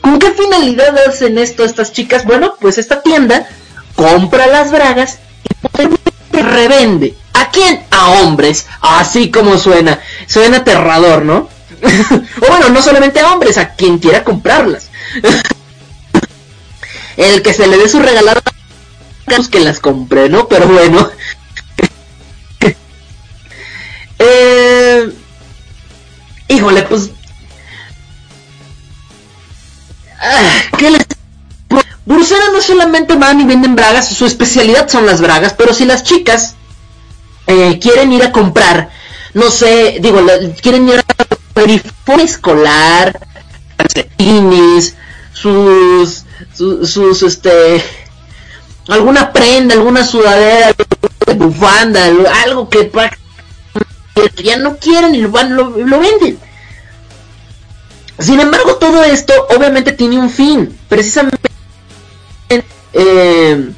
¿Con 0.01 0.19
qué 0.19 0.31
finalidad 0.31 0.97
hacen 1.07 1.37
esto 1.37 1.63
estas 1.63 1.93
chicas? 1.93 2.25
Bueno, 2.25 2.55
pues 2.59 2.77
esta 2.77 3.01
tienda 3.01 3.47
compra 3.95 4.47
las 4.47 4.71
bragas 4.71 5.19
y 6.33 6.41
revende. 6.41 7.15
¿A 7.33 7.49
quién? 7.49 7.85
A 7.91 8.09
hombres. 8.21 8.67
Así 8.81 9.31
como 9.31 9.57
suena. 9.57 10.01
Suena 10.27 10.57
aterrador, 10.57 11.23
¿no? 11.23 11.49
o 12.41 12.47
bueno, 12.47 12.69
no 12.69 12.81
solamente 12.81 13.19
a 13.21 13.33
hombres, 13.33 13.57
a 13.57 13.73
quien 13.75 13.99
quiera 13.99 14.23
comprarlas. 14.23 14.89
El 17.17 17.41
que 17.41 17.53
se 17.53 17.67
le 17.67 17.77
dé 17.77 17.87
su 17.87 17.99
regalado 17.99 18.41
que 19.49 19.59
las 19.59 19.79
compré, 19.79 20.29
¿no? 20.29 20.47
Pero 20.47 20.67
bueno. 20.67 21.09
Eh, 24.19 25.11
híjole, 26.47 26.83
pues... 26.83 27.11
Ah, 30.19 30.77
¿Qué 30.77 30.91
les... 30.91 31.05
Bruselas 32.05 32.49
no 32.53 32.61
solamente 32.61 33.15
van 33.15 33.41
y 33.41 33.45
venden 33.45 33.75
bragas, 33.75 34.09
su 34.09 34.25
especialidad 34.25 34.87
son 34.87 35.07
las 35.07 35.21
bragas, 35.21 35.53
pero 35.53 35.73
si 35.73 35.85
las 35.85 36.03
chicas 36.03 36.55
eh, 37.47 37.79
quieren 37.81 38.11
ir 38.13 38.23
a 38.23 38.31
comprar, 38.31 38.91
no 39.33 39.49
sé, 39.49 39.97
digo, 39.99 40.21
quieren 40.61 40.87
ir 40.87 40.99
a 40.99 41.61
uniforme 41.61 42.23
escolar, 42.23 43.19
calcetines, 43.75 44.95
sus, 45.33 46.23
sus, 46.53 46.89
sus, 46.89 47.23
este, 47.23 47.83
alguna 48.87 49.33
prenda, 49.33 49.73
alguna 49.73 50.05
sudadera, 50.05 50.73
bufanda, 51.35 52.05
algo 52.45 52.69
que 52.69 52.91
ya 54.43 54.57
no 54.57 54.77
quieren 54.77 55.15
y 55.15 55.21
lo, 55.21 55.29
van, 55.29 55.55
lo, 55.55 55.99
venden. 55.99 56.39
Sin 58.19 58.39
embargo, 58.39 58.75
todo 58.75 59.03
esto 59.03 59.33
obviamente 59.55 59.91
tiene 59.91 60.17
un 60.17 60.29
fin. 60.29 60.77
Precisamente... 60.87 61.49
Eh, 62.93 63.71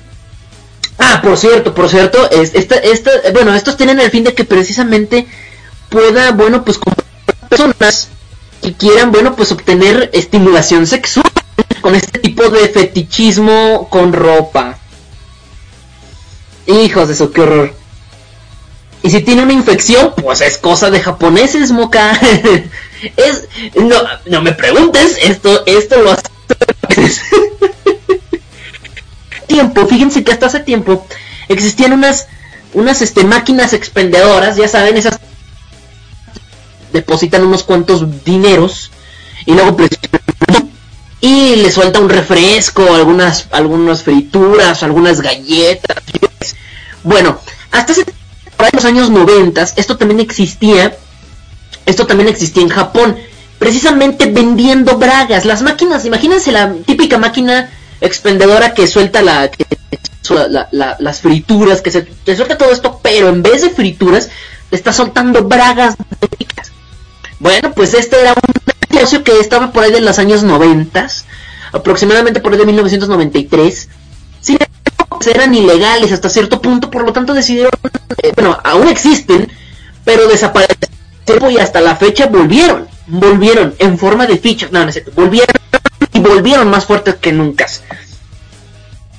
ah, 1.00 1.20
por 1.24 1.38
cierto, 1.38 1.74
por 1.74 1.90
cierto, 1.90 2.30
esta, 2.30 2.76
esta, 2.76 3.12
bueno, 3.34 3.56
estos 3.56 3.78
tienen 3.78 4.00
el 4.00 4.12
fin 4.12 4.24
de 4.24 4.36
que 4.36 4.44
precisamente 4.44 5.26
pueda, 5.90 6.32
bueno, 6.32 6.64
pues 6.64 6.80
personas 7.50 8.10
que 8.62 8.74
quieran, 8.74 9.12
bueno, 9.12 9.36
pues 9.36 9.52
obtener 9.52 10.12
estimulación 10.14 10.86
sexual 10.86 11.32
con 11.82 11.96
este 11.96 12.20
tipo 12.20 12.50
de 12.50 12.68
fetichismo 12.70 13.88
con 13.90 14.14
ropa. 14.14 14.78
Hijos 16.68 17.08
de 17.08 17.16
su, 17.16 17.32
qué 17.32 17.42
horror. 17.42 17.87
Y 19.08 19.10
si 19.10 19.22
tiene 19.22 19.44
una 19.44 19.54
infección, 19.54 20.12
pues 20.22 20.42
es 20.42 20.58
cosa 20.58 20.92
de 20.92 21.00
japoneses, 21.00 21.72
moca. 21.72 22.12
es 23.16 23.46
no, 23.76 23.96
no 24.26 24.42
me 24.42 24.52
preguntes, 24.52 25.18
esto 25.22 25.64
esto 25.66 26.02
lo 26.02 26.12
hace 26.12 26.24
tiempo, 29.48 29.88
fíjense 29.88 30.26
que 30.26 30.34
hasta 30.34 30.48
hace 30.48 30.60
tiempo 30.60 31.08
existían 31.48 31.94
unas 31.94 32.28
unas 32.74 33.02
este 33.02 33.24
máquinas 33.24 33.72
expendedoras, 33.72 34.58
ya 34.58 34.68
saben, 34.68 34.98
esas 34.98 35.22
depositan 36.92 37.46
unos 37.46 37.64
cuantos 37.64 38.26
dineros 38.26 38.92
y 39.46 39.54
luego 39.54 39.78
y 41.22 41.56
le 41.56 41.72
suelta 41.72 42.02
un 42.02 42.10
refresco, 42.10 42.94
algunas 42.94 43.48
algunas 43.52 44.04
frituras, 44.04 44.84
algunas 44.84 45.22
galletas. 45.22 45.96
Bueno, 47.04 47.40
hasta 47.72 47.94
hace 47.94 48.18
para 48.58 48.72
los 48.74 48.86
años 48.86 49.10
90 49.10 49.62
esto 49.76 49.98
también 49.98 50.20
existía, 50.20 50.98
esto 51.86 52.06
también 52.06 52.28
existía 52.28 52.64
en 52.64 52.70
Japón, 52.70 53.16
precisamente 53.60 54.26
vendiendo 54.26 54.98
bragas, 54.98 55.46
las 55.46 55.62
máquinas, 55.62 56.06
imagínense 56.06 56.52
la 56.52 56.74
típica 56.86 57.18
máquina 57.18 57.72
expendedora 58.02 58.74
que 58.74 58.88
suelta 58.88 59.22
la, 59.22 59.50
las 60.72 61.22
frituras, 61.22 61.82
que 61.82 61.92
se 61.92 62.08
suelta 62.26 62.58
todo 62.58 62.72
esto, 62.72 63.00
pero 63.02 63.30
en 63.30 63.42
vez 63.42 63.62
de 63.62 63.70
frituras, 63.70 64.30
está 64.72 64.92
soltando 64.92 65.44
bragas. 65.44 65.96
Bueno, 67.40 67.72
pues 67.74 67.94
este 67.94 68.20
era 68.20 68.34
un 68.34 68.96
negocio 68.96 69.24
que 69.24 69.40
estaba 69.40 69.72
por 69.72 69.84
ahí 69.84 69.92
de 69.92 70.02
los 70.02 70.20
años 70.20 70.44
90, 70.44 71.08
aproximadamente 71.72 72.40
por 72.40 72.52
ahí 72.52 72.60
de 72.60 72.66
1993. 72.66 73.90
Sin 74.42 74.58
eran 75.26 75.56
ilegales 75.56 76.12
hasta 76.12 76.30
cierto 76.30 76.62
punto, 76.62 76.92
por 76.92 77.04
lo 77.04 77.14
tanto 77.14 77.34
decidieron, 77.34 77.72
eh, 78.22 78.32
bueno, 78.36 78.58
aún 78.64 78.88
existen, 78.88 79.52
pero 80.04 80.28
desaparecieron 80.28 80.78
y 81.50 81.58
hasta 81.58 81.82
la 81.82 81.96
fecha 81.96 82.28
volvieron, 82.28 82.88
volvieron 83.08 83.76
en 83.80 83.98
forma 83.98 84.28
de 84.28 84.38
fichas, 84.38 84.72
no, 84.72 84.86
no 84.86 84.92
sé, 84.92 85.04
volvieron 85.16 85.56
y 86.14 86.20
volvieron 86.20 86.70
más 86.70 86.86
fuertes 86.86 87.16
que 87.16 87.32
nunca. 87.32 87.66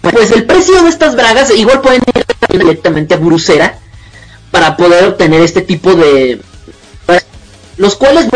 Pues 0.01 0.31
el 0.31 0.45
precio 0.45 0.83
de 0.83 0.89
estas 0.89 1.17
bragas 1.17 1.51
igual 1.51 1.81
pueden 1.81 2.03
ir 2.15 2.25
directamente 2.59 3.15
a 3.15 3.19
Brucera 3.19 3.79
para 4.51 4.77
poder 4.77 5.05
obtener 5.05 5.43
este 5.43 5.61
tipo 5.61 5.95
de 5.95 6.41
los 7.77 7.95
cuales 7.95 8.29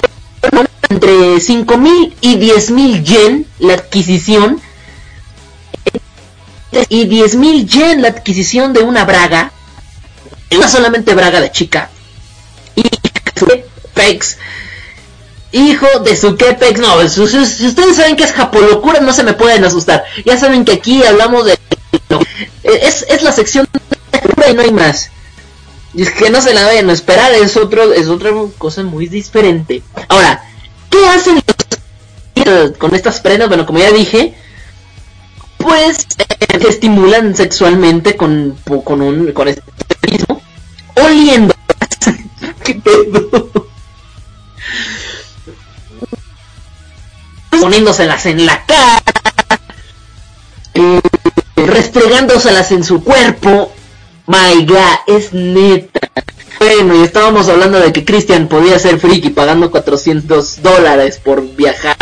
entre 0.89 1.37
5.000 1.37 2.15
y 2.21 2.37
10.000 2.37 3.03
yen 3.03 3.47
la 3.59 3.75
adquisición 3.75 4.61
y 6.89 7.07
10.000 7.07 7.67
yen 7.67 8.03
la 8.03 8.09
adquisición 8.09 8.73
de 8.73 8.81
una 8.81 9.05
braga, 9.05 9.53
una 10.57 10.69
solamente 10.69 11.15
braga 11.15 11.41
de 11.41 11.51
chica, 11.53 11.91
y 12.75 12.83
Pex, 13.95 14.39
hijo 15.53 15.87
de 16.01 16.17
su 16.17 16.37
Pex, 16.37 16.81
no, 16.81 17.09
si, 17.09 17.21
ustedes 17.21 17.97
saben 17.97 18.17
que 18.17 18.25
es 18.25 18.33
japolocura 18.33 19.01
no 19.01 19.13
se 19.13 19.23
me 19.23 19.35
pueden 19.35 19.65
asustar, 19.65 20.05
ya 20.25 20.39
saben 20.39 20.65
que 20.65 20.73
aquí 20.73 21.03
hablamos 21.05 21.47
de... 21.47 21.59
Es, 22.63 23.05
es 23.09 23.23
la 23.23 23.33
sección 23.33 23.69
de 23.73 23.81
y 24.51 24.55
no 24.55 24.63
hay 24.63 24.73
más. 24.73 25.11
Y 25.95 26.03
es 26.03 26.11
que 26.11 26.31
no 26.31 26.41
se 26.41 26.55
la 26.55 26.65
vayan 26.65 26.89
a 26.89 26.93
esperar, 26.93 27.33
es 27.33 27.57
otro, 27.57 27.93
es 27.93 28.09
otra 28.09 28.31
cosa 28.59 28.83
muy 28.83 29.09
diferente. 29.09 29.83
Ahora, 30.09 30.43
¿qué 30.91 31.07
hacen 31.07 31.43
con 32.79 32.95
estas 32.95 33.21
prendas? 33.21 33.49
Bueno, 33.49 33.67
como 33.67 33.79
ya 33.79 33.91
dije, 33.91 34.35
pues 35.63 36.07
eh, 36.19 36.59
estimulan 36.69 37.35
sexualmente 37.35 38.17
con, 38.17 38.57
con 38.85 39.01
un 39.01 39.33
con 39.33 39.49
este 39.49 39.63
mismo 40.11 40.43
oliendo. 40.97 41.55
¿Qué 42.65 42.75
pedo? 42.75 43.51
poniéndoselas 47.61 48.27
en 48.27 48.45
la 48.45 48.67
cara 48.67 49.01
eh, 50.75 51.01
restregándoselas 51.55 52.73
en 52.73 52.83
su 52.83 53.05
cuerpo. 53.05 53.73
My 54.27 54.65
god 54.67 54.99
es 55.07 55.33
neta. 55.33 56.01
Bueno 56.59 56.97
y 56.97 57.05
estábamos 57.05 57.49
hablando 57.49 57.79
de 57.79 57.93
que 57.93 58.05
Christian 58.05 58.49
podía 58.49 58.79
ser 58.79 58.99
friki 58.99 59.31
pagando 59.31 59.71
400 59.71 60.63
dólares 60.63 61.21
por 61.23 61.47
viajar. 61.55 61.97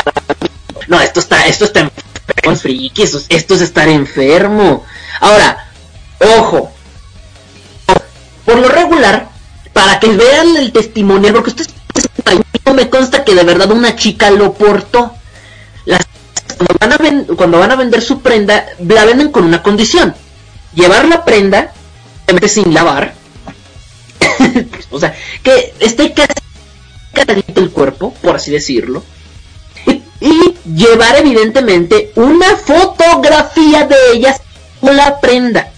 No 0.88 1.00
esto 1.00 1.20
está 1.20 1.46
esto 1.46 1.66
está 1.66 1.90
esto, 3.28 3.54
es 3.54 3.60
estar 3.60 3.88
enfermo. 3.88 4.84
Ahora, 5.20 5.70
ojo, 6.38 6.72
por 8.44 8.58
lo 8.58 8.68
regular, 8.68 9.28
para 9.72 10.00
que 10.00 10.08
vean 10.08 10.56
el 10.56 10.72
testimonio, 10.72 11.32
porque 11.32 11.50
ustedes 11.50 11.68
no 12.64 12.74
me 12.74 12.88
consta 12.88 13.24
que 13.24 13.34
de 13.34 13.44
verdad 13.44 13.70
una 13.70 13.96
chica 13.96 14.30
lo 14.30 14.54
portó. 14.54 15.14
Las, 15.84 16.00
cuando, 16.56 16.74
van 16.78 16.92
a 16.92 17.36
cuando 17.36 17.58
van 17.58 17.70
a 17.70 17.76
vender 17.76 18.02
su 18.02 18.20
prenda, 18.20 18.66
la 18.86 19.04
venden 19.04 19.30
con 19.30 19.44
una 19.44 19.62
condición. 19.62 20.14
Llevar 20.74 21.06
la 21.06 21.24
prenda, 21.24 21.72
sin 22.48 22.72
lavar. 22.72 23.14
o 24.90 24.98
sea, 24.98 25.14
que 25.42 25.74
esté 25.80 26.12
casi 26.12 27.44
el 27.54 27.70
cuerpo, 27.70 28.14
por 28.22 28.36
así 28.36 28.50
decirlo 28.50 29.02
y 30.20 30.54
llevar 30.74 31.16
evidentemente 31.16 32.12
una 32.14 32.56
fotografía 32.56 33.86
de 33.86 33.96
ellas 34.14 34.40
con 34.80 34.96
la 34.96 35.20
prenda. 35.20 35.70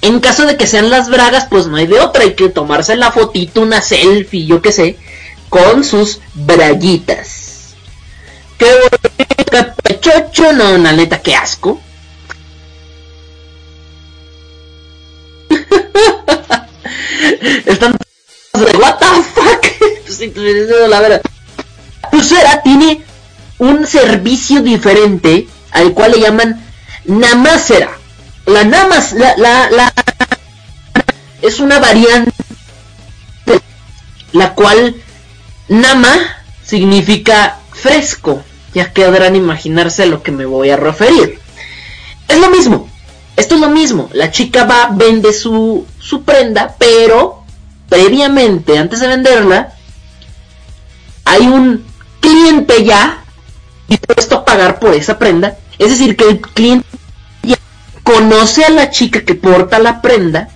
En 0.00 0.20
caso 0.20 0.46
de 0.46 0.56
que 0.56 0.66
sean 0.66 0.90
las 0.90 1.08
bragas, 1.08 1.46
pues 1.48 1.66
no 1.66 1.76
hay 1.76 1.86
de 1.86 2.00
otra, 2.00 2.24
hay 2.24 2.34
que 2.34 2.48
tomarse 2.48 2.96
la 2.96 3.12
fotito, 3.12 3.60
una 3.60 3.80
selfie, 3.80 4.46
yo 4.46 4.60
qué 4.60 4.72
sé, 4.72 4.98
con 5.48 5.84
sus 5.84 6.18
braguitas. 6.34 7.74
Qué 8.58 8.66
bonito, 8.66 9.74
pechocho, 9.82 10.52
no, 10.52 10.74
una 10.74 10.92
neta, 10.92 11.20
qué 11.20 11.36
asco. 11.36 11.80
Están 17.66 17.96
what 18.78 18.98
the 18.98 19.06
fuck. 19.34 19.66
la 20.88 21.00
verdad. 21.00 21.22
Pulsera 22.10 22.62
tiene 22.62 23.02
un 23.62 23.86
servicio 23.86 24.60
diferente 24.60 25.46
al 25.70 25.92
cual 25.92 26.10
le 26.10 26.20
llaman 26.20 26.60
Namasera. 27.04 27.96
La 28.44 28.64
Namas, 28.64 29.12
la, 29.12 29.36
la, 29.36 29.92
es 31.40 31.60
una 31.60 31.78
variante 31.78 32.32
la 34.32 34.54
cual 34.54 34.96
Nama 35.68 36.12
significa 36.64 37.60
fresco. 37.70 38.42
Ya 38.74 38.92
quedarán 38.92 39.36
imaginarse 39.36 40.02
a 40.02 40.06
lo 40.06 40.24
que 40.24 40.32
me 40.32 40.44
voy 40.44 40.70
a 40.70 40.76
referir. 40.76 41.38
Es 42.26 42.38
lo 42.40 42.50
mismo. 42.50 42.88
Esto 43.36 43.54
es 43.54 43.60
lo 43.60 43.68
mismo. 43.68 44.10
La 44.12 44.32
chica 44.32 44.64
va, 44.64 44.88
vende 44.90 45.32
su, 45.32 45.86
su 46.00 46.24
prenda, 46.24 46.74
pero 46.78 47.44
previamente, 47.88 48.76
antes 48.76 48.98
de 48.98 49.06
venderla, 49.06 49.72
hay 51.24 51.46
un 51.46 51.84
cliente 52.20 52.82
ya 52.84 53.21
dispuesto 53.96 54.36
a 54.36 54.44
pagar 54.44 54.78
por 54.78 54.94
esa 54.94 55.18
prenda. 55.18 55.56
Es 55.78 55.90
decir, 55.90 56.16
que 56.16 56.28
el 56.28 56.40
cliente 56.40 56.86
conoce 58.02 58.64
a 58.64 58.70
la 58.70 58.90
chica 58.90 59.24
que 59.24 59.34
porta 59.34 59.78
la 59.78 60.02
prenda, 60.02 60.48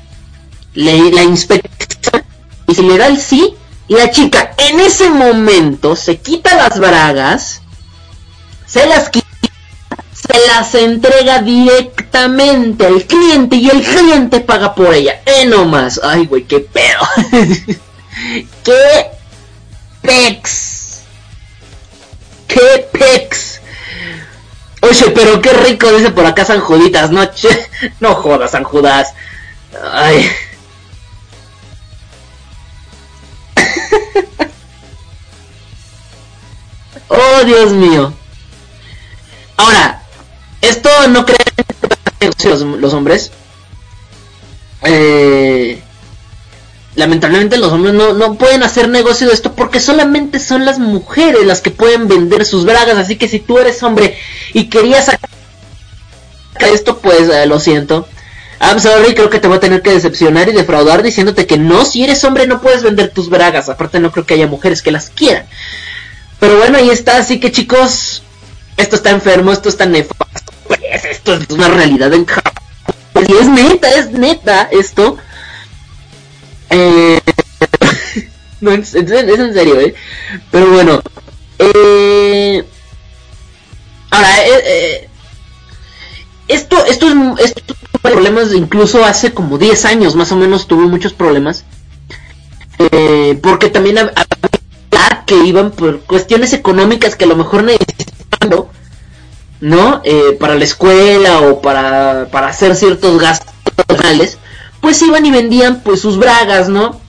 le 0.75 1.11
la 1.13 1.23
inspecciona 1.23 2.25
y 2.67 2.75
si 2.75 2.83
le 2.83 2.99
da 2.99 3.07
el 3.07 3.19
sí, 3.19 3.55
la 3.89 4.11
chica 4.11 4.55
en 4.59 4.81
ese 4.81 5.11
momento 5.11 5.95
se 5.95 6.19
quita 6.19 6.57
las 6.57 6.79
bragas, 6.79 7.63
se 8.67 8.87
las 8.87 9.09
quita, 9.11 9.27
se 10.13 10.47
las 10.49 10.75
entrega 10.75 11.41
directamente 11.41 12.87
al 12.87 13.05
cliente 13.05 13.57
y 13.57 13.71
el 13.71 13.83
cliente 13.83 14.41
paga 14.41 14.75
por 14.75 14.93
ella. 14.93 15.21
Eh, 15.25 15.47
no 15.47 15.67
más. 15.67 16.01
Ay, 16.03 16.27
güey, 16.27 16.45
qué 16.45 16.61
pedo. 16.61 17.01
qué 18.65 19.07
pex. 20.03 20.76
¡Qué 22.47 22.89
pex! 22.93 23.61
Oye, 24.83 25.11
pero 25.15 25.41
qué 25.41 25.53
rico 25.53 25.91
dice 25.93 26.11
por 26.11 26.27
acá 26.27 26.45
San 26.45 26.61
Juditas, 26.61 27.11
no, 27.11 27.23
no 28.01 28.15
jodas 28.15 28.53
San 28.53 28.65
Judas. 28.65 29.15
Ay. 29.93 30.31
Oh, 37.09 37.45
Dios 37.45 37.73
mío. 37.73 38.13
Ahora, 39.57 40.03
esto 40.61 40.91
no 41.09 41.25
creen 41.25 42.81
los 42.81 42.93
hombres. 42.95 43.31
Eh, 44.83 45.83
lamentablemente 46.97 47.59
los 47.59 47.73
hombres 47.73 47.95
no, 47.95 48.15
no 48.15 48.35
pueden 48.35 48.63
hacer 48.63 48.89
negocio 48.89 49.29
de 49.29 49.35
esto 49.35 49.53
porque 49.53 49.81
solamente 49.81 50.41
son 50.41 50.65
las 50.65 50.79
mujeres 50.79 51.45
las 51.45 51.61
que 51.61 51.71
pueden 51.71 52.09
vender 52.09 52.45
sus 52.45 52.65
bragas. 52.65 52.97
Así 52.97 53.17
que 53.17 53.29
si 53.29 53.39
tú 53.39 53.59
eres 53.59 53.83
hombre 53.83 54.19
y 54.53 54.65
querías 54.65 55.07
sacar 55.07 55.31
esto, 56.59 56.99
pues 56.99 57.29
eh, 57.29 57.47
lo 57.47 57.61
siento. 57.61 58.09
I'm 58.61 58.81
sorry, 58.81 59.15
creo 59.15 59.29
que 59.29 59.39
te 59.39 59.49
voy 59.49 59.59
a 59.59 59.61
tener 59.61 59.83
que 59.83 59.91
decepcionar 59.93 60.49
y 60.49 60.53
defraudar 60.53 61.03
diciéndote 61.03 61.47
que 61.47 61.59
no, 61.59 61.85
si 61.85 62.03
eres 62.03 62.25
hombre 62.25 62.47
no 62.47 62.63
puedes 62.63 62.83
vender 62.83 63.11
tus 63.11 63.29
bragas. 63.29 63.69
Aparte 63.69 64.01
no 64.01 64.11
creo 64.11 64.25
que 64.25 64.35
haya 64.35 64.47
mujeres 64.47 64.81
que 64.81 64.91
las 64.91 65.11
quieran. 65.11 65.47
Pero 66.41 66.57
bueno, 66.57 66.79
ahí 66.79 66.89
está, 66.89 67.19
así 67.19 67.39
que 67.39 67.53
chicos, 67.53 68.23
esto 68.79 68.97
está 68.97 69.11
enfermo, 69.11 69.53
esto 69.53 69.69
está 69.69 69.85
nefasto. 69.85 70.53
Pues, 70.67 70.81
esto 71.11 71.35
es 71.35 71.49
una 71.51 71.69
realidad 71.69 72.13
en 72.15 72.25
Japón. 72.25 72.53
Y 73.29 73.33
es 73.33 73.49
neta, 73.49 73.91
es 73.91 74.11
neta 74.13 74.69
esto. 74.71 75.19
Eh... 76.71 77.21
no, 78.61 78.73
es, 78.73 78.95
es, 78.95 79.11
en 79.11 79.55
serio, 79.55 79.81
¿eh? 79.81 79.95
Pero 80.51 80.71
bueno. 80.71 81.03
Eh... 81.59 82.65
Ahora, 84.11 84.47
eh, 84.47 84.63
eh... 84.65 85.09
esto, 86.49 86.85
esto 86.87 87.09
es... 87.39 87.53
Esto 87.57 87.77
problemas 88.07 88.53
incluso 88.55 89.05
hace 89.05 89.33
como 89.33 89.59
10 89.59 89.85
años 89.85 90.15
más 90.15 90.33
o 90.33 90.37
menos 90.37 90.67
tuvo 90.67 90.83
muchos 90.89 91.13
problemas. 91.13 91.65
Eh, 92.79 93.39
porque 93.43 93.71
también 93.71 93.99
había 93.99 95.25
que 95.27 95.37
iban 95.45 95.73
por 95.73 96.01
cuestiones 96.01 96.53
económicas 96.53 97.17
que 97.17 97.25
a 97.25 97.29
lo 97.29 97.37
mejor 97.37 97.65
necesitaban, 97.65 98.67
¿no? 99.61 100.01
Eh, 100.05 100.37
para 100.39 100.55
la 100.55 100.65
escuela 100.65 101.41
o 101.41 101.61
para, 101.61 102.29
para 102.31 102.49
hacer 102.49 102.77
ciertos 102.77 103.21
gastos 103.21 103.53
pues 104.81 105.01
iban 105.03 105.27
y 105.27 105.31
vendían 105.31 105.81
pues 105.83 106.01
sus 106.01 106.19
bragas, 106.19 106.69
¿no? 106.69 107.01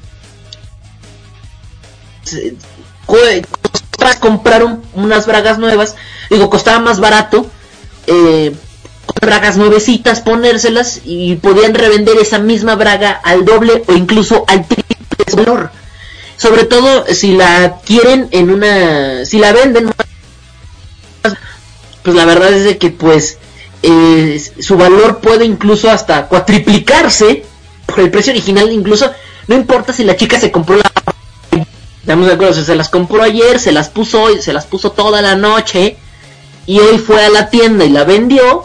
Costaba 3.06 4.20
comprar 4.20 4.64
un, 4.64 4.84
unas 4.94 5.26
bragas 5.26 5.58
nuevas, 5.60 5.96
digo, 6.30 6.50
costaba 6.50 6.80
más 6.80 7.00
barato 7.00 7.50
eh, 8.08 8.56
bragas 9.22 9.58
nuevecitas, 9.58 10.22
ponérselas 10.22 11.02
y 11.04 11.36
podían 11.36 11.74
revender 11.74 12.18
esa 12.18 12.40
misma 12.40 12.76
braga 12.76 13.12
al 13.12 13.46
doble 13.46 13.84
o 13.88 13.94
incluso 13.94 14.46
al 14.48 14.68
triple 14.68 14.98
de 15.26 15.36
valor. 15.36 15.72
Sobre 16.38 16.66
todo 16.66 17.06
si 17.08 17.36
la 17.36 17.80
quieren 17.86 18.30
en 18.32 18.50
una, 18.50 19.26
si 19.26 19.40
la 19.40 19.52
venden, 19.54 19.92
pues 22.04 22.16
la 22.16 22.26
verdad 22.26 22.54
es 22.54 22.64
de 22.64 22.78
que 22.78 22.92
pues 22.92 23.40
eh, 23.84 24.42
su 24.60 24.78
valor 24.78 25.20
puede 25.20 25.46
incluso 25.46 25.90
hasta 25.90 26.28
cuatriplicarse 26.28 27.44
el 27.98 28.12
precio 28.12 28.32
original, 28.34 28.72
incluso 28.72 29.12
no 29.48 29.56
importa 29.56 29.94
si 29.94 30.04
la 30.04 30.16
chica 30.16 30.40
se 30.40 30.52
compró 30.52 30.78
la 30.78 30.84
Estamos 32.08 32.28
de 32.28 32.36
acuerdo, 32.36 32.54
se 32.54 32.76
las 32.76 32.88
compró 32.88 33.22
ayer, 33.22 33.60
se 33.60 33.74
las 33.74 33.90
puso 33.90 34.22
hoy, 34.22 34.42
se 34.42 34.54
las 34.54 34.66
puso 34.66 34.94
toda 34.94 35.22
la 35.22 35.36
noche 35.36 35.98
y 36.66 36.80
hoy 36.80 37.00
fue 37.00 37.26
a 37.26 37.30
la 37.30 37.50
tienda 37.50 37.84
y 37.84 37.90
la 37.90 38.06
vendió, 38.06 38.64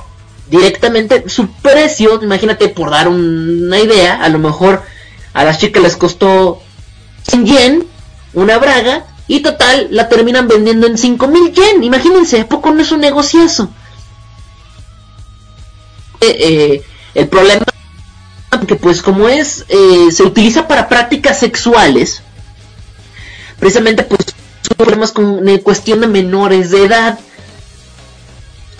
directamente 0.48 1.28
su 1.28 1.48
precio, 1.54 2.22
imagínate 2.22 2.68
por 2.68 2.90
dar 2.90 3.08
una 3.08 3.80
idea, 3.80 4.22
a 4.22 4.28
lo 4.28 4.38
mejor 4.38 4.82
a 5.34 5.42
las 5.42 5.58
chicas 5.58 5.82
les 5.82 5.96
costó 5.96 6.62
100 7.28 7.46
yen 7.46 7.86
una 8.32 8.58
braga 8.58 9.06
y 9.26 9.40
total 9.40 9.88
la 9.90 10.08
terminan 10.08 10.46
vendiendo 10.46 10.86
en 10.86 10.96
5000 10.96 11.52
yen, 11.52 11.82
imagínense, 11.82 12.42
¿a 12.42 12.48
poco 12.48 12.70
no 12.70 12.80
es 12.80 12.92
un 12.92 13.00
negociazo? 13.00 13.70
Eh, 16.20 16.36
eh, 16.38 16.82
el 17.14 17.26
problema 17.26 17.64
que 18.66 18.76
pues 18.76 19.02
como 19.02 19.28
es, 19.28 19.64
eh, 19.68 20.10
se 20.10 20.22
utiliza 20.22 20.68
para 20.68 20.88
prácticas 20.88 21.38
sexuales, 21.38 22.22
precisamente 23.58 24.02
pues 24.04 24.20
problemas 24.76 25.12
con 25.12 25.46
eh, 25.48 25.60
cuestión 25.60 26.00
de 26.00 26.06
menores 26.06 26.70
de 26.70 26.84
edad, 26.84 27.18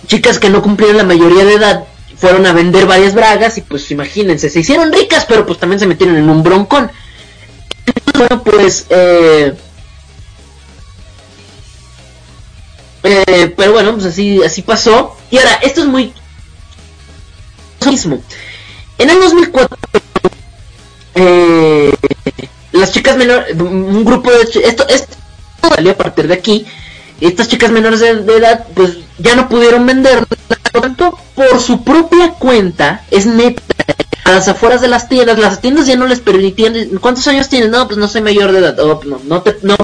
chicas 0.06 0.38
que 0.38 0.50
no 0.50 0.62
cumplieron 0.62 0.96
la 0.96 1.04
mayoría 1.04 1.44
de 1.44 1.54
edad 1.54 1.84
fueron 2.22 2.46
a 2.46 2.52
vender 2.52 2.86
varias 2.86 3.14
bragas 3.14 3.58
y 3.58 3.62
pues 3.62 3.90
imagínense, 3.90 4.48
se 4.48 4.60
hicieron 4.60 4.92
ricas, 4.92 5.24
pero 5.26 5.44
pues 5.44 5.58
también 5.58 5.80
se 5.80 5.88
metieron 5.88 6.16
en 6.16 6.30
un 6.30 6.44
broncón. 6.44 6.88
Bueno, 8.14 8.44
pues... 8.44 8.86
Eh, 8.90 9.52
eh, 13.02 13.54
pero 13.56 13.72
bueno, 13.72 13.94
pues 13.94 14.04
así, 14.04 14.40
así 14.40 14.62
pasó. 14.62 15.16
Y 15.32 15.38
ahora, 15.38 15.54
esto 15.62 15.80
es 15.80 15.88
muy... 15.88 16.12
mismo. 17.86 18.22
En 19.02 19.10
el 19.10 19.18
2004, 19.18 19.78
eh, 21.16 21.92
las 22.70 22.92
chicas 22.92 23.16
menores, 23.16 23.56
un 23.58 24.04
grupo 24.04 24.30
de... 24.30 24.42
Esto, 24.42 24.86
esto 24.86 25.16
salió 25.60 25.90
a 25.90 25.96
partir 25.96 26.28
de 26.28 26.34
aquí. 26.34 26.64
Estas 27.20 27.48
chicas 27.48 27.72
menores 27.72 27.98
de, 27.98 28.10
edad, 28.10 28.64
pues 28.74 28.98
ya 29.18 29.34
no 29.34 29.48
pudieron 29.48 29.84
vender 29.86 30.24
tanto 30.70 31.18
por 31.34 31.60
su 31.60 31.82
propia 31.82 32.34
cuenta 32.34 33.04
es 33.10 33.26
neta 33.26 33.60
a 34.24 34.30
las 34.30 34.46
afueras 34.46 34.80
de 34.80 34.88
las 34.88 35.08
tiendas 35.08 35.38
las 35.38 35.60
tiendas 35.60 35.86
ya 35.86 35.96
no 35.96 36.06
les 36.06 36.20
permitían 36.20 36.74
cuántos 37.00 37.28
años 37.28 37.48
tienes 37.50 37.68
no 37.68 37.86
pues 37.86 37.98
no 37.98 38.08
soy 38.08 38.22
mayor 38.22 38.52
de 38.52 38.60
edad 38.60 38.78
oh, 38.80 39.00
no 39.04 39.20
no 39.24 39.42
te 39.42 39.58
no 39.62 39.76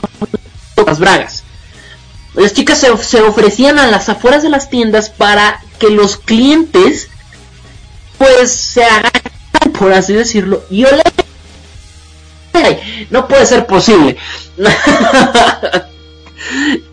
las 0.86 0.98
bragas 0.98 1.42
las 2.34 2.54
chicas 2.54 2.78
se 2.78 3.20
ofrecían 3.20 3.78
a 3.78 3.88
las 3.88 4.08
afueras 4.08 4.42
de 4.42 4.48
las 4.48 4.70
tiendas 4.70 5.10
para 5.10 5.60
que 5.78 5.90
los 5.90 6.16
clientes 6.16 7.08
pues 8.18 8.52
se 8.52 8.84
hagan 8.84 9.12
por 9.78 9.92
así 9.92 10.12
decirlo 10.12 10.62
y 10.70 10.84
ole 10.84 11.02
no 13.10 13.28
puede 13.28 13.46
ser 13.46 13.66
posible 13.66 14.16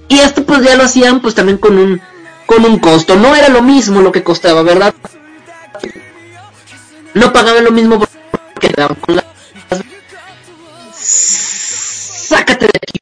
y 0.08 0.20
esto 0.20 0.46
pues 0.46 0.64
ya 0.64 0.76
lo 0.76 0.84
hacían 0.84 1.20
pues 1.22 1.34
también 1.34 1.58
con 1.58 1.78
un 1.78 2.00
con 2.46 2.66
un 2.66 2.80
costo. 2.80 3.16
No 3.16 3.36
era 3.36 3.50
lo 3.50 3.62
mismo 3.62 4.02
lo 4.02 4.12
que 4.12 4.24
costaba, 4.24 4.62
¿verdad? 4.62 4.94
No 7.14 7.34
pagaban 7.34 7.64
lo 7.64 7.72
mismo 7.72 8.00
porque 8.00 8.70
daban 8.76 8.96
con 8.96 9.16
las... 9.18 9.26
Sácate 10.94 12.66
de 12.66 12.80
aquí, 12.82 13.00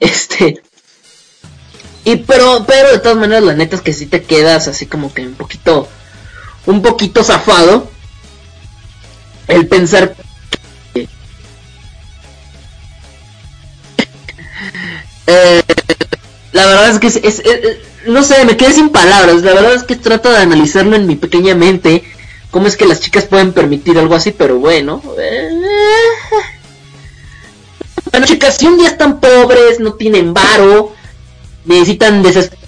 Este... 0.00 0.62
Y 2.04 2.16
pero, 2.16 2.64
pero 2.66 2.90
de 2.90 2.98
todas 2.98 3.16
maneras 3.16 3.44
la 3.44 3.54
neta 3.54 3.76
es 3.76 3.82
que 3.82 3.92
si 3.92 4.06
te 4.06 4.24
quedas 4.24 4.66
así 4.66 4.86
como 4.86 5.14
que 5.14 5.24
un 5.24 5.34
poquito, 5.34 5.88
un 6.66 6.82
poquito 6.82 7.24
zafado. 7.24 7.90
El 9.48 9.66
pensar 9.66 10.14
eh, 15.26 15.62
la 16.52 16.66
verdad 16.66 16.90
es 16.90 16.98
que 16.98 17.06
es, 17.28 17.42
no 18.06 18.22
sé, 18.22 18.44
me 18.44 18.56
quedé 18.56 18.72
sin 18.72 18.90
palabras. 18.90 19.42
La 19.42 19.54
verdad 19.54 19.74
es 19.74 19.82
que 19.84 19.96
trato 19.96 20.30
de 20.30 20.38
analizarlo 20.38 20.96
en 20.96 21.06
mi 21.06 21.16
pequeña 21.16 21.54
mente. 21.54 22.04
Cómo 22.50 22.66
es 22.66 22.76
que 22.76 22.86
las 22.86 23.00
chicas 23.00 23.24
pueden 23.24 23.52
permitir 23.52 23.98
algo 23.98 24.14
así, 24.14 24.30
pero 24.30 24.58
bueno. 24.58 25.02
Eh, 25.18 25.48
bueno, 28.10 28.26
chicas, 28.26 28.58
si 28.58 28.66
un 28.66 28.76
día 28.76 28.88
están 28.88 29.20
pobres, 29.20 29.80
no 29.80 29.94
tienen 29.94 30.34
varo, 30.34 30.92
necesitan 31.64 32.22
desesperadamente 32.22 32.61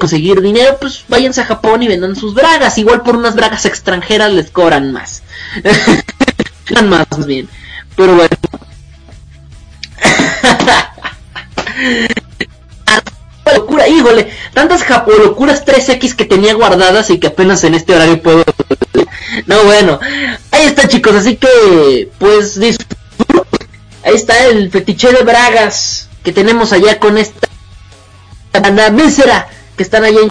conseguir 0.00 0.40
dinero, 0.40 0.78
pues 0.80 1.04
váyanse 1.06 1.42
a 1.42 1.46
Japón 1.46 1.84
y 1.84 1.88
vendan 1.88 2.16
sus 2.16 2.34
bragas. 2.34 2.76
Igual 2.78 3.02
por 3.02 3.14
unas 3.14 3.36
bragas 3.36 3.66
extranjeras 3.66 4.32
les 4.32 4.50
cobran 4.50 4.90
más. 4.90 5.22
más, 6.88 7.06
más 7.08 7.26
bien. 7.26 7.48
Pero 7.94 8.16
bueno. 8.16 8.30
locura, 13.54 13.88
híjole, 13.88 14.32
tantas 14.54 14.84
japolocuras 14.84 15.64
3X 15.64 16.14
que 16.14 16.24
tenía 16.24 16.54
guardadas 16.54 17.10
y 17.10 17.18
que 17.18 17.28
apenas 17.28 17.64
en 17.64 17.74
este 17.74 17.94
horario 17.94 18.22
puedo... 18.22 18.44
No, 19.46 19.64
bueno, 19.64 19.98
ahí 20.50 20.66
está 20.66 20.88
chicos, 20.88 21.14
así 21.14 21.36
que 21.36 22.10
pues 22.18 22.58
Ahí 24.02 24.14
está 24.14 24.46
el 24.46 24.70
fetiche 24.70 25.12
de 25.12 25.22
bragas 25.22 26.08
que 26.24 26.32
tenemos 26.32 26.72
allá 26.72 26.98
con 26.98 27.18
esta 27.18 27.48
banda 28.52 28.90
mísera 28.90 29.48
que 29.80 29.84
están 29.84 30.04
allá 30.04 30.20
en 30.20 30.28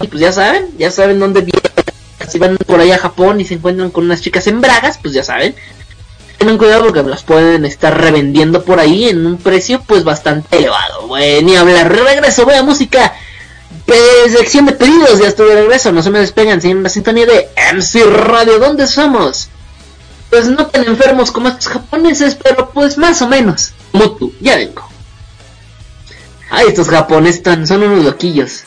y 0.00 0.06
pues 0.06 0.22
ya 0.22 0.32
saben, 0.32 0.70
ya 0.78 0.90
saben 0.90 1.20
dónde 1.20 1.42
vienen. 1.42 1.70
Si 2.26 2.38
van 2.38 2.56
por 2.56 2.80
allá 2.80 2.94
a 2.94 2.98
Japón 2.98 3.42
y 3.42 3.44
se 3.44 3.52
encuentran 3.52 3.90
con 3.90 4.04
unas 4.04 4.22
chicas 4.22 4.46
en 4.46 4.62
bragas, 4.62 4.96
pues 4.96 5.12
ya 5.12 5.22
saben, 5.22 5.54
Tengan 6.38 6.56
cuidado 6.56 6.84
porque 6.84 7.02
las 7.02 7.24
pueden 7.24 7.66
estar 7.66 8.00
revendiendo 8.00 8.64
por 8.64 8.80
ahí 8.80 9.10
en 9.10 9.26
un 9.26 9.36
precio 9.36 9.82
pues 9.86 10.02
bastante 10.02 10.56
elevado. 10.56 11.08
Bueno, 11.08 11.46
ni 11.46 11.56
hablar. 11.56 11.92
Regreso, 11.92 12.46
voy 12.46 12.54
a 12.54 12.62
música. 12.62 13.12
Sección 14.30 14.64
de 14.64 14.72
pedidos, 14.72 15.18
ya 15.18 15.28
estoy 15.28 15.50
de 15.50 15.56
regreso. 15.56 15.92
No 15.92 16.02
se 16.02 16.08
me 16.08 16.20
despegan, 16.20 16.62
siguen 16.62 16.82
la 16.82 16.88
sintonía 16.88 17.26
de 17.26 17.50
MC 17.74 18.02
Radio. 18.06 18.58
¿Dónde 18.60 18.86
somos? 18.86 19.50
Pues 20.30 20.46
no 20.46 20.68
tan 20.68 20.84
enfermos 20.84 21.32
como 21.32 21.50
estos 21.50 21.68
japoneses, 21.68 22.34
pero 22.34 22.70
pues 22.70 22.96
más 22.96 23.20
o 23.20 23.28
menos. 23.28 23.72
Tú, 24.18 24.32
ya 24.40 24.56
vengo. 24.56 24.87
Ay, 26.50 26.68
estos 26.68 26.88
japoneses 26.88 27.42
son 27.68 27.82
unos 27.82 28.04
loquillos. 28.04 28.64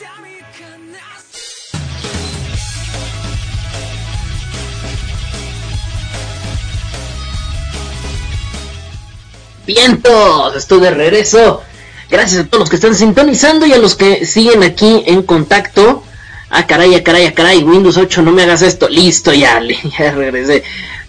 Vientos, 9.66 10.56
estoy 10.56 10.80
de 10.80 10.90
regreso. 10.90 11.62
Gracias 12.10 12.44
a 12.44 12.46
todos 12.46 12.60
los 12.60 12.70
que 12.70 12.76
están 12.76 12.94
sintonizando 12.94 13.64
y 13.64 13.72
a 13.72 13.78
los 13.78 13.94
que 13.94 14.26
siguen 14.26 14.62
aquí 14.62 15.02
en 15.06 15.22
contacto. 15.22 16.04
Ah, 16.50 16.66
caray, 16.66 16.94
ah, 16.94 17.02
caray, 17.02 17.26
ah, 17.26 17.34
caray, 17.34 17.62
Windows 17.62 17.96
8, 17.96 18.22
no 18.22 18.32
me 18.32 18.42
hagas 18.42 18.62
esto. 18.62 18.88
Listo, 18.88 19.32
ya, 19.32 19.60
ya 19.98 20.12
regresé. 20.12 20.62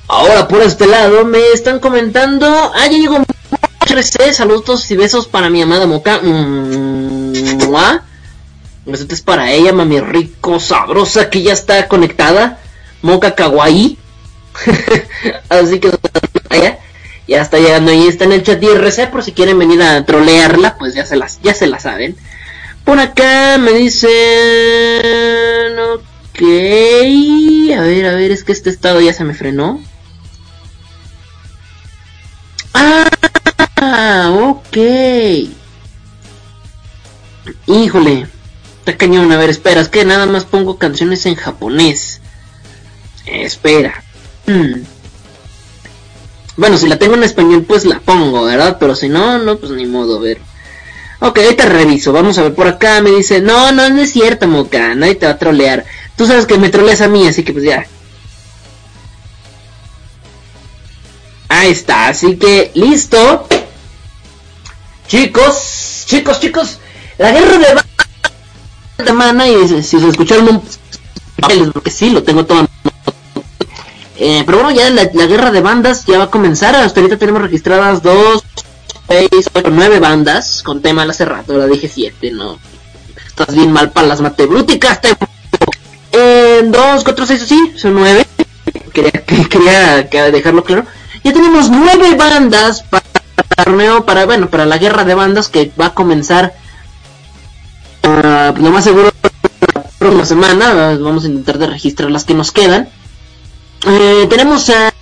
Ahora 0.08 0.48
por 0.48 0.62
este 0.62 0.88
lado 0.88 1.26
me 1.26 1.52
están 1.52 1.80
comentando. 1.80 2.48
Ah, 2.48 2.86
ya 2.86 2.98
llegó 2.98 3.24
Saludos 4.02 4.90
y 4.90 4.96
besos 4.96 5.28
para 5.28 5.52
mi 5.52 5.62
amada 5.62 5.86
Moca. 5.86 6.20
Besos 8.86 9.22
para 9.22 9.52
ella, 9.52 9.72
mami 9.72 10.00
rico, 10.00 10.60
sabrosa, 10.60 11.30
que 11.30 11.44
ya 11.44 11.54
está 11.54 11.88
conectada. 11.88 12.60
Moca 13.04 13.36
Kawaii. 13.36 14.00
Así 15.50 15.80
que 15.80 15.92
ya 17.28 17.42
está 17.42 17.60
llegando 17.60 17.92
ahí, 17.92 18.08
está 18.08 18.26
en 18.26 18.32
el 18.34 18.44
chat 18.44 18.62
IRC 18.62 19.10
por 19.12 19.24
si 19.24 19.32
quieren 19.32 19.58
venir 19.60 19.82
a 19.82 20.06
trolearla, 20.06 20.76
pues 20.78 20.94
ya 20.96 21.06
se 21.06 21.16
las, 21.16 21.40
ya 21.42 21.54
se 21.54 21.68
la 21.68 21.80
saben. 21.80 22.16
Por 22.84 23.00
acá 23.00 23.58
me 23.60 23.72
dicen, 23.74 24.10
ok, 25.80 26.42
a 27.78 27.82
ver, 27.82 28.06
a 28.08 28.16
ver, 28.16 28.32
es 28.32 28.44
que 28.44 28.52
este 28.52 28.70
estado 28.70 29.00
ya 29.02 29.14
se 29.14 29.24
me 29.24 29.34
frenó. 29.34 29.80
Ah, 32.74 33.08
ok. 34.32 34.78
Híjole, 37.68 38.28
está 38.80 38.98
cañón, 38.98 39.32
a 39.32 39.38
ver, 39.38 39.50
espera, 39.50 39.82
es 39.82 39.90
que 39.90 40.06
nada 40.06 40.26
más 40.26 40.46
pongo 40.46 40.78
canciones 40.78 41.26
en 41.26 41.36
japonés. 41.36 42.22
espera. 43.26 44.04
Hmm. 44.46 44.84
Bueno, 46.56 46.78
si 46.78 46.88
la 46.88 47.00
tengo 47.00 47.16
en 47.16 47.24
español, 47.24 47.66
pues 47.68 47.86
la 47.86 48.00
pongo, 48.00 48.44
¿verdad? 48.44 48.78
Pero 48.80 48.96
si 48.96 49.10
no, 49.10 49.40
no, 49.40 49.58
pues 49.58 49.72
ni 49.72 49.86
modo, 49.86 50.18
a 50.18 50.22
ver. 50.22 50.40
Ok, 51.20 51.40
ahorita 51.40 51.66
reviso. 51.66 52.12
Vamos 52.12 52.38
a 52.38 52.44
ver 52.44 52.54
por 52.54 52.68
acá. 52.68 53.02
Me 53.02 53.12
dice, 53.12 53.42
no, 53.42 53.72
no, 53.72 53.90
no 53.90 54.02
es 54.02 54.12
cierto, 54.12 54.48
Moca. 54.48 54.94
Nadie 54.94 55.16
te 55.16 55.26
va 55.26 55.32
a 55.32 55.38
trolear. 55.38 55.86
Tú 56.18 56.28
sabes 56.28 56.46
que 56.46 56.58
me 56.58 56.70
troleas 56.70 57.02
a 57.02 57.08
mí, 57.08 57.26
así 57.28 57.44
que 57.44 57.54
pues 57.54 57.66
ya. 57.66 57.88
Ahí 61.48 61.72
está, 61.72 62.08
así 62.08 62.36
que 62.36 62.72
listo. 62.76 63.48
Chicos, 65.08 66.06
chicos, 66.06 66.40
chicos. 66.40 66.80
La 67.18 67.32
guerra 67.32 67.58
de 67.58 69.06
semana 69.06 69.48
y 69.48 69.68
si 69.68 70.00
se 70.00 70.08
escucharon 70.08 70.48
un 70.48 70.64
porque 71.74 71.92
sí, 71.92 72.10
lo 72.10 72.24
tengo 72.24 72.46
todo 72.46 72.66
eh, 74.16 74.44
pero 74.46 74.60
bueno, 74.60 74.72
ya 74.72 74.90
la, 74.90 75.06
guerra 75.06 75.52
de 75.52 75.60
bandas 75.60 76.06
ya 76.06 76.18
va 76.18 76.26
a 76.26 76.32
comenzar. 76.32 76.76
Hasta 76.76 77.02
ahorita 77.02 77.18
tenemos 77.18 77.42
registradas 77.42 78.02
2, 78.04 78.44
6, 79.10 79.30
8, 79.54 79.70
9 79.70 80.00
bandas. 80.00 80.64
Con 80.64 80.82
tema 80.82 81.04
hace 81.04 81.26
rato, 81.26 81.54
ahora 81.54 81.68
dije 81.68 81.90
7, 81.94 82.32
¿no? 82.32 82.58
Estás 83.26 83.54
bien 83.54 83.72
mal 83.72 83.92
para 83.92 84.08
las 84.08 84.22
matebrúticas. 84.22 85.00
Eh, 86.12 86.62
2, 86.64 87.04
4, 87.04 87.26
6, 87.26 87.46
sí, 87.46 87.74
son 87.76 87.96
9. 87.96 88.26
Quería, 88.94 89.12
quería 90.10 90.32
dejarlo 90.32 90.64
claro. 90.64 90.86
Ya 91.24 91.34
tenemos 91.34 91.70
9 91.70 92.16
bandas 92.16 92.84
para 92.84 93.03
torneo, 93.56 94.06
para, 94.06 94.26
bueno, 94.26 94.50
para 94.50 94.66
la 94.66 94.78
guerra 94.78 95.04
de 95.04 95.16
bandas 95.16 95.50
que 95.50 95.72
va 95.80 95.88
a 95.88 95.94
comenzar. 95.94 96.54
Uh, 98.04 98.58
lo 98.60 98.72
más 98.72 98.84
seguro 98.84 99.12
la 99.74 99.84
próxima 99.98 100.26
semana. 100.26 100.98
Vamos 101.00 101.24
a 101.24 101.28
intentar 101.28 101.58
de 101.58 101.68
registrar 101.68 102.12
las 102.12 102.26
que 102.26 102.34
nos 102.34 102.52
quedan. 102.52 102.90
Eh, 103.86 104.28
tenemos 104.30 104.70
a 104.70 104.94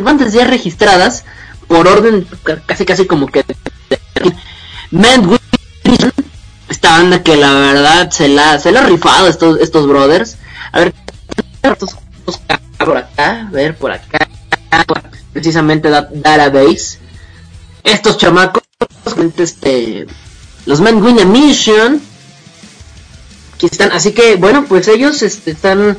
bandas 0.00 0.32
ya 0.32 0.44
registradas 0.44 1.24
por 1.66 1.88
orden 1.88 2.26
casi 2.66 2.84
casi 2.84 3.06
como 3.06 3.26
que 3.26 3.44
Man 4.90 5.38
esta 6.68 6.90
banda 6.90 7.22
que 7.22 7.36
la 7.36 7.52
verdad 7.52 8.10
se 8.10 8.28
la 8.28 8.58
se 8.58 8.72
la 8.72 8.80
ha 8.80 8.86
rifado 8.86 9.28
estos 9.28 9.60
estos 9.60 9.86
brothers 9.86 10.36
a 10.72 10.80
ver 10.80 10.94
por 12.78 12.96
acá 12.96 13.48
a 13.48 13.50
ver 13.50 13.76
por 13.76 13.90
acá 13.90 14.28
precisamente 15.32 15.90
database 15.90 16.98
estos 17.84 18.18
chamacos 18.18 18.62
los 20.66 20.80
Man 20.80 21.02
Win 21.02 21.30
Mission 21.30 22.00
aquí 23.54 23.66
están 23.66 23.92
así 23.92 24.12
que 24.12 24.36
bueno 24.36 24.64
pues 24.68 24.88
ellos 24.88 25.22
este, 25.22 25.52
están 25.52 25.98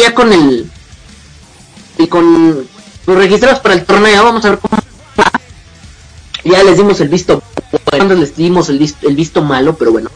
ya 0.00 0.14
con 0.14 0.32
el 0.32 0.70
y 1.98 2.06
con 2.06 2.66
los 3.06 3.16
registrados 3.16 3.60
para 3.60 3.74
el 3.74 3.84
torneo, 3.84 4.22
vamos 4.22 4.44
a 4.44 4.50
ver 4.50 4.58
cómo 4.58 4.78
ya 6.44 6.62
les 6.62 6.76
dimos 6.76 7.00
el 7.00 7.08
visto 7.08 7.42
cuando 7.84 8.14
les 8.14 8.36
dimos 8.36 8.68
el 8.68 8.78
visto, 8.78 9.08
el 9.08 9.16
visto 9.16 9.42
malo, 9.42 9.76
pero 9.76 9.92
bueno. 9.92 10.10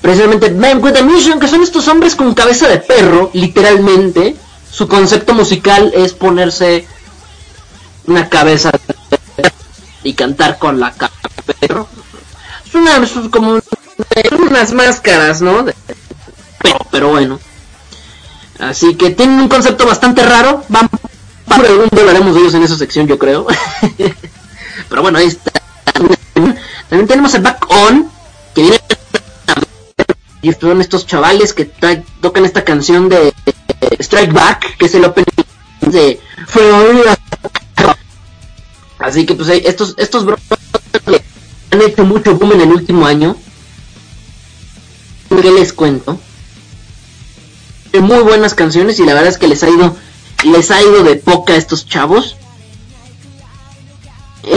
Precisamente 0.00 0.50
Man 0.50 0.82
with 0.82 0.96
a 0.96 1.02
Mission, 1.02 1.40
que 1.40 1.48
son 1.48 1.62
estos 1.62 1.88
hombres 1.88 2.14
con 2.14 2.34
cabeza 2.34 2.68
de 2.68 2.78
perro, 2.78 3.30
literalmente. 3.32 4.36
Su 4.70 4.86
concepto 4.86 5.34
musical 5.34 5.92
es 5.94 6.12
ponerse 6.12 6.86
una 8.06 8.28
cabeza 8.28 8.70
y 10.02 10.14
cantar 10.14 10.58
con 10.58 10.80
la 10.80 10.92
cabeza 10.92 11.18
perro. 11.60 11.88
Es 12.66 13.28
como 13.30 13.60
unas 14.38 14.72
máscaras, 14.72 15.40
¿no? 15.40 15.64
pero, 16.62 16.78
pero 16.90 17.08
bueno. 17.10 17.38
Así 18.58 18.94
que 18.94 19.10
tienen 19.10 19.40
un 19.40 19.48
concepto 19.48 19.86
bastante 19.86 20.24
raro. 20.24 20.64
Vamos, 20.68 20.90
vamos 21.46 21.68
algún 21.68 21.88
hablaremos 21.98 22.34
de 22.34 22.40
ellos 22.40 22.54
en 22.54 22.62
esa 22.62 22.76
sección, 22.76 23.06
yo 23.06 23.18
creo. 23.18 23.46
Pero 24.88 25.02
bueno, 25.02 25.18
ahí 25.18 25.26
está. 25.26 25.50
También 26.88 27.08
tenemos 27.08 27.34
el 27.34 27.42
Back 27.42 27.66
On, 27.70 28.10
que 28.54 28.62
viene 28.62 28.78
y 30.44 30.52
son 30.52 30.80
estos 30.82 31.06
chavales 31.06 31.54
que 31.54 31.64
tocan 32.20 32.44
esta 32.44 32.64
canción 32.64 33.08
de 33.08 33.32
Strike 33.98 34.32
Back, 34.32 34.76
que 34.76 34.86
es 34.86 34.94
el 34.94 35.06
opening 35.06 35.24
de 35.80 36.20
Así 39.04 39.26
que 39.26 39.34
pues 39.34 39.50
estos 39.50 39.94
estos 39.98 40.24
han 41.70 41.82
hecho 41.82 42.04
mucho 42.04 42.34
boom 42.36 42.52
en 42.52 42.62
el 42.62 42.72
último 42.72 43.04
año. 43.04 43.36
¿Qué 45.28 45.50
les 45.50 45.74
cuento? 45.74 46.18
muy 48.00 48.20
buenas 48.20 48.54
canciones 48.54 48.98
y 48.98 49.04
la 49.04 49.14
verdad 49.14 49.28
es 49.28 49.38
que 49.38 49.46
les 49.46 49.62
ha 49.62 49.68
ido 49.68 49.94
les 50.44 50.70
ha 50.70 50.82
ido 50.82 51.04
de 51.04 51.16
poca 51.16 51.52
a 51.52 51.56
estos 51.56 51.86
chavos. 51.86 52.36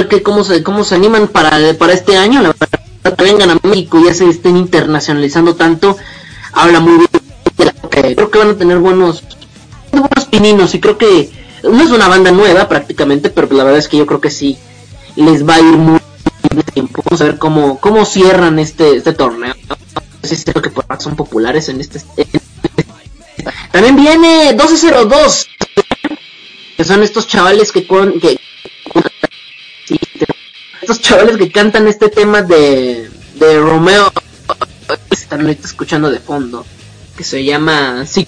que 0.10 0.24
cómo 0.24 0.46
se 0.46 0.64
cómo 0.64 0.86
se 0.86 0.96
animan 0.96 1.28
para 1.28 1.78
para 1.78 1.92
este 1.92 2.16
año, 2.18 2.42
la 2.42 2.54
verdad 2.54 3.16
que 3.18 3.24
vengan 3.24 3.50
a 3.50 3.60
México 3.64 4.00
y 4.00 4.06
ya 4.06 4.14
se 4.14 4.30
estén 4.30 4.56
internacionalizando 4.56 5.56
tanto, 5.56 5.98
habla 6.54 6.80
muy 6.80 6.98
bien. 6.98 7.10
Creo 7.90 8.32
que 8.32 8.38
van 8.38 8.52
a 8.52 8.58
tener 8.58 8.80
buenos 8.80 9.24
buenos 9.92 10.26
pininos 10.32 10.74
y 10.74 10.80
creo 10.80 10.98
que 10.98 11.47
no 11.64 11.84
es 11.84 11.92
una 11.92 12.08
banda 12.08 12.32
nueva 12.32 12.68
prácticamente, 12.68 13.30
pero 13.30 13.48
la 13.52 13.64
verdad 13.64 13.80
es 13.80 13.88
que 13.88 13.98
yo 13.98 14.06
creo 14.06 14.22
que 14.22 14.30
sí 14.30 14.58
les 15.16 15.48
va 15.48 15.56
a 15.56 15.60
ir 15.60 15.78
muy 15.78 16.00
bien 16.52 16.66
tiempo. 16.74 17.02
Vamos 17.06 17.22
a 17.22 17.26
ver 17.26 17.38
cómo 17.38 17.80
cómo 17.80 18.06
cierran 18.06 18.60
este 18.60 18.98
este 18.98 19.14
torneo. 19.14 19.56
No 20.22 20.30
sé 20.30 20.36
si 20.36 20.44
que 20.46 20.70
por 20.70 20.86
son 21.00 21.16
populares 21.16 21.70
en 21.70 21.82
este 21.82 22.00
también 23.72 23.96
viene 23.96 24.54
1202, 24.54 25.48
que 26.78 26.84
son 26.84 27.04
estos 27.04 27.28
chavales 27.28 27.72
que, 27.72 27.86
con, 27.86 28.20
que 28.20 28.40
estos 30.82 31.02
chavales 31.02 31.38
que 31.38 31.52
cantan 31.52 31.88
este 31.88 32.10
tema 32.10 32.42
de, 32.42 33.10
de 33.36 33.60
Romeo, 33.60 34.12
están 35.12 35.42
ahorita 35.42 35.68
escuchando 35.68 36.10
de 36.10 36.20
fondo, 36.20 36.66
que 37.16 37.24
se 37.24 37.44
llama 37.44 38.06
sí. 38.06 38.28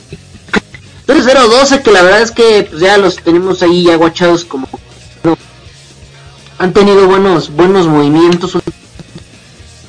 1212 1.09 1.81
que 1.81 1.91
la 1.91 2.03
verdad 2.03 2.21
es 2.21 2.29
que 2.29 2.67
pues, 2.69 2.81
ya 2.81 2.97
los 2.99 3.15
tenemos 3.15 3.63
ahí 3.63 3.89
aguachados 3.89 4.45
como 4.45 4.67
han 6.59 6.71
tenido 6.71 7.07
buenos 7.07 7.49
buenos 7.49 7.87
movimientos. 7.87 8.55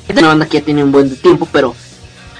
Una 0.09 0.27
banda 0.27 0.47
que 0.47 0.59
ya 0.59 0.65
tiene 0.65 0.83
un 0.83 0.91
buen 0.91 1.15
tiempo 1.15 1.47
pero 1.51 1.75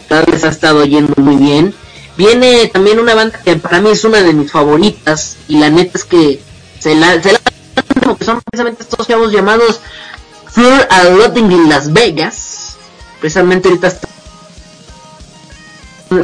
tal 0.08 0.26
vez 0.26 0.44
ha 0.46 0.50
estado 0.50 0.84
yendo 0.84 1.14
muy 1.18 1.36
bien. 1.36 1.76
Viene 2.18 2.68
también 2.68 3.00
una 3.00 3.14
banda 3.14 3.40
que 3.44 3.56
para 3.56 3.82
mí 3.82 3.92
es 3.92 4.04
una 4.04 4.24
de 4.24 4.34
mis 4.34 4.52
favoritas 4.52 5.38
y 5.48 5.60
la 5.60 5.70
neta 5.70 6.00
es 6.00 6.04
que 6.04 6.42
se 6.80 6.96
la, 6.96 7.22
se 7.22 7.34
la 7.34 7.40
que 8.18 8.26
son 8.26 8.42
precisamente 8.42 8.82
estos 8.82 9.08
chavos 9.08 9.32
llamados 9.32 9.80
Fear 10.52 10.88
a 10.90 11.04
Lotting 11.04 11.52
in 11.52 11.70
Las 11.70 11.94
Vegas. 11.94 12.78
Precisamente 13.20 13.70
ahorita 13.70 13.96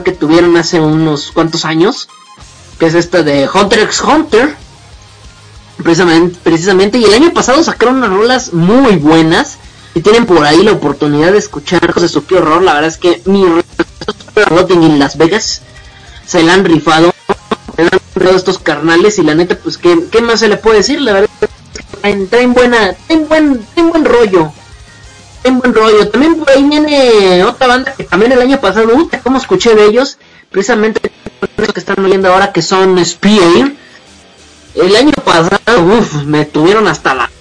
que 0.03 0.11
tuvieron 0.11 0.57
hace 0.57 0.79
unos 0.79 1.31
cuantos 1.31 1.63
años, 1.63 2.09
que 2.79 2.85
es 2.85 2.93
esta 2.93 3.23
de 3.23 3.49
Hunter 3.51 3.79
x 3.79 4.01
Hunter. 4.01 4.55
Precisamente, 6.43 6.97
y 6.97 7.03
el 7.03 7.13
año 7.13 7.33
pasado 7.33 7.63
sacaron 7.63 7.97
unas 7.97 8.09
rolas 8.09 8.53
muy 8.53 8.95
buenas. 8.95 9.57
si 9.93 10.01
tienen 10.01 10.25
por 10.25 10.43
ahí 10.43 10.63
la 10.63 10.71
oportunidad 10.71 11.31
de 11.31 11.37
escuchar 11.37 11.85
cosas 11.87 12.03
de 12.03 12.09
su 12.09 12.25
qué 12.25 12.35
horror, 12.35 12.63
la 12.63 12.73
verdad 12.73 12.89
es 12.89 12.97
que 12.97 13.21
mi 13.25 13.45
Rotting 14.35 14.83
en 14.83 14.99
Las 14.99 15.17
Vegas 15.17 15.61
se 16.25 16.43
la 16.43 16.53
han 16.53 16.65
rifado, 16.65 17.13
se 17.75 17.83
la 17.83 17.89
han 17.91 17.99
rifado 18.15 18.35
estos 18.35 18.59
carnales 18.59 19.17
y 19.19 19.23
la 19.23 19.35
neta, 19.35 19.57
pues, 19.57 19.77
¿qué, 19.77 20.05
qué 20.11 20.21
más 20.21 20.39
se 20.39 20.47
le 20.47 20.57
puede 20.57 20.77
decir? 20.77 20.99
La 21.01 21.13
verdad 21.13 21.29
es 21.41 21.47
que 21.47 21.57
buena, 22.47 22.93
traen 23.07 23.27
buen, 23.27 23.65
traen 23.73 23.89
buen 23.89 24.05
rollo. 24.05 24.51
Traen 25.41 25.59
buen 25.59 25.73
rollo. 25.73 26.09
También 26.09 26.37
por 26.37 26.49
ahí 26.49 26.63
viene 26.63 27.43
otra 27.43 27.67
banda 27.67 27.93
que 27.93 28.03
también 28.03 28.31
el 28.31 28.41
año 28.41 28.59
pasado, 28.59 28.89
uy, 28.93 29.09
como 29.23 29.37
escuché 29.37 29.75
de 29.75 29.85
ellos, 29.85 30.17
precisamente 30.51 31.11
que 31.73 31.79
están 31.79 32.03
oyendo 32.03 32.31
ahora 32.31 32.51
que 32.51 32.61
son 32.61 33.03
Spear. 33.03 33.71
El 34.75 34.95
año 34.95 35.13
pasado, 35.25 35.83
uff, 35.83 36.23
me 36.23 36.45
tuvieron 36.45 36.87
hasta 36.87 37.15
la 37.15 37.31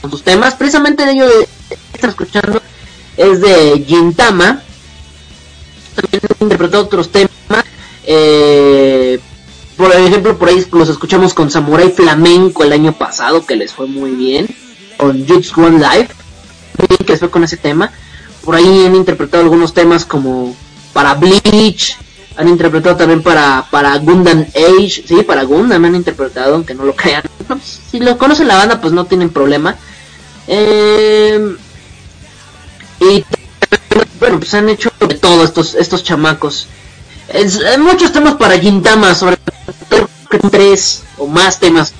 con 0.00 0.10
sus 0.10 0.22
temas. 0.22 0.54
Precisamente 0.54 1.04
de 1.04 1.12
ello 1.12 1.26
de, 1.26 1.48
están 1.94 2.10
escuchando 2.10 2.60
es 3.16 3.40
de 3.40 3.84
Gintama. 3.86 4.62
También 5.94 6.22
han 6.24 6.42
interpretado 6.44 6.84
otros 6.84 7.10
temas. 7.10 7.30
Eh, 8.04 9.20
por 9.76 9.94
ejemplo, 9.94 10.36
por 10.38 10.48
ahí 10.48 10.64
los 10.72 10.88
escuchamos 10.88 11.34
con 11.34 11.50
Samurai 11.50 11.90
Flamenco 11.90 12.64
el 12.64 12.72
año 12.72 12.92
pasado, 12.92 13.46
que 13.46 13.56
les 13.56 13.72
fue 13.72 13.86
muy 13.86 14.10
bien. 14.12 14.48
Con 14.96 15.26
Jutsu 15.26 15.62
One 15.64 15.78
Life, 15.78 16.14
que 17.06 17.16
fue 17.16 17.30
con 17.30 17.44
ese 17.44 17.56
tema. 17.56 17.92
Por 18.44 18.56
ahí 18.56 18.86
han 18.86 18.96
interpretado 18.96 19.42
algunos 19.42 19.72
temas 19.72 20.04
como 20.04 20.56
para 20.92 21.14
Bleach. 21.14 21.96
Han 22.36 22.48
interpretado 22.48 22.96
también 22.96 23.22
para, 23.22 23.66
para 23.70 23.96
Gundam 23.98 24.46
Age. 24.54 25.04
Sí, 25.06 25.22
para 25.26 25.42
Gundam 25.44 25.84
han 25.84 25.94
interpretado, 25.94 26.54
aunque 26.54 26.74
no 26.74 26.84
lo 26.84 26.96
crean. 26.96 27.22
Si 27.90 28.00
lo 28.00 28.16
conocen 28.18 28.48
la 28.48 28.56
banda, 28.56 28.80
pues 28.80 28.92
no 28.92 29.04
tienen 29.04 29.30
problema. 29.30 29.76
Eh, 30.46 31.56
y 33.00 33.24
bueno, 34.18 34.38
pues 34.38 34.54
han 34.54 34.68
hecho 34.68 34.92
de 35.00 35.14
todo 35.14 35.44
estos, 35.44 35.74
estos 35.74 36.02
chamacos. 36.02 36.68
Hay 37.32 37.78
muchos 37.78 38.12
temas 38.12 38.34
para 38.34 38.58
Gintama, 38.58 39.14
sobre 39.14 39.36
todo 39.88 40.08
tres 40.50 41.02
o 41.18 41.26
más 41.26 41.58
temas. 41.58 41.92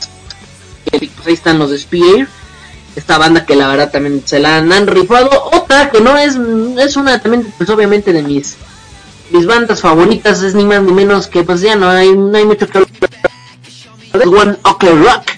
Pues 0.91 1.27
ahí 1.27 1.35
están 1.35 1.59
los 1.59 1.71
de 1.71 1.79
Spear. 1.79 2.29
Esta 2.95 3.17
banda 3.17 3.47
que 3.47 3.57
la 3.57 3.69
verdad 3.69 3.91
también 3.91 4.23
se 4.25 4.39
la 4.39 4.59
han, 4.59 4.73
han 4.73 4.87
rifado. 4.87 5.31
Otra 5.53 5.91
que 5.91 6.01
no 6.01 6.17
es, 6.17 6.37
es 6.79 6.97
una 6.97 7.21
también, 7.21 7.53
pues 7.57 7.71
obviamente 7.71 8.13
de 8.13 8.23
mis 8.23 8.57
mis 9.33 9.47
bandas 9.47 9.81
favoritas. 9.81 10.43
Es 10.43 10.55
ni 10.55 10.65
más 10.65 10.83
ni 10.83 10.93
menos 10.93 11.27
que 11.27 11.43
pues 11.43 11.61
ya 11.61 11.77
no 11.77 11.89
hay, 11.89 12.15
no 12.15 12.37
hay 12.37 12.45
mucho 12.45 12.67
que. 12.69 12.79
One 12.79 14.57
Ok 14.65 14.85
Rock. 14.85 15.31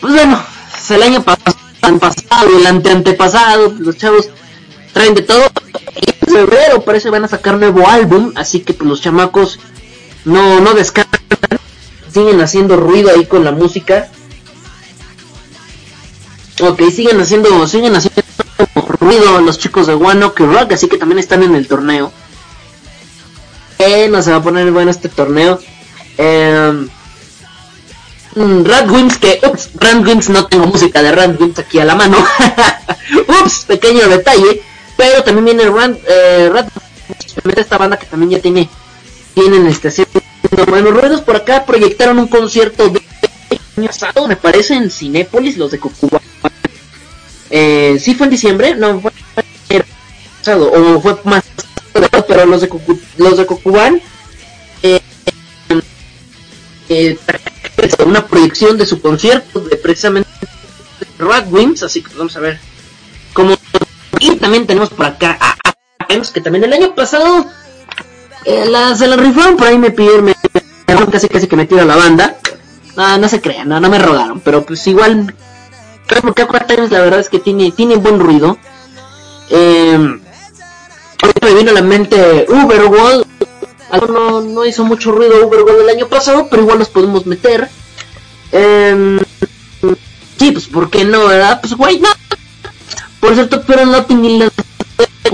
Pues 0.00 0.12
bueno, 0.12 0.42
el 0.90 1.02
año 1.02 1.22
pasado 1.22 1.56
pasado 1.94 2.58
el 2.58 2.66
ante 2.66 2.90
antepasado, 2.90 3.74
los 3.78 3.96
chavos 3.96 4.28
traen 4.92 5.14
de 5.14 5.22
todo. 5.22 5.44
Y 5.94 6.10
en 6.10 6.34
febrero 6.34 6.82
parece 6.82 7.10
van 7.10 7.24
a 7.24 7.28
sacar 7.28 7.56
nuevo 7.56 7.88
álbum, 7.88 8.32
así 8.34 8.60
que 8.60 8.74
pues 8.74 8.88
los 8.88 9.00
chamacos 9.00 9.58
no, 10.24 10.60
no 10.60 10.74
descansan, 10.74 11.18
siguen 12.12 12.40
haciendo 12.40 12.76
ruido 12.76 13.10
ahí 13.10 13.24
con 13.26 13.44
la 13.44 13.52
música. 13.52 14.08
Ok, 16.60 16.82
siguen 16.90 17.20
haciendo, 17.20 17.66
siguen 17.66 17.94
haciendo 17.94 18.22
ruido 19.00 19.40
los 19.40 19.58
chicos 19.58 19.86
de 19.86 19.94
One 19.94 20.24
Ok 20.24 20.40
Rock, 20.40 20.72
así 20.72 20.88
que 20.88 20.98
también 20.98 21.18
están 21.18 21.42
en 21.42 21.54
el 21.54 21.68
torneo. 21.68 22.12
No 24.10 24.22
se 24.22 24.30
va 24.30 24.36
a 24.38 24.42
poner 24.42 24.70
bueno 24.70 24.90
este 24.90 25.08
torneo. 25.08 25.60
Eh, 26.18 26.86
Radwimps 28.36 29.18
que, 29.18 29.40
ups, 29.50 29.70
Radwimps 29.74 30.28
no 30.28 30.46
tengo 30.46 30.66
música 30.66 31.02
de 31.02 31.12
Radwimps 31.12 31.58
aquí 31.58 31.78
a 31.78 31.84
la 31.84 31.94
mano. 31.94 32.16
ups, 33.42 33.64
pequeño 33.66 34.08
detalle. 34.08 34.62
Pero 34.96 35.22
también 35.22 35.44
viene 35.44 35.70
Rand, 35.70 35.98
eh, 36.08 36.50
esta 37.56 37.78
banda 37.78 37.98
que 37.98 38.06
también 38.06 38.30
ya 38.30 38.40
tiene, 38.40 38.68
tienen 39.34 39.66
este, 39.66 39.88
haciendo 39.88 40.20
buenos 40.68 40.94
ruidos. 40.94 41.20
Por 41.20 41.36
acá 41.36 41.64
proyectaron 41.66 42.18
un 42.18 42.28
concierto 42.28 42.88
de 42.88 43.02
año 43.76 43.88
pasado, 43.88 44.26
me 44.26 44.36
parece, 44.36 44.74
en 44.74 44.90
Cinépolis, 44.90 45.58
los 45.58 45.70
de 45.70 45.78
Cucuba. 45.78 46.20
Eh, 47.50 47.98
sí 48.00 48.14
fue 48.14 48.26
en 48.26 48.30
diciembre, 48.30 48.74
no 48.74 49.00
fue 49.00 49.12
pasado, 50.40 50.72
o 50.72 51.00
fue 51.00 51.16
más, 51.24 51.44
pero 52.26 52.46
los 52.46 52.60
de, 52.60 52.68
Cucu, 52.68 52.98
los 53.18 53.36
de 53.36 53.46
Cocuban, 53.46 54.00
eh, 54.82 55.00
eh, 56.88 57.18
una 58.04 58.26
proyección 58.26 58.78
de 58.78 58.86
su 58.86 59.00
concierto 59.00 59.60
de 59.60 59.76
precisamente 59.76 60.28
Radwimps, 61.18 61.82
así 61.82 62.02
que 62.02 62.14
vamos 62.14 62.36
a 62.36 62.40
ver 62.40 62.58
cómo 63.32 63.56
y 64.18 64.36
también 64.36 64.66
tenemos 64.66 64.90
por 64.90 65.06
acá 65.06 65.36
a, 65.40 65.52
a 65.52 66.32
que 66.32 66.40
también 66.40 66.64
el 66.64 66.72
año 66.72 66.94
pasado 66.94 67.46
eh, 68.44 68.64
se 68.96 69.06
la 69.06 69.16
rifaron 69.16 69.56
por 69.56 69.66
ahí 69.66 69.78
me 69.78 69.90
pidieron 69.90 70.24
me, 70.24 70.34
casi 71.10 71.28
casi 71.28 71.46
que 71.46 71.56
me 71.56 71.66
tira 71.66 71.84
la 71.84 71.96
banda. 71.96 72.38
No, 72.96 73.18
no 73.18 73.28
se 73.28 73.42
crean, 73.42 73.68
no, 73.68 73.78
no 73.78 73.90
me 73.90 73.98
rogaron 73.98 74.40
pero 74.40 74.64
pues 74.64 74.86
igual 74.86 75.34
porque 76.22 76.42
Aqua 76.42 76.60
Times 76.60 76.90
la 76.90 77.00
verdad 77.00 77.20
es 77.20 77.28
que 77.28 77.38
tiene, 77.38 77.72
tiene 77.72 77.96
buen 77.96 78.18
ruido. 78.18 78.56
Eh, 79.50 80.20
me 81.42 81.54
vino 81.54 81.70
a 81.70 81.74
la 81.74 81.82
mente 81.82 82.46
Uberworld 82.48 83.26
no, 84.08 84.40
no 84.40 84.66
hizo 84.66 84.84
mucho 84.84 85.12
ruido 85.12 85.46
Uberworld 85.46 85.82
el 85.82 85.96
año 85.96 86.08
pasado, 86.08 86.48
pero 86.50 86.62
igual 86.62 86.78
los 86.78 86.88
podemos 86.88 87.26
meter. 87.26 87.68
Eh, 88.52 89.18
sí, 90.38 90.52
pues 90.52 90.66
¿por 90.66 90.90
qué 90.90 91.04
no, 91.04 91.26
verdad? 91.26 91.60
Pues 91.60 91.74
güey, 91.74 92.00
no. 92.00 92.08
Por 93.20 93.34
cierto, 93.34 93.62
pero 93.66 93.86
no 93.86 94.04
tiene, 94.04 94.48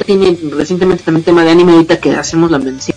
tiene 0.06 0.38
recientemente 0.50 1.04
también 1.04 1.24
tema 1.24 1.44
de 1.44 1.50
anime 1.50 1.72
ahorita 1.72 2.00
que 2.00 2.14
hacemos 2.14 2.50
la 2.50 2.58
mención 2.58 2.96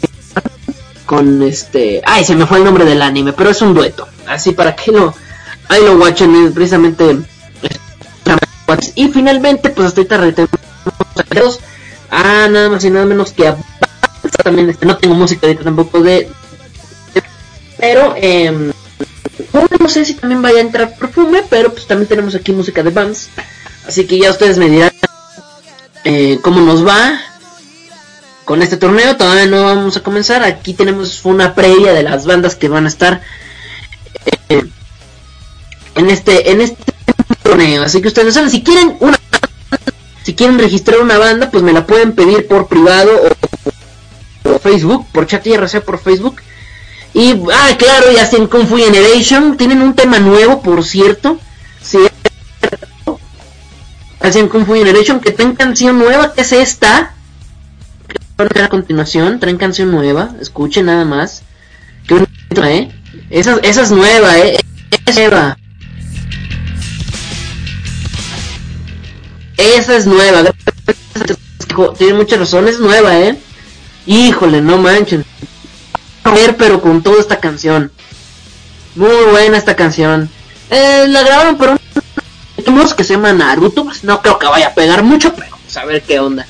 con 1.06 1.44
este, 1.44 2.02
ay, 2.06 2.26
se 2.26 2.36
me 2.36 2.48
fue 2.48 2.58
el 2.58 2.64
nombre 2.64 2.84
del 2.84 3.02
anime, 3.02 3.34
pero 3.34 3.52
es 3.52 3.62
un 3.62 3.74
dueto. 3.74 4.08
Así 4.28 4.52
para 4.52 4.76
que 4.76 4.92
lo 4.92 5.14
ahí 5.70 5.84
lo 5.84 5.98
watchen 5.98 6.54
precisamente 6.54 7.18
y 8.96 9.08
finalmente 9.10 9.70
pues 9.70 9.88
hasta 9.88 10.02
ahorita 10.02 10.18
retenemos 10.18 11.60
ah, 12.10 12.48
nada 12.50 12.70
más 12.70 12.84
y 12.86 12.90
nada 12.90 13.06
menos 13.06 13.32
que 13.32 13.48
a 13.48 13.58
también 14.44 14.70
este, 14.70 14.86
no 14.86 14.98
tengo 14.98 15.16
música 15.16 15.48
ahorita 15.48 15.64
tampoco 15.64 16.02
de, 16.02 16.30
pero 17.78 18.14
eh, 18.18 18.72
no 19.80 19.90
sé 19.90 20.06
si 20.06 20.16
también 20.16 20.42
vaya 20.42 20.58
a 20.58 20.62
entrar 20.62 20.98
perfume 20.98 21.44
pero 21.50 21.72
pues 21.72 21.88
también 21.88 22.08
tenemos 22.08 22.36
aquí 22.36 22.52
música 22.52 22.84
de 22.84 22.90
bands 22.90 23.30
así 23.88 24.06
que 24.06 24.20
ya 24.20 24.32
ustedes 24.32 24.58
me 24.58 24.70
dirán 24.70 24.92
eh, 26.04 26.40
cómo 26.42 26.62
nos 26.62 26.86
va 26.86 27.20
con 28.46 28.62
este 28.62 28.78
torneo. 28.78 29.18
Todavía 29.18 29.48
no 29.48 29.64
vamos 29.64 29.98
a 29.98 30.04
comenzar. 30.04 30.44
Aquí 30.44 30.74
tenemos 30.74 31.26
una 31.26 31.54
previa 31.56 31.94
de 31.94 32.04
las 32.04 32.26
bandas 32.26 32.56
que 32.56 32.70
van 32.70 32.86
a 32.86 32.90
estar 32.90 33.22
eh, 34.50 34.64
en 35.96 36.10
este 36.10 36.52
en 36.52 36.62
este 36.62 36.94
torneo. 37.44 37.84
Así 37.84 38.02
que 38.02 38.08
ustedes 38.08 38.36
saben 38.36 38.52
si 38.52 38.64
quieren 38.64 38.96
una 39.00 39.18
si 40.26 40.34
quieren 40.34 40.58
registrar 40.58 41.02
una 41.02 41.20
banda 41.20 41.52
pues 41.52 41.64
me 41.64 41.72
la 41.72 41.86
pueden 41.86 42.14
pedir 42.14 42.48
por 42.48 42.68
privado 42.68 43.12
o 43.14 43.30
por 44.42 44.60
Facebook, 44.60 45.06
por 45.12 45.28
chat 45.28 45.46
IRC 45.46 45.82
por 45.82 46.00
Facebook. 46.00 46.42
Y, 47.14 47.34
ah, 47.54 47.76
claro, 47.78 48.12
ya 48.12 48.24
hacen 48.24 48.48
Kung 48.48 48.66
Fu 48.66 48.78
Generation. 48.78 49.56
Tienen 49.56 49.84
un 49.84 49.94
tema 49.94 50.18
nuevo, 50.18 50.64
por 50.64 50.84
cierto. 50.84 51.40
Sí, 51.80 52.00
hacen 54.20 54.50
Kung 54.50 54.66
Fu 54.66 54.74
Generation 54.74 55.20
que 55.20 55.32
traen 55.32 55.56
canción 55.56 56.00
nueva, 56.00 56.34
que 56.34 56.42
es 56.42 56.52
esta. 56.54 57.14
Que 58.36 58.62
a 58.62 58.68
continuación, 58.68 59.40
traen 59.40 59.58
canción 59.58 59.92
nueva. 59.92 60.32
Escuchen 60.42 60.88
nada 60.88 61.06
más. 61.06 61.44
Que 62.08 62.26
¿eh? 62.68 62.92
Esa, 63.30 63.60
esa 63.62 63.84
es 63.84 63.92
nueva, 63.92 64.40
¿eh? 64.40 64.58
Es 65.06 65.16
nueva. 65.16 65.56
Esa 69.58 69.96
es 69.96 70.06
nueva. 70.06 70.44
Tiene 71.98 72.14
muchas 72.14 72.40
razones, 72.40 72.76
es 72.76 72.80
nueva, 72.80 73.20
¿eh? 73.20 73.38
Híjole, 74.06 74.62
no 74.62 74.78
manchen. 74.78 75.26
A 76.24 76.32
ver, 76.32 76.56
pero 76.58 76.82
con 76.82 77.04
toda 77.04 77.20
esta 77.20 77.40
canción. 77.40 77.92
Muy 78.96 79.26
buena 79.32 79.58
esta 79.58 79.76
canción. 79.76 80.30
Eh, 80.70 81.06
la 81.08 81.24
grabaron 81.24 81.58
por 81.58 81.70
un 81.70 81.80
que 82.96 83.04
se 83.04 83.14
llama 83.14 83.34
Naruto. 83.34 83.86
Pues 83.86 84.04
no 84.04 84.22
creo 84.22 84.40
que 84.40 84.48
vaya 84.48 84.68
a 84.68 84.74
pegar 84.74 85.04
mucho, 85.04 85.34
pero 85.34 85.48
vamos 85.52 85.78
a 85.78 85.86
ver 85.86 86.02
qué 86.04 86.20
onda. 86.20 86.46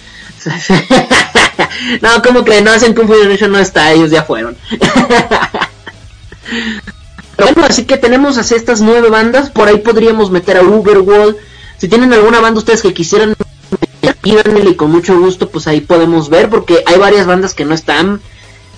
no, 2.02 2.22
como 2.22 2.44
que 2.44 2.62
no 2.62 2.72
hacen 2.72 2.94
Kung 2.94 3.08
Fu 3.08 3.48
no 3.48 3.60
está, 3.60 3.92
ellos 3.92 4.12
ya 4.12 4.24
fueron. 4.24 4.56
bueno, 7.38 7.66
así 7.68 7.86
que 7.86 7.98
tenemos 7.98 8.38
así 8.38 8.54
estas 8.54 8.82
nueve 8.82 9.10
bandas. 9.10 9.50
Por 9.50 9.68
ahí 9.68 9.78
podríamos 9.78 10.30
meter 10.30 10.58
a 10.58 10.62
Uberworld. 10.62 11.38
Si 11.78 11.88
tienen 11.88 12.14
alguna 12.14 12.40
banda 12.40 12.60
ustedes 12.60 12.82
que 12.82 12.94
quisieran 12.94 13.36
y 14.24 14.76
con 14.76 14.92
mucho 14.92 15.20
gusto 15.20 15.50
pues 15.50 15.68
ahí 15.68 15.82
podemos 15.82 16.30
ver 16.30 16.50
porque 16.50 16.84
hay 16.88 16.98
varias 16.98 17.28
bandas 17.28 17.54
que 17.54 17.64
no 17.64 17.76
están 17.76 18.22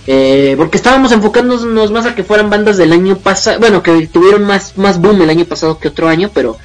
eh, 0.05 0.55
porque 0.57 0.75
estábamos 0.75 1.13
enfocándonos 1.13 1.91
más 1.91 2.05
a 2.05 2.15
que 2.15 2.25
fueran 2.25 2.49
bandas 2.49 2.75
del 2.75 2.91
año 2.91 3.17
pasado 3.17 3.59
bueno 3.59 3.81
que 3.81 4.07
tuvieron 4.07 4.45
más 4.45 4.77
más 4.77 4.99
boom 4.99 5.21
el 5.21 5.29
año 5.29 5.45
pasado 5.45 5.79
que 5.79 5.87
otro 5.87 6.09
año 6.09 6.31
pero 6.33 6.57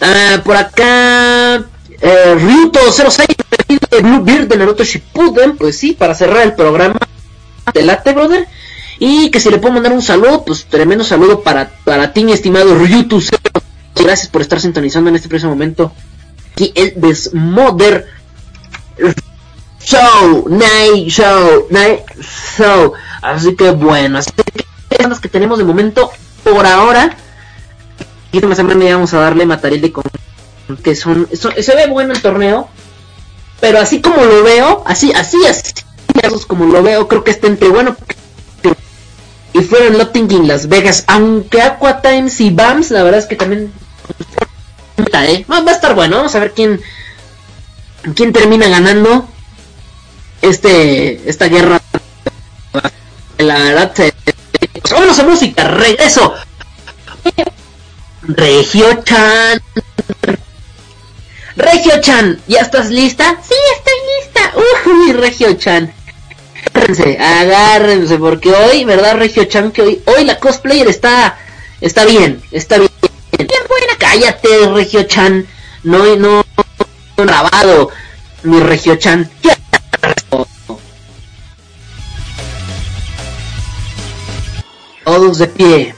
Ah, 0.00 0.40
por 0.44 0.56
acá, 0.56 1.56
eh, 2.00 2.36
Ryuto06 2.36 3.26
de 3.90 4.00
Bluebeard 4.00 4.48
de 4.48 4.56
Naruto 4.56 4.82
Shippuden, 4.82 5.56
pues 5.56 5.76
sí, 5.78 5.92
para 5.92 6.14
cerrar 6.14 6.42
el 6.42 6.54
programa 6.54 6.98
de 7.74 7.82
Late, 7.82 8.12
brother. 8.12 8.48
Y 8.98 9.30
que 9.30 9.40
si 9.40 9.50
le 9.50 9.58
puedo 9.58 9.74
mandar 9.74 9.92
un 9.92 10.02
saludo, 10.02 10.44
pues 10.44 10.64
tremendo 10.64 11.04
saludo 11.04 11.42
para, 11.42 11.70
para 11.84 12.12
ti, 12.12 12.24
mi 12.24 12.32
estimado 12.32 12.74
Ryuto. 12.74 13.18
Gracias 14.02 14.28
por 14.28 14.42
estar 14.42 14.60
sintonizando 14.60 15.10
en 15.10 15.16
este 15.16 15.28
preciso 15.28 15.48
momento. 15.48 15.92
Aquí 16.52 16.72
el 16.74 16.94
Desmother 16.96 18.06
Show, 19.80 20.48
Night 20.48 21.08
Show, 21.08 21.66
Night 21.70 22.00
Show. 22.56 22.92
Así 23.22 23.54
que 23.56 23.70
bueno, 23.70 24.18
así 24.18 24.30
que 24.32 25.08
las 25.08 25.20
que 25.20 25.28
tenemos 25.28 25.58
de 25.58 25.64
momento 25.64 26.10
por 26.44 26.66
ahora. 26.66 27.16
Y 28.32 28.38
esta 28.38 28.54
semana 28.54 28.84
vamos 28.84 29.12
a 29.14 29.20
darle 29.20 29.46
material 29.46 29.80
de 29.80 29.92
con 29.92 30.04
que 30.84 30.94
son, 30.94 31.28
son, 31.32 31.52
se 31.60 31.74
ve 31.74 31.88
bueno 31.88 32.12
el 32.12 32.22
torneo, 32.22 32.68
pero 33.60 33.80
así 33.80 34.00
como 34.00 34.24
lo 34.24 34.44
veo, 34.44 34.84
así, 34.86 35.12
así, 35.12 35.36
así, 35.48 35.72
como 36.46 36.66
lo 36.66 36.80
veo, 36.82 37.08
creo 37.08 37.24
que 37.24 37.32
está 37.32 37.48
entre 37.48 37.68
bueno 37.68 37.96
y 39.52 39.60
fueron 39.62 39.98
Lotting 39.98 40.30
en 40.30 40.48
Las 40.48 40.68
Vegas, 40.68 41.04
aunque 41.08 41.60
Aqua 41.60 42.00
Times 42.02 42.40
y 42.40 42.50
BAMS, 42.50 42.92
la 42.92 43.02
verdad 43.02 43.18
es 43.18 43.26
que 43.26 43.34
también 43.34 43.72
¿eh? 45.24 45.44
va, 45.50 45.58
a 45.58 45.70
estar 45.70 45.94
bueno, 45.94 46.16
vamos 46.16 46.34
a 46.34 46.40
ver 46.40 46.52
quién 46.52 46.80
quién 48.14 48.32
termina 48.32 48.68
ganando 48.68 49.28
este 50.42 51.28
esta 51.28 51.46
guerra. 51.48 51.80
La 53.38 53.58
verdad 53.58 53.92
se, 53.94 54.12
vámonos 54.90 55.18
a 55.18 55.24
música 55.24 55.64
regreso. 55.64 56.34
Regio 58.22 59.02
Chan. 59.02 59.62
Regio 61.56 62.00
Chan 62.00 62.40
¿ya 62.46 62.60
estás 62.60 62.90
lista? 62.90 63.36
sí 63.42 63.54
estoy 63.76 63.94
lista. 64.18 64.52
Uy 64.86 65.12
Regio 65.12 65.54
Chan. 65.54 65.92
Agárrense 66.74 67.18
agárrense 67.18 68.18
porque 68.18 68.52
hoy 68.52 68.84
verdad 68.84 69.16
Regio 69.16 69.44
Chan 69.44 69.72
que 69.72 69.82
hoy 69.82 70.02
hoy 70.06 70.24
la 70.24 70.38
cosplayer 70.38 70.88
está 70.88 71.38
está 71.80 72.04
bien 72.04 72.42
está 72.52 72.78
bien 72.78 72.90
cállate 74.10 74.66
Regio 74.74 75.04
Chan 75.04 75.46
no 75.84 76.16
no 76.16 76.44
grabado 77.16 77.90
mi 78.42 78.58
Regio 78.58 78.96
Chan 78.96 79.30
Todos 85.04 85.38
de 85.38 85.48
pie. 85.48 85.94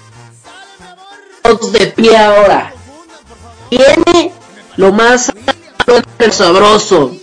Todos 1.43 1.73
de 1.73 1.87
pie 1.89 2.17
ahora. 2.17 2.73
Viene 3.71 4.33
lo 4.77 4.91
más 4.93 5.31
sabroso. 6.31 7.15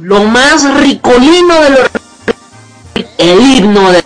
Lo 0.00 0.24
más 0.24 0.74
ricolino 0.80 1.54
de 1.60 1.70
lo 1.70 1.78
el 3.18 3.40
himno 3.40 3.92
de 3.92 4.02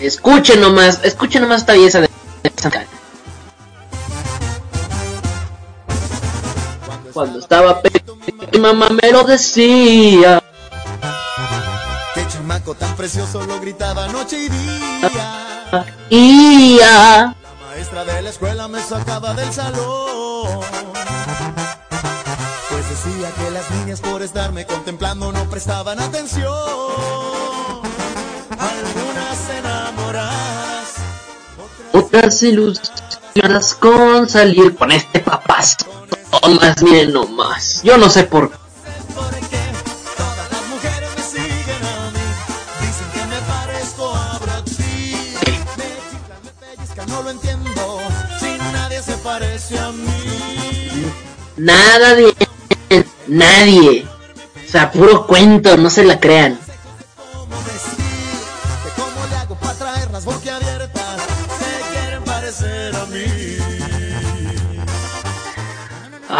escuchen 0.00 0.60
nomás, 0.60 1.00
escuchen 1.04 1.42
nomás 1.42 1.60
esta 1.60 1.74
belleza 1.74 2.00
de 2.00 2.08
cuando 7.18 7.40
estaba 7.40 7.82
pequeño 7.82 8.16
mi 8.52 8.60
mamá 8.60 8.90
me 8.90 9.10
lo 9.10 9.24
decía 9.24 10.40
qué 12.14 12.24
chamaco 12.28 12.76
tan 12.76 12.94
precioso 12.94 13.44
lo 13.44 13.58
gritaba 13.58 14.06
noche 14.06 14.44
y 14.44 14.48
día 14.48 15.84
y 16.10 16.78
La 16.78 17.34
maestra 17.70 18.04
de 18.04 18.22
la 18.22 18.30
escuela 18.30 18.68
me 18.68 18.80
sacaba 18.80 19.34
del 19.34 19.52
salón. 19.52 20.60
Pues 22.70 22.88
decía 22.88 23.30
que 23.34 23.50
las 23.50 23.68
niñas 23.72 24.00
por 24.00 24.22
estarme 24.22 24.64
contemplando 24.64 25.32
no 25.32 25.50
prestaban 25.50 25.98
atención. 25.98 26.52
Algunas 28.50 29.50
enamoradas, 29.58 30.94
otras 31.92 32.42
ilusionadas 32.44 33.74
con 33.74 34.28
salir 34.28 34.76
con 34.76 34.92
este 34.92 35.18
papazo. 35.18 35.87
Más 36.42 36.82
bien 36.82 37.12
nomás. 37.12 37.82
Yo 37.82 37.98
no 37.98 38.08
sé 38.08 38.24
por 38.24 38.50
qué 38.50 38.58
Nada 51.56 52.14
de 52.14 52.34
nadie. 53.26 54.06
O 54.66 54.70
sea, 54.70 54.92
puro 54.92 55.26
cuento, 55.26 55.76
no 55.76 55.90
se 55.90 56.04
la 56.04 56.20
crean. 56.20 56.58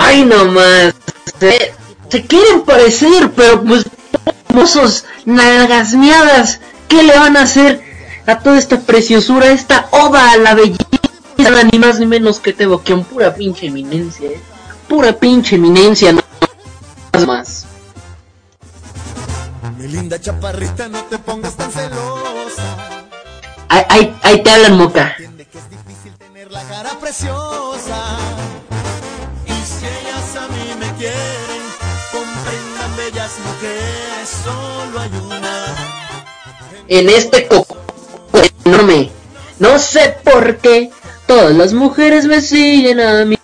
Ay, 0.09 0.25
no 0.25 0.47
más. 0.47 0.95
Se, 1.39 1.75
se 2.09 2.27
quieren 2.27 2.63
parecer, 2.63 3.31
pero 3.37 3.63
pues 3.63 3.85
hermosos 4.49 5.05
nalgasmeadas. 5.27 6.61
¿Qué 6.89 7.03
le 7.03 7.15
van 7.15 7.37
a 7.37 7.43
hacer 7.43 7.83
a 8.27 8.39
toda 8.39 8.59
esta 8.59 8.81
preciosura, 8.81 9.49
esta 9.49 9.89
oda 9.91 10.33
a 10.33 10.39
la 10.39 10.55
belleza? 10.55 10.87
Ni 11.71 11.79
más 11.79 12.01
ni 12.01 12.07
menos 12.07 12.41
que 12.41 12.55
te 12.55 12.65
boquean 12.65 13.05
pura 13.05 13.35
pinche 13.35 13.67
eminencia, 13.67 14.31
¿eh? 14.31 14.41
pura 14.89 15.13
pinche 15.13 15.57
eminencia, 15.57 16.13
no 16.13 16.23
más. 17.27 17.67
Mi 19.77 19.89
linda 19.89 20.19
chaparrita, 20.19 20.89
no 20.89 21.05
te 21.05 21.19
pongas 21.19 21.55
tan 21.55 21.71
celosa. 21.71 22.77
Ahí, 23.69 24.17
ahí, 24.23 24.43
te 24.43 24.51
hablan, 24.51 24.79
moca. 24.79 25.11
Entiende 25.11 25.47
que 25.47 25.59
es 25.59 25.71
difícil 25.71 26.15
tener 26.15 26.51
la 26.51 26.63
cara 26.65 26.99
preciosa. 26.99 28.19
Quieren, 30.99 31.63
comprendan 32.13 32.97
bellas 32.97 33.33
mujeres, 33.45 34.29
solo 34.45 35.01
hay 35.01 35.11
una. 35.25 35.75
En 36.89 37.09
este 37.09 37.47
coco 37.47 37.77
enorme. 38.65 39.11
No 39.59 39.79
sé 39.79 40.17
por 40.25 40.59
qué 40.59 40.91
todas 41.27 41.55
las 41.55 41.73
mujeres 41.73 42.27
me 42.27 42.41
siguen 42.41 43.01
a 43.01 43.25
mí. 43.25 43.37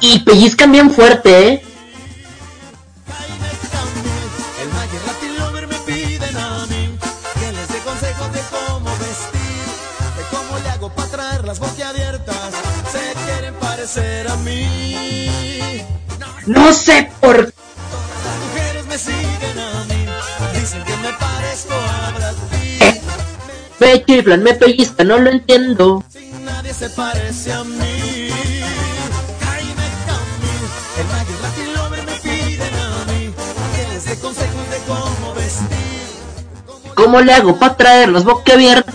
Y 0.00 0.20
pellizcan 0.20 0.72
bien 0.72 0.90
fuerte, 0.90 1.48
¿eh? 1.48 1.62
Parecer 13.88 14.28
a 14.28 14.36
mí. 14.36 15.82
No 16.46 16.72
sé 16.72 17.10
por 17.20 17.46
qué. 17.46 17.52
Las 18.24 18.38
mujeres 18.44 18.86
me 18.86 18.98
siguen 18.98 19.58
a 19.58 19.84
mí, 19.84 20.06
dicen 20.60 20.84
que 20.84 20.96
me 20.96 21.12
parezco 21.14 21.74
a 21.74 22.10
Brad 22.10 22.34
Pitt. 22.50 23.02
Me 23.78 24.04
chiflan, 24.04 24.42
me 24.42 24.54
pellizcan, 24.54 25.08
no 25.08 25.18
lo 25.18 25.30
entiendo. 25.30 26.04
Sin 26.10 26.44
nadie 26.44 26.74
se 26.74 26.90
parece 26.90 27.52
a 27.52 27.64
mí. 27.64 28.30
Jaime 29.40 29.88
Camil, 30.06 30.64
el 30.98 31.06
Mayer 31.06 31.40
Latin 31.42 31.74
Lover 31.74 32.02
me 32.04 32.12
piden 32.12 32.74
a 32.74 33.12
mí 33.12 33.32
que 33.74 33.94
les 33.94 34.04
dé 34.04 34.16
consejos 34.18 34.70
de 34.70 34.78
cómo 34.86 35.34
vestir. 35.34 36.94
¿Cómo 36.94 37.20
le 37.20 37.32
hago 37.32 37.58
para 37.58 37.76
traer 37.76 38.10
las 38.10 38.24
boquiabiertas? 38.24 38.94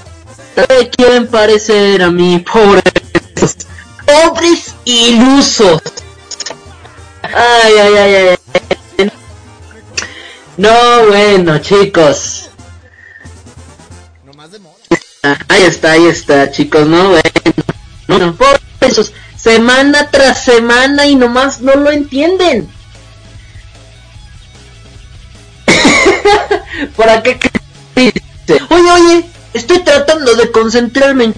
Se 0.56 0.90
quieren 0.90 1.28
parecer 1.28 2.04
a 2.04 2.12
mí, 2.12 2.46
pobres. 2.52 2.84
Pobres 4.06 4.73
ilusos. 4.86 5.82
Ay, 7.22 7.74
ay, 7.80 7.96
ay, 7.96 8.16
ay. 8.98 9.12
No, 10.58 11.08
bueno, 11.08 11.58
chicos. 11.60 12.50
Ahí 15.48 15.64
está, 15.64 15.94
ahí 15.94 16.06
está, 16.08 16.52
chicos, 16.52 16.86
no, 16.86 17.10
bueno. 17.10 17.24
No, 18.08 18.36
por 18.36 18.60
esos, 18.82 19.14
semana 19.38 20.10
tras 20.12 20.44
semana 20.44 21.08
y 21.08 21.16
nomás 21.16 21.62
no 21.62 21.76
lo 21.76 21.92
entienden. 21.92 22.70
por 26.96 27.24
que 27.24 27.40
dice, 27.96 28.62
oye, 28.70 28.92
oye, 28.92 29.26
estoy 29.54 29.80
tratando 29.80 30.36
de 30.36 30.52
concentrarme 30.52 31.24
en 31.26 31.34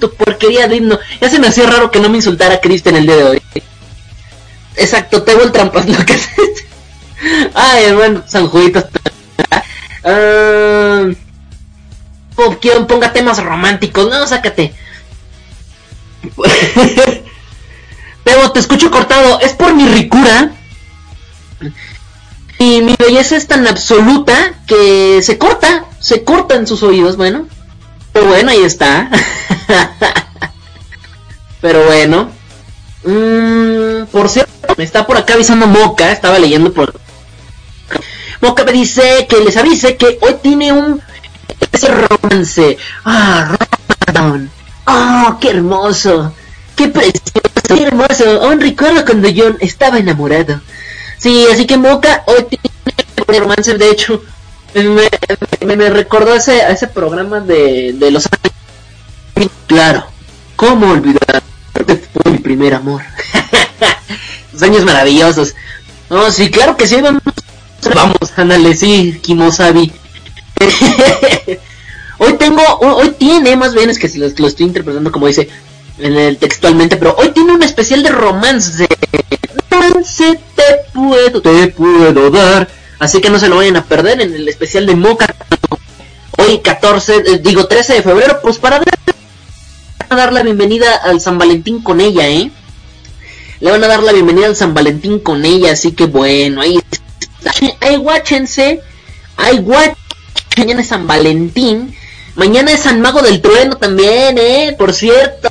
tu 0.00 0.12
porquería 0.14 0.66
de 0.66 0.76
himno. 0.76 0.98
Ya 1.20 1.30
se 1.30 1.38
me 1.38 1.48
hacía 1.48 1.70
raro 1.70 1.90
que 1.90 2.00
no 2.00 2.08
me 2.08 2.16
insultara 2.16 2.60
Kristen 2.60 2.96
el 2.96 3.06
día 3.06 3.16
de 3.16 3.24
hoy. 3.24 3.42
Exacto, 4.76 5.22
te 5.22 5.32
el 5.32 5.52
trampas 5.52 5.86
lo 5.88 6.04
que 6.06 6.14
haces. 6.14 6.64
Ay, 7.54 7.84
hermano, 7.84 8.24
San 8.26 8.48
Juditas. 8.48 8.86
Ah, 10.02 11.04
Tebo 12.40 12.58
Kion 12.58 12.86
ponga 12.86 13.12
temas 13.12 13.42
románticos. 13.42 14.08
No, 14.08 14.26
sácate. 14.26 14.72
Tebo, 18.24 18.52
te 18.52 18.60
escucho 18.60 18.90
cortado. 18.90 19.40
Es 19.40 19.52
por 19.52 19.74
mi 19.74 19.86
ricura. 19.86 20.52
Y 22.58 22.80
mi 22.80 22.94
belleza 22.98 23.36
es 23.36 23.46
tan 23.46 23.66
absoluta 23.66 24.54
que 24.66 25.20
se 25.22 25.36
corta. 25.36 25.84
Se 25.98 26.24
corta 26.24 26.54
en 26.54 26.66
sus 26.66 26.82
oídos. 26.82 27.18
Bueno. 27.18 27.46
Pero 28.12 28.26
bueno, 28.26 28.50
ahí 28.50 28.62
está. 28.62 29.10
Pero 31.60 31.84
bueno. 31.84 32.30
Mm, 33.04 34.06
por 34.10 34.28
cierto, 34.28 34.74
me 34.76 34.84
está 34.84 35.06
por 35.06 35.16
acá 35.16 35.34
avisando 35.34 35.66
Moca. 35.66 36.12
Estaba 36.12 36.38
leyendo 36.38 36.72
por. 36.72 36.94
Moca 38.40 38.64
me 38.64 38.72
dice 38.72 39.26
que 39.28 39.40
les 39.40 39.56
avise 39.56 39.96
que 39.96 40.18
hoy 40.22 40.36
tiene 40.42 40.72
un 40.72 41.00
romance. 41.88 42.78
Ah, 43.04 43.56
Ramadan. 44.06 44.50
Ah, 44.86 45.38
qué 45.40 45.50
hermoso. 45.50 46.32
Qué 46.76 46.88
precioso. 46.88 47.20
Qué 47.68 47.82
hermoso. 47.84 48.42
Aún 48.42 48.60
recuerdo 48.60 49.04
cuando 49.04 49.28
yo 49.28 49.54
estaba 49.60 49.98
enamorado. 49.98 50.60
Sí, 51.18 51.46
así 51.52 51.66
que 51.66 51.76
Moca 51.76 52.24
hoy 52.26 52.46
tiene 52.48 53.40
romance. 53.40 53.76
De 53.76 53.90
hecho, 53.90 54.22
me, 54.74 55.08
me, 55.66 55.76
me 55.76 55.90
recordó 55.90 56.34
ese, 56.34 56.62
a 56.62 56.70
ese 56.70 56.86
programa 56.86 57.40
de, 57.40 57.92
de 57.94 58.10
los 58.10 58.26
años. 58.26 59.50
Claro, 59.66 60.04
¿cómo 60.56 60.90
olvidar? 60.90 61.42
Fue 61.72 62.32
mi 62.32 62.38
primer 62.38 62.74
amor. 62.74 63.02
los 64.52 64.62
años 64.62 64.84
maravillosos. 64.84 65.54
No, 66.08 66.30
sí, 66.30 66.50
claro 66.50 66.76
que 66.76 66.86
sí, 66.86 67.00
vamos. 67.00 67.22
Vamos, 67.94 68.32
ándale, 68.36 68.74
sí, 68.74 69.18
Kimosabi. 69.22 69.92
hoy 72.18 72.32
tengo, 72.34 72.62
hoy 72.80 73.10
tiene, 73.18 73.56
más 73.56 73.74
bien 73.74 73.88
es 73.88 73.98
que 73.98 74.08
si 74.08 74.18
lo, 74.18 74.28
lo, 74.36 74.46
estoy 74.46 74.66
interpretando 74.66 75.10
como 75.10 75.26
dice 75.26 75.48
en 75.98 76.16
el 76.16 76.36
textualmente, 76.36 76.96
pero 76.96 77.14
hoy 77.16 77.30
tiene 77.30 77.52
un 77.52 77.62
especial 77.62 78.02
de 78.02 78.10
romance. 78.10 78.86
Romance 79.70 80.38
te 80.54 80.62
puedo, 80.92 81.40
te 81.40 81.68
puedo 81.68 82.30
dar. 82.30 82.68
Así 83.00 83.22
que 83.22 83.30
no 83.30 83.40
se 83.40 83.48
lo 83.48 83.56
vayan 83.56 83.76
a 83.76 83.84
perder 83.86 84.20
en 84.20 84.34
el 84.34 84.46
especial 84.46 84.84
de 84.84 84.94
Moca. 84.94 85.34
Hoy 86.36 86.58
14, 86.58 87.16
eh, 87.16 87.38
digo 87.42 87.66
13 87.66 87.94
de 87.94 88.02
febrero, 88.02 88.40
pues 88.42 88.58
para 88.58 88.80
dar, 90.10 90.32
la 90.32 90.42
bienvenida 90.42 90.96
al 90.96 91.18
San 91.20 91.38
Valentín 91.38 91.82
con 91.82 92.00
ella, 92.00 92.28
¿eh? 92.28 92.50
Le 93.60 93.70
van 93.70 93.82
a 93.82 93.88
dar 93.88 94.02
la 94.02 94.12
bienvenida 94.12 94.46
al 94.46 94.56
San 94.56 94.74
Valentín 94.74 95.18
con 95.18 95.46
ella, 95.46 95.72
así 95.72 95.92
que 95.92 96.04
bueno, 96.04 96.60
ahí 96.60 96.76
está. 96.76 97.52
Ahí 97.80 97.96
guáchense, 97.96 98.82
ahí 99.36 99.58
guáchense. 99.58 99.98
Mañana 100.58 100.82
es 100.82 100.88
San 100.88 101.06
Valentín. 101.06 101.96
Mañana 102.34 102.70
es 102.70 102.80
San 102.80 103.00
Mago 103.00 103.22
del 103.22 103.40
Trueno 103.40 103.76
también, 103.76 104.36
¿eh? 104.36 104.74
Por 104.78 104.92
cierto. 104.92 105.50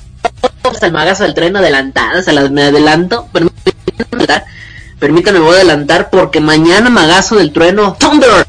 San 0.79 0.93
Magazo 0.93 1.23
del 1.23 1.33
Trueno 1.33 1.59
adelantada, 1.59 2.21
se 2.21 2.31
las 2.31 2.51
me 2.51 2.63
adelanto. 2.63 3.27
Permítanme, 3.33 4.43
permítanme, 4.99 5.39
voy 5.39 5.53
a 5.53 5.55
adelantar 5.55 6.09
porque 6.09 6.39
mañana 6.39 6.89
Magazo 6.89 7.35
del 7.35 7.51
Trueno. 7.51 7.97
¡Thunder! 7.99 8.47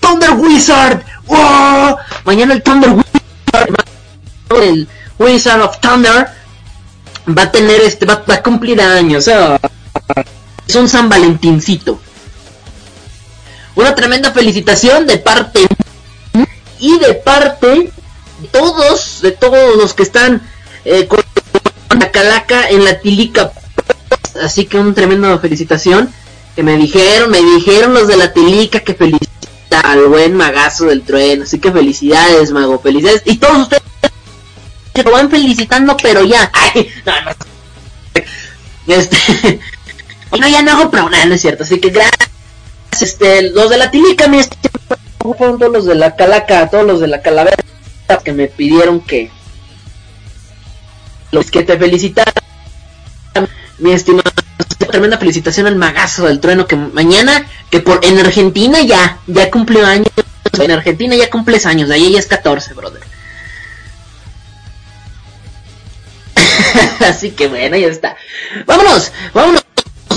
¡Thunder 0.00 0.30
Wizard! 0.32 1.02
¡Wow! 1.26 1.96
Mañana 2.24 2.54
el 2.54 2.62
Thunder 2.62 2.90
Wizard. 2.90 3.74
El 4.50 4.88
Wizard 5.18 5.60
of 5.60 5.78
Thunder 5.80 6.28
va 7.36 7.42
a 7.42 7.52
tener 7.52 7.80
este, 7.82 8.06
va, 8.06 8.24
va 8.28 8.34
a 8.34 8.42
cumplir 8.42 8.80
años. 8.80 9.28
Oh. 9.28 9.58
Es 10.66 10.74
un 10.74 10.88
San 10.88 11.08
Valentincito. 11.08 12.00
Una 13.74 13.94
tremenda 13.94 14.32
felicitación 14.32 15.06
de 15.06 15.18
parte 15.18 15.66
y 16.80 16.98
de 16.98 17.14
parte 17.14 17.92
de 18.40 18.48
todos, 18.48 19.20
de 19.22 19.32
todos 19.32 19.76
los 19.76 19.94
que 19.94 20.02
están 20.02 20.42
eh, 20.84 21.06
con 21.06 21.20
la 21.98 22.10
calaca 22.10 22.68
en 22.68 22.84
la 22.84 23.00
tilica. 23.00 23.52
Así 24.42 24.66
que 24.66 24.78
un 24.78 24.94
tremendo 24.94 25.38
felicitación. 25.40 26.10
Que 26.54 26.62
me 26.62 26.76
dijeron, 26.76 27.30
me 27.30 27.40
dijeron 27.40 27.94
los 27.94 28.08
de 28.08 28.16
la 28.16 28.32
tilica 28.32 28.80
que 28.80 28.94
felicita 28.94 29.80
al 29.84 30.06
buen 30.06 30.34
magazo 30.34 30.86
del 30.86 31.02
trueno. 31.02 31.44
Así 31.44 31.60
que 31.60 31.70
felicidades, 31.70 32.50
mago, 32.50 32.80
felicidades. 32.80 33.22
Y 33.26 33.36
todos 33.36 33.58
ustedes 33.58 33.82
se 34.94 35.02
lo 35.04 35.12
van 35.12 35.30
felicitando, 35.30 35.96
pero 35.96 36.24
ya. 36.24 36.50
Ay, 36.74 36.90
no, 37.06 37.12
no. 37.22 38.94
Este. 38.94 39.60
no, 40.38 40.48
ya 40.48 40.62
no 40.62 40.72
hago 40.72 40.90
pero 40.90 41.08
nada, 41.08 41.26
no 41.26 41.34
es 41.34 41.40
cierto. 41.40 41.62
Así 41.62 41.78
que 41.78 41.90
gracias 41.90 42.28
este, 43.02 43.50
los 43.50 43.70
de 43.70 43.76
la 43.76 43.90
tilica, 43.90 44.28
mi 44.28 44.40
fueron 45.36 45.58
todos 45.58 45.72
los 45.72 45.84
de 45.84 45.94
la 45.94 46.16
calaca, 46.16 46.68
todos 46.70 46.86
los 46.86 47.00
de 47.00 47.08
la 47.08 47.20
calavera 47.20 47.56
que 48.24 48.32
me 48.32 48.48
pidieron 48.48 49.00
que 49.00 49.30
los 51.30 51.50
que 51.50 51.62
te 51.62 51.76
felicitaran, 51.76 52.32
mi 53.78 53.92
estimado, 53.92 54.30
tremenda 54.90 55.18
felicitación 55.18 55.66
al 55.66 55.76
magazo 55.76 56.26
del 56.26 56.40
trueno 56.40 56.66
que 56.66 56.76
mañana, 56.76 57.46
que 57.70 57.80
por 57.80 58.04
en 58.04 58.18
Argentina 58.18 58.80
ya, 58.82 59.18
ya 59.26 59.50
cumplió 59.50 59.86
años, 59.86 60.08
en 60.58 60.70
Argentina 60.70 61.14
ya 61.16 61.30
cumples 61.30 61.66
años, 61.66 61.88
de 61.88 61.94
ahí 61.94 62.12
ya 62.12 62.18
es 62.18 62.26
14, 62.26 62.74
brother. 62.74 63.02
Así 67.00 67.30
que 67.30 67.48
bueno, 67.48 67.76
ya 67.76 67.88
está. 67.88 68.16
Vámonos, 68.66 69.12
vámonos 69.32 69.64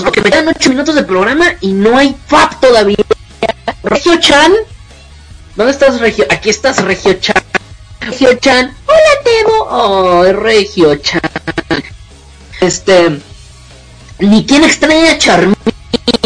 porque 0.02 0.20
me 0.20 0.30
quedan 0.30 0.48
8 0.48 0.70
minutos 0.70 0.94
de 0.94 1.04
programa 1.04 1.54
y 1.60 1.72
no 1.72 1.96
hay 1.96 2.16
FAP 2.26 2.60
todavía. 2.60 2.96
Regio 3.82 4.18
Chan, 4.18 4.52
¿dónde 5.54 5.72
estás, 5.72 6.00
Regio? 6.00 6.26
Aquí 6.30 6.50
estás, 6.50 6.82
Regio 6.84 7.14
Chan. 7.14 7.42
Regio 8.00 8.34
Chan, 8.34 8.74
hola 8.86 9.22
Temo. 9.24 9.64
Oh, 9.70 10.24
Regio 10.32 10.96
Chan. 10.96 11.20
Este, 12.60 13.20
ni 14.18 14.44
quién 14.46 14.64
extraña 14.64 15.12
a 15.12 15.18
Charmín. 15.18 15.56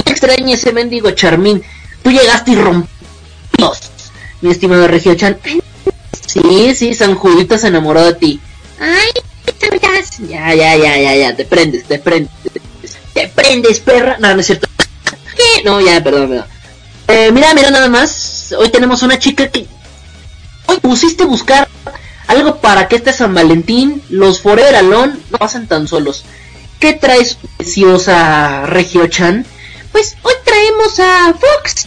extraña 0.05 0.55
ese 0.55 0.73
mendigo 0.73 1.11
Charmín. 1.13 1.63
Tú 2.03 2.11
llegaste 2.11 2.53
y 2.53 2.55
rompimos, 2.57 3.81
mi 4.41 4.51
estimado 4.51 4.87
Regio 4.87 5.15
Chan. 5.15 5.39
Sí, 6.27 6.75
sí, 6.75 6.95
San 6.95 7.15
Judito 7.15 7.59
se 7.59 7.69
enamoró 7.69 8.05
de 8.05 8.15
ti. 8.15 8.41
Ay, 8.79 9.11
ya, 10.29 10.55
ya, 10.55 10.77
ya, 10.77 10.99
ya, 10.99 11.17
ya, 11.17 11.37
te 11.37 11.45
prendes, 11.45 11.85
te 11.85 11.99
prendes 11.99 12.31
te 13.17 13.29
prendes, 13.29 13.81
perra. 13.81 14.19
No, 14.21 14.35
no 14.35 14.41
es 14.41 14.47
cierto. 14.47 14.69
No, 15.65 15.81
ya, 15.81 16.03
perdón, 16.05 16.29
perdón. 16.29 16.47
Eh, 17.09 17.31
mira, 17.33 17.55
mira, 17.55 17.71
nada 17.71 17.89
más. 17.89 18.55
Hoy 18.57 18.69
tenemos 18.69 19.03
una 19.03 19.19
chica 19.19 19.49
que. 19.49 19.67
Hoy 20.67 20.79
pusiste 20.81 21.25
buscar 21.25 21.67
algo 22.27 22.61
para 22.61 22.89
que 22.89 22.97
este 22.97 23.13
San 23.13 23.35
Valentín, 23.35 24.03
los 24.11 24.41
Forever 24.43 24.77
Alone, 24.77 25.15
no 25.31 25.39
pasen 25.39 25.67
tan 25.67 25.89
solos. 25.89 26.25
¿Qué 26.79 26.93
traes, 26.95 27.39
preciosa 27.57 28.67
Regio-chan? 28.67 29.47
Pues 29.93 30.17
hoy 30.23 30.35
traemos 30.45 31.01
a 31.01 31.35
Fox. 31.35 31.87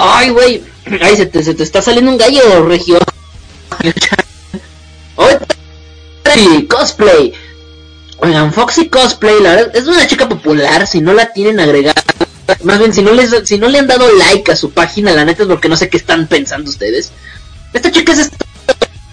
Ay, 0.00 0.30
güey. 0.30 0.64
Ay, 1.00 1.16
se 1.16 1.26
te, 1.26 1.40
está 1.40 1.82
saliendo 1.82 2.10
un 2.10 2.18
gallo, 2.18 2.66
Regio. 2.66 2.98
Hoy 5.16 5.34
trae 6.22 6.66
cosplay. 6.66 7.32
Oigan, 8.18 8.52
Foxy 8.52 8.88
Cosplay, 8.88 9.42
la 9.42 9.54
verdad, 9.54 9.76
es 9.76 9.86
una 9.86 10.06
chica 10.06 10.28
popular, 10.28 10.86
si 10.86 11.00
no 11.00 11.12
la 11.12 11.32
tienen 11.32 11.60
agregada, 11.60 12.02
más 12.62 12.78
bien 12.78 12.92
si 12.92 13.02
no 13.02 13.12
les 13.12 13.30
si 13.46 13.58
no 13.58 13.68
le 13.68 13.78
han 13.78 13.86
dado 13.86 14.10
like 14.16 14.50
a 14.50 14.56
su 14.56 14.70
página, 14.70 15.12
la 15.12 15.24
neta 15.24 15.42
es 15.42 15.48
porque 15.48 15.68
no 15.68 15.76
sé 15.76 15.90
qué 15.90 15.98
están 15.98 16.26
pensando 16.26 16.70
ustedes. 16.70 17.12
Esta 17.74 17.90
chica 17.90 18.12
es 18.12 18.30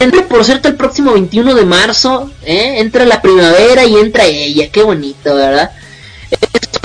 entra 0.03 0.27
por 0.27 0.43
cierto 0.45 0.67
el 0.67 0.75
próximo 0.75 1.13
21 1.13 1.55
de 1.55 1.65
marzo, 1.65 2.31
¿eh? 2.43 2.75
entra 2.79 3.05
la 3.05 3.21
primavera 3.21 3.85
y 3.85 3.95
entra 3.95 4.25
ella, 4.25 4.69
qué 4.71 4.83
bonito, 4.83 5.35
¿verdad? 5.35 5.71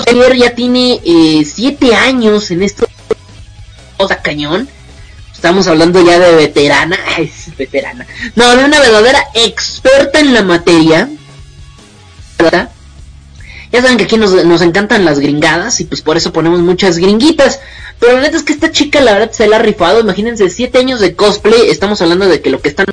Ayer 0.07 0.35
ya 0.35 0.55
tiene 0.55 0.99
7 1.45 1.77
eh, 1.85 1.95
años 1.95 2.49
en 2.51 2.63
esto, 2.63 2.87
cosa 3.97 4.21
cañón. 4.21 4.67
Estamos 5.33 5.67
hablando 5.67 6.05
ya 6.05 6.19
de 6.19 6.35
veterana, 6.35 6.97
es 7.17 7.55
veterana. 7.55 8.05
No, 8.35 8.55
de 8.55 8.65
una 8.65 8.79
verdadera 8.79 9.23
experta 9.33 10.19
en 10.19 10.33
la 10.33 10.43
materia 10.43 11.09
ya 13.71 13.81
saben 13.81 13.97
que 13.97 14.05
aquí 14.05 14.17
nos, 14.17 14.31
nos, 14.45 14.61
encantan 14.61 15.05
las 15.05 15.19
gringadas 15.19 15.79
y 15.81 15.85
pues 15.85 16.01
por 16.01 16.17
eso 16.17 16.33
ponemos 16.33 16.59
muchas 16.61 16.97
gringuitas. 16.97 17.59
Pero 17.99 18.13
la 18.13 18.21
neta 18.21 18.37
es 18.37 18.43
que 18.43 18.53
esta 18.53 18.71
chica 18.71 19.01
la 19.01 19.13
verdad 19.13 19.31
se 19.31 19.47
la 19.47 19.57
ha 19.57 19.59
rifado. 19.59 19.99
Imagínense, 19.99 20.49
7 20.49 20.77
años 20.77 20.99
de 20.99 21.15
cosplay. 21.15 21.69
Estamos 21.69 22.01
hablando 22.01 22.27
de 22.27 22.41
que 22.41 22.49
lo 22.49 22.61
que 22.61 22.69
están 22.69 22.85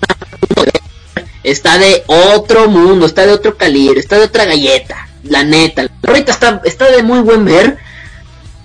está 1.43 1.79
de 1.79 2.03
otro 2.09 2.69
mundo, 2.69 3.07
está 3.07 3.25
de 3.25 3.33
otro 3.33 3.57
calibre, 3.57 4.01
está 4.01 4.19
de 4.19 4.25
otra 4.25 4.45
galleta. 4.47 5.09
La 5.23 5.45
neta. 5.45 5.89
Ahorita 6.07 6.33
está, 6.33 6.61
está 6.65 6.91
de 6.91 7.03
muy 7.03 7.21
buen 7.21 7.45
ver. 7.45 7.79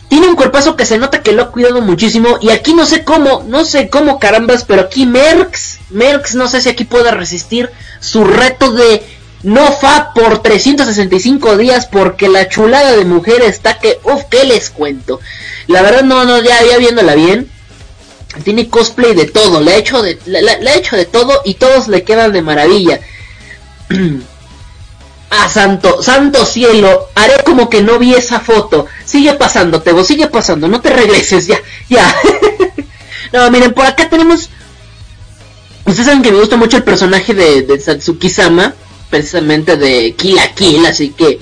Tiene 0.09 0.27
un 0.27 0.35
cuerpazo 0.35 0.75
que 0.75 0.85
se 0.85 0.97
nota 0.97 1.21
que 1.21 1.31
lo 1.31 1.43
ha 1.43 1.51
cuidado 1.51 1.81
muchísimo. 1.81 2.37
Y 2.41 2.49
aquí 2.49 2.73
no 2.73 2.85
sé 2.85 3.03
cómo, 3.03 3.45
no 3.47 3.63
sé 3.63 3.89
cómo 3.89 4.19
carambas, 4.19 4.65
pero 4.65 4.81
aquí 4.81 5.05
Merx, 5.05 5.79
Merx 5.89 6.35
no 6.35 6.47
sé 6.47 6.59
si 6.61 6.69
aquí 6.69 6.83
pueda 6.83 7.11
resistir 7.11 7.69
su 7.99 8.23
reto 8.23 8.73
de 8.73 9.03
no 9.43 9.71
fa 9.71 10.13
por 10.13 10.41
365 10.41 11.57
días 11.57 11.87
porque 11.87 12.29
la 12.29 12.47
chulada 12.47 12.95
de 12.95 13.05
mujer 13.05 13.41
está 13.41 13.79
que, 13.79 13.99
uff, 14.03 14.23
¿qué 14.29 14.43
les 14.43 14.69
cuento? 14.69 15.19
La 15.67 15.81
verdad 15.81 16.03
no, 16.03 16.25
no, 16.25 16.41
ya, 16.41 16.63
ya 16.63 16.77
viéndola 16.77 17.15
bien, 17.15 17.49
tiene 18.43 18.69
cosplay 18.69 19.13
de 19.15 19.25
todo, 19.25 19.61
le 19.61 19.73
ha 19.73 19.77
hecho 19.77 20.01
de, 20.01 20.19
le 20.25 20.69
ha 20.69 20.75
hecho 20.75 20.95
de 20.95 21.05
todo 21.05 21.41
y 21.43 21.55
todos 21.55 21.87
le 21.87 22.03
quedan 22.03 22.31
de 22.33 22.41
maravilla. 22.41 22.99
ah, 25.31 25.49
santo, 25.49 26.01
santo 26.03 26.45
cielo, 26.45 27.09
haré 27.15 27.43
como 27.43 27.69
que 27.69 27.81
no 27.81 27.97
vi 27.97 28.13
esa 28.13 28.39
foto. 28.39 28.85
Sigue 29.05 29.33
pasando, 29.33 29.81
Tebo, 29.81 30.03
sigue 30.03 30.27
pasando, 30.27 30.67
no 30.67 30.81
te 30.81 30.91
regreses, 30.91 31.47
ya, 31.47 31.59
ya. 31.89 32.15
no, 33.33 33.49
miren, 33.51 33.73
por 33.73 33.85
acá 33.85 34.09
tenemos... 34.09 34.49
Ustedes 35.83 36.05
saben 36.05 36.21
que 36.21 36.31
me 36.31 36.39
gusta 36.39 36.57
mucho 36.57 36.77
el 36.77 36.83
personaje 36.83 37.33
de, 37.33 37.63
de 37.63 37.79
Satsuki-sama, 37.79 38.75
precisamente 39.11 39.77
de 39.77 40.15
Kill 40.15 40.35
la 40.35 40.51
Kill, 40.55 40.83
así 40.87 41.09
que... 41.11 41.39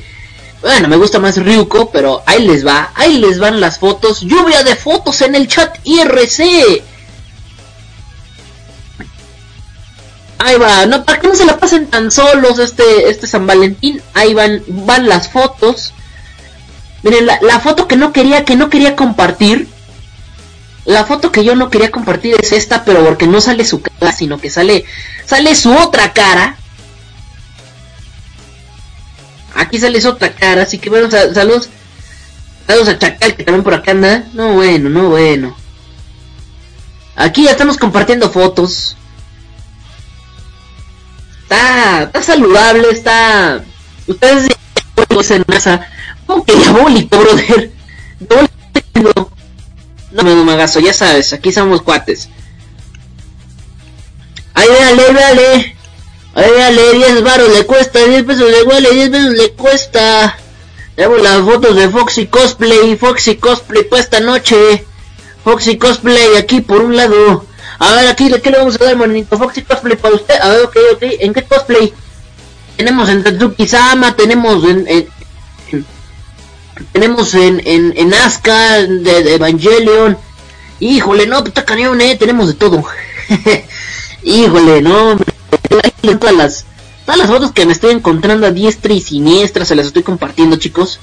Bueno, 0.61 0.89
me 0.89 0.97
gusta 0.97 1.19
más 1.19 1.37
Ryuko, 1.37 1.89
pero 1.89 2.21
ahí 2.25 2.45
les 2.45 2.67
va, 2.67 2.91
ahí 2.95 3.17
les 3.17 3.39
van 3.39 3.61
las 3.61 3.79
fotos. 3.79 4.19
Lluvia 4.19 4.61
de 4.63 4.75
fotos 4.75 5.21
en 5.21 5.35
el 5.35 5.47
chat 5.47 5.77
IRC. 5.85 6.83
Ahí 10.39 10.57
va, 10.57 10.85
no, 10.85 11.05
para 11.05 11.21
que 11.21 11.27
no 11.29 11.35
se 11.35 11.45
la 11.45 11.57
pasen 11.57 11.87
tan 11.87 12.11
solos 12.11 12.59
este, 12.59 13.09
este 13.09 13.25
San 13.25 13.47
Valentín. 13.47 14.01
Ahí 14.13 14.33
van, 14.33 14.61
van 14.67 15.07
las 15.07 15.29
fotos. 15.29 15.93
Miren, 17.03 17.25
la, 17.25 17.39
la 17.41 17.61
foto 17.61 17.87
que 17.87 17.95
no 17.95 18.11
quería, 18.11 18.43
que 18.43 18.57
no 18.57 18.69
quería 18.69 18.97
compartir. 18.97 19.69
La 20.83 21.05
foto 21.05 21.31
que 21.31 21.45
yo 21.45 21.55
no 21.55 21.69
quería 21.69 21.91
compartir 21.91 22.35
es 22.41 22.51
esta, 22.51 22.83
pero 22.83 23.05
porque 23.05 23.27
no 23.27 23.39
sale 23.39 23.63
su 23.63 23.81
cara, 23.81 24.11
sino 24.11 24.39
que 24.41 24.49
sale, 24.49 24.83
sale 25.25 25.55
su 25.55 25.71
otra 25.71 26.11
cara. 26.11 26.58
Aquí 29.59 29.77
sale 29.77 29.99
otra 30.07 30.31
cara, 30.31 30.61
así 30.61 30.77
que 30.79 30.89
bueno, 30.89 31.11
saludos. 31.11 31.69
Saludos 32.65 32.87
a 32.87 32.97
Chacal 32.97 33.35
que 33.35 33.43
también 33.43 33.63
por 33.63 33.73
acá 33.73 33.91
anda. 33.91 34.23
No 34.33 34.53
bueno, 34.53 34.89
no 34.89 35.09
bueno. 35.09 35.55
Aquí 37.17 37.43
ya 37.43 37.51
estamos 37.51 37.77
compartiendo 37.77 38.29
fotos. 38.29 38.95
Está, 41.43 42.03
está 42.03 42.23
saludable, 42.23 42.89
está... 42.89 43.61
Ustedes 44.07 44.47
en 45.31 45.43
masa. 45.45 45.85
¿Cómo 46.25 46.45
que 46.45 46.55
diabólico, 46.55 47.17
brother? 47.19 47.71
Diabólico. 48.19 49.31
No, 50.11 50.23
no 50.23 50.45
me 50.45 50.53
agazo, 50.53 50.79
ya 50.79 50.93
sabes, 50.93 51.33
aquí 51.33 51.51
somos 51.51 51.81
cuates. 51.81 52.29
Ay, 54.53 54.69
véale, 54.69 55.13
véale. 55.13 55.75
Véale, 56.35 56.93
10 56.93 57.23
baros 57.23 57.49
le 57.55 57.65
cuesta, 57.65 57.99
10 58.03 58.23
pesos 58.23 58.49
le 58.49 58.63
huele, 58.63 58.91
10 58.91 59.09
pesos 59.09 59.33
le 59.33 59.51
cuesta. 59.51 60.37
Las 60.95 61.41
fotos 61.41 61.75
de 61.75 61.89
Foxy 61.89 62.27
Cosplay, 62.27 62.97
Foxy 62.97 63.37
Cosplay 63.37 63.83
para 63.83 64.01
esta 64.01 64.19
noche. 64.19 64.85
Foxy 65.43 65.77
Cosplay 65.77 66.35
aquí 66.37 66.61
por 66.61 66.81
un 66.81 66.95
lado. 66.95 67.45
A 67.79 67.93
ver, 67.93 68.07
aquí, 68.09 68.29
¿qué 68.43 68.51
le 68.51 68.57
vamos 68.57 68.75
a 68.79 68.83
dar, 68.83 68.97
monito? 68.97 69.37
Foxy 69.37 69.61
Cosplay 69.61 69.95
para 69.95 70.15
usted. 70.15 70.35
A 70.41 70.49
ver, 70.49 70.63
ok, 70.63 70.77
ok. 70.93 71.03
¿En 71.21 71.33
qué 71.33 71.43
cosplay? 71.43 71.93
Tenemos 72.75 73.09
en 73.09 73.23
Tatsuki-sama, 73.23 74.15
tenemos 74.15 74.63
en, 74.65 74.87
en, 74.87 75.07
en, 75.71 75.85
tenemos 76.91 77.33
en, 77.33 77.61
en, 77.65 77.93
en 77.95 78.13
Asuka, 78.13 78.79
de, 78.79 79.35
Evangelion. 79.35 80.17
Híjole, 80.81 81.27
no, 81.27 81.39
está 81.39 81.63
cañón, 81.63 82.01
eh. 82.01 82.17
Tenemos 82.17 82.47
de 82.47 82.53
todo. 82.53 82.83
Híjole, 84.23 84.81
no. 84.81 85.17
Todas 86.19 86.35
las, 86.35 86.65
todas 87.05 87.19
las 87.19 87.27
fotos 87.27 87.51
que 87.51 87.65
me 87.65 87.73
estoy 87.73 87.91
encontrando 87.91 88.47
a 88.47 88.51
diestra 88.51 88.93
y 88.93 89.01
siniestra 89.01 89.65
se 89.65 89.75
las 89.75 89.87
estoy 89.87 90.03
compartiendo, 90.03 90.55
chicos. 90.57 90.99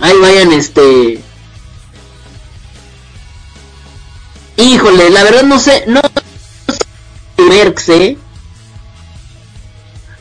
Ahí 0.00 0.16
vayan, 0.20 0.52
este. 0.52 1.20
Híjole, 4.56 5.10
la 5.10 5.22
verdad 5.24 5.42
no 5.42 5.58
sé, 5.58 5.84
no 5.86 6.00
sé 6.00 6.08
eh. 7.88 8.18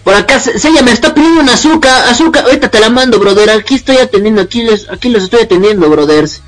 Por 0.04 0.14
acá, 0.14 0.40
Sella 0.40 0.84
me 0.84 0.92
está 0.92 1.16
pidiendo 1.16 1.42
un 1.42 1.50
azúcar, 1.50 2.08
azúcar, 2.10 2.46
ahorita 2.46 2.70
te 2.70 2.80
la 2.80 2.90
mando, 2.90 3.18
brother, 3.18 3.50
aquí 3.50 3.74
estoy 3.74 3.98
atendiendo, 3.98 4.42
aquí 4.42 4.62
les, 4.62 4.88
aquí 4.90 5.10
los 5.10 5.24
estoy 5.24 5.42
atendiendo, 5.42 5.90
brothers. 5.90 6.42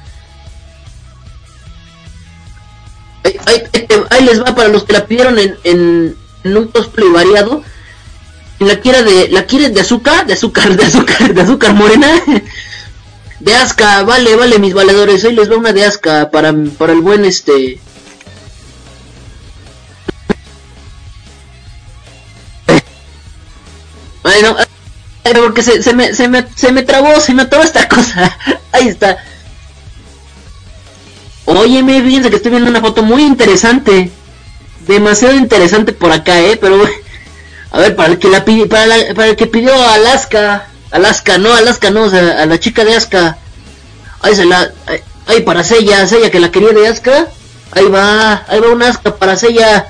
Ahí, 3.46 3.64
ahí, 4.10 4.24
les 4.24 4.42
va 4.42 4.56
para 4.56 4.70
los 4.70 4.84
que 4.84 4.94
la 4.94 5.06
pidieron 5.06 5.38
en, 5.40 5.58
en, 5.64 6.16
un 6.44 6.68
cosplay 6.68 7.10
variado. 7.10 7.64
La 8.60 8.80
quiere 8.80 9.04
de, 9.04 9.30
la 9.30 9.46
quiere 9.46 9.70
de 9.70 9.82
azúcar, 9.82 10.26
de 10.26 10.34
azúcar, 10.34 10.76
de 10.76 10.86
azúcar, 10.86 11.34
de 11.34 11.42
azúcar 11.42 11.74
morena. 11.74 12.08
De 13.40 13.54
Asca, 13.54 14.02
vale, 14.02 14.36
vale, 14.36 14.58
mis 14.58 14.74
valedores. 14.74 15.24
Hoy 15.24 15.36
les 15.36 15.52
va 15.52 15.58
una 15.58 15.72
de 15.72 15.86
Asca 15.86 16.32
para, 16.32 16.52
para 16.76 16.94
el 16.94 17.02
buen 17.02 17.24
este. 17.24 17.80
Bueno, 24.24 24.58
porque 25.36 25.62
se, 25.62 25.84
se, 25.84 25.94
me, 25.94 26.16
se, 26.16 26.28
me, 26.28 26.48
se 26.56 26.72
me 26.72 26.82
trabó, 26.82 27.20
se 27.20 27.36
me 27.36 27.44
atoró 27.44 27.64
esta 27.64 27.88
cosa. 27.88 28.36
Ahí 28.72 28.88
está. 28.88 29.18
Óyeme, 31.58 32.04
fíjense 32.04 32.30
que 32.30 32.36
estoy 32.36 32.52
viendo 32.52 32.70
una 32.70 32.82
foto 32.82 33.02
muy 33.02 33.24
interesante. 33.24 34.12
Demasiado 34.88 35.36
interesante 35.36 35.92
por 35.92 36.12
acá, 36.12 36.40
eh. 36.40 36.58
Pero, 36.60 36.82
a 37.72 37.80
ver, 37.80 37.96
para 37.96 38.14
el 38.14 38.20
que 38.20 38.30
la 38.30 38.46
pide, 38.46 38.68
para, 38.68 38.86
la, 38.86 38.98
el 38.98 39.36
que 39.36 39.48
pidió 39.48 39.74
Alaska. 39.74 40.68
Alaska, 40.92 41.38
no, 41.38 41.54
Alaska 41.54 41.90
no, 41.90 42.04
o 42.04 42.10
sea, 42.10 42.44
a 42.44 42.46
la 42.46 42.60
chica 42.60 42.86
de 42.86 42.96
Aska. 42.96 43.38
Ahí 44.22 44.36
se 44.36 44.46
la. 44.46 44.72
Ahí 45.26 45.42
para 45.42 45.64
Sella, 45.64 46.08
Sella 46.08 46.30
que 46.30 46.40
la 46.40 46.52
quería 46.52 46.70
de 46.70 46.88
Aska. 46.88 47.28
Ahí 47.72 47.86
va, 47.86 48.46
ahí 48.48 48.60
va 48.60 48.70
una 48.70 48.90
Aska 48.90 49.16
para 49.16 49.36
Sella. 49.36 49.88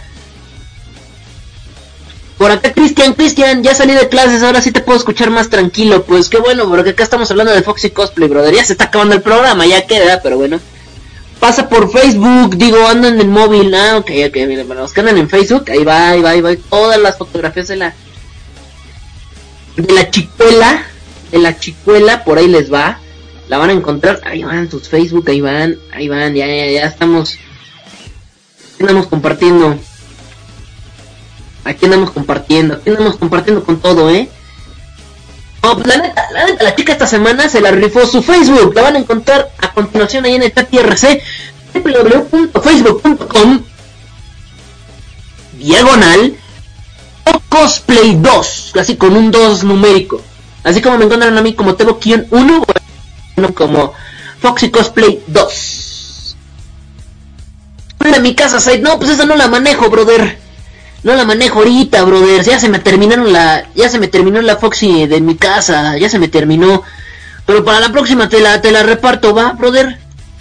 Por 2.38 2.52
acá, 2.52 2.72
Cristian, 2.72 3.14
Cristian, 3.14 3.64
ya 3.64 3.74
salí 3.74 3.94
de 3.94 4.10
clases, 4.10 4.44
ahora 4.44 4.62
sí 4.62 4.72
te 4.72 4.82
puedo 4.82 4.98
escuchar 4.98 5.32
más 5.32 5.50
tranquilo. 5.50 6.04
Pues 6.04 6.30
qué 6.30 6.38
bueno, 6.38 6.70
porque 6.70 6.92
acá 6.92 7.04
estamos 7.04 7.30
hablando 7.30 7.52
de 7.52 7.62
Foxy 7.62 7.90
Cosplay, 7.90 8.30
brother. 8.30 8.54
Ya 8.54 8.64
se 8.64 8.74
está 8.74 8.86
acabando 8.86 9.16
el 9.16 9.22
programa, 9.22 9.66
ya 9.66 9.86
queda, 9.86 10.22
pero 10.22 10.38
bueno. 10.38 10.60
Pasa 11.40 11.70
por 11.70 11.92
Facebook, 11.92 12.58
digo, 12.58 12.88
ando 12.88 13.08
en 13.08 13.20
el 13.20 13.28
móvil. 13.28 13.74
Ah, 13.76 13.98
ok, 13.98 14.10
ok, 14.28 14.36
miren, 14.48 14.68
los 14.70 14.92
que 14.92 15.02
andan 15.02 15.18
en 15.18 15.30
Facebook, 15.30 15.70
ahí 15.70 15.84
va, 15.84 16.10
ahí 16.10 16.22
va, 16.22 16.32
ahí 16.32 16.42
va. 16.42 16.56
Todas 16.70 17.00
las 17.00 17.18
fotografías 17.18 17.68
de 17.68 17.76
la 17.76 17.94
de 19.78 19.94
la 19.94 20.10
chicuela, 20.10 20.84
de 21.32 21.38
la 21.38 21.58
chicuela, 21.60 22.24
por 22.24 22.38
ahí 22.38 22.48
les 22.48 22.74
va. 22.74 23.00
La 23.48 23.58
van 23.58 23.70
a 23.70 23.74
encontrar, 23.74 24.20
ahí 24.26 24.44
van 24.44 24.70
sus 24.70 24.90
Facebook, 24.90 25.30
ahí 25.30 25.40
van, 25.40 25.78
ahí 25.94 26.10
van, 26.10 26.36
ya, 26.36 26.48
ya, 26.48 26.70
ya 26.70 26.86
estamos, 26.86 27.38
andamos 28.80 29.08
compartiendo. 29.08 29.78
Aquí 31.64 31.86
andamos 31.86 32.12
compartiendo, 32.12 32.76
aquí 32.76 32.90
andamos 32.90 33.18
compartiendo 33.18 33.64
con 33.64 33.80
todo, 33.80 34.10
eh. 34.10 34.30
No, 35.64 35.76
pues 35.76 35.88
la 35.88 35.98
neta, 35.98 36.28
la 36.32 36.46
neta, 36.46 36.64
la 36.64 36.76
chica 36.76 36.94
esta 36.94 37.08
semana 37.08 37.50
se 37.50 37.62
la 37.62 37.72
rifó 37.72 38.06
su 38.06 38.22
Facebook. 38.22 38.74
La 38.76 38.84
van 38.84 38.96
a 38.96 39.00
encontrar 39.00 39.50
a 39.60 39.74
continuación 39.74 40.26
ahí 40.26 40.36
en 40.36 40.44
el 40.44 40.54
chat 40.54 40.72
IRC 40.74 41.22
www.facebook.com 41.74 43.64
diagonal 45.54 46.38
cosplay 47.50 48.16
2, 48.16 48.74
así 48.80 48.96
con 48.96 49.16
un 49.16 49.32
2 49.32 49.64
numérico. 49.64 50.22
Así 50.64 50.82
como 50.82 50.98
me 50.98 51.06
encuentran 51.06 51.38
a 51.38 51.42
mí 51.42 51.54
como 51.54 51.76
Tebo-1, 51.76 52.66
bueno, 53.36 53.54
como 53.54 53.94
Foxy 54.42 54.70
Cosplay 54.70 55.24
2. 55.28 56.36
En 58.00 58.22
mi 58.22 58.36
casa, 58.36 58.60
side. 58.60 58.80
No, 58.80 58.98
pues 58.98 59.12
esa 59.12 59.26
no 59.26 59.36
la 59.36 59.48
manejo, 59.48 59.90
brother. 59.90 60.40
No 61.04 61.16
la 61.16 61.26
manejo 61.26 61.60
ahorita, 61.60 62.04
brother. 62.04 62.44
Ya 62.44 62.60
se 62.60 62.70
me 62.70 62.80
terminaron 62.80 63.32
la, 63.32 63.68
ya 63.76 63.90
se 63.90 64.00
me 64.00 64.08
terminó 64.08 64.42
la 64.42 64.58
Foxy 64.58 65.06
de 65.06 65.22
mi 65.22 65.36
casa, 65.36 65.98
ya 65.98 66.10
se 66.10 66.20
me 66.20 66.28
terminó. 66.28 66.84
Pero 67.46 67.64
para 67.64 67.80
la 67.80 67.92
próxima 67.92 68.28
te 68.28 68.42
la, 68.42 68.62
te 68.62 68.72
la 68.72 68.84
reparto, 68.84 69.34
va, 69.34 69.54
brother. 69.54 69.98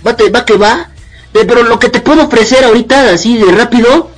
Va, 0.06 0.16
te, 0.16 0.28
va 0.30 0.44
que 0.44 0.56
va. 0.56 0.90
Pero 1.32 1.62
lo 1.62 1.78
que 1.78 1.88
te 1.88 2.00
puedo 2.00 2.24
ofrecer 2.24 2.64
ahorita, 2.64 3.10
así 3.10 3.36
de 3.36 3.52
rápido, 3.52 4.10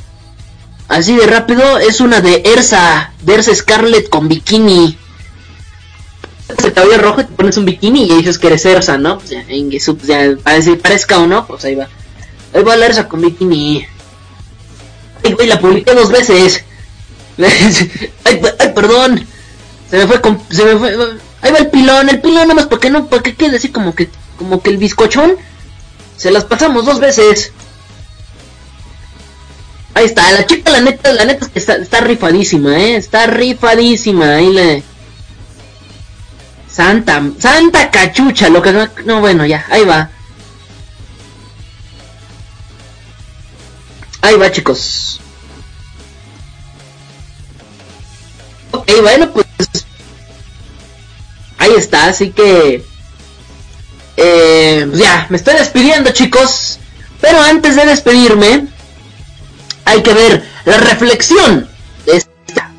así 0.88 1.16
de 1.16 1.26
rápido, 1.26 1.78
es 1.78 2.00
una 2.00 2.20
de 2.20 2.42
Ersa, 2.44 3.12
de 3.22 3.34
Ersa 3.34 3.54
Scarlet 3.54 4.08
con 4.08 4.28
bikini. 4.28 4.96
Se 6.62 6.70
te 6.70 6.80
oye 6.80 6.96
rojo 6.96 7.20
y 7.20 7.24
te 7.24 7.32
pones 7.32 7.56
un 7.56 7.64
bikini 7.64 8.04
y 8.04 8.16
dices 8.16 8.38
que 8.38 8.46
eres 8.46 8.64
Ersa, 8.64 8.96
¿no? 8.96 9.18
Pues 9.18 9.30
ya, 9.30 9.44
en, 9.48 9.70
ya, 9.70 10.36
parece, 10.42 10.76
parezca 10.76 11.18
o 11.18 11.26
no, 11.26 11.46
pues 11.46 11.64
ahí 11.64 11.74
va. 11.74 11.88
Ahí 12.54 12.62
va 12.62 12.76
la 12.76 12.86
Ersa 12.86 13.08
con 13.08 13.20
bikini. 13.20 13.86
Ay, 15.24 15.32
güey, 15.32 15.46
la 15.46 15.60
publiqué 15.60 15.94
dos 15.94 16.10
veces. 16.10 16.64
ay, 17.38 18.40
ay, 18.58 18.72
perdón. 18.74 19.26
Se 19.90 19.98
me 19.98 20.06
fue 20.06 20.20
con, 20.20 20.40
se 20.50 20.64
me 20.64 20.76
fue. 20.76 21.18
Ahí 21.40 21.52
va 21.52 21.58
el 21.58 21.68
pilón, 21.68 22.08
el 22.08 22.20
pilón 22.20 22.48
nomás 22.48 22.66
para 22.66 22.80
que 22.80 22.90
no, 22.90 23.06
para 23.06 23.22
que 23.22 23.34
quede 23.34 23.56
así 23.56 23.68
como 23.68 23.94
que, 23.94 24.08
como 24.36 24.62
que 24.62 24.70
el 24.70 24.78
bizcochón. 24.78 25.36
Se 26.16 26.30
las 26.30 26.44
pasamos 26.44 26.84
dos 26.84 26.98
veces. 26.98 27.52
Ahí 29.94 30.04
está, 30.04 30.30
la 30.32 30.46
chica 30.46 30.70
la 30.70 30.80
neta, 30.80 31.12
la 31.12 31.24
neta 31.24 31.48
que 31.48 31.58
está, 31.58 31.76
está 31.76 32.00
rifadísima, 32.00 32.78
eh. 32.78 32.96
Está 32.96 33.26
rifadísima, 33.26 34.36
ahí 34.36 34.52
le. 34.52 34.82
Santa, 36.70 37.22
Santa 37.38 37.90
cachucha, 37.90 38.48
lo 38.48 38.62
que 38.62 38.72
no 39.04 39.20
bueno, 39.20 39.46
ya, 39.46 39.64
ahí 39.70 39.84
va. 39.84 40.10
Ahí 44.20 44.36
va, 44.36 44.50
chicos. 44.50 45.20
Ok, 48.72 48.90
bueno, 49.02 49.30
pues 49.32 49.46
ahí 51.58 51.72
está, 51.74 52.06
así 52.06 52.30
que 52.30 52.84
eh, 54.16 54.86
pues 54.88 55.00
ya, 55.00 55.26
me 55.30 55.36
estoy 55.36 55.54
despidiendo, 55.54 56.10
chicos. 56.10 56.80
Pero 57.20 57.40
antes 57.40 57.76
de 57.76 57.86
despedirme, 57.86 58.66
hay 59.84 60.02
que 60.02 60.12
ver 60.12 60.44
la 60.64 60.78
reflexión 60.78 61.68
de 62.04 62.16
esta. 62.16 62.70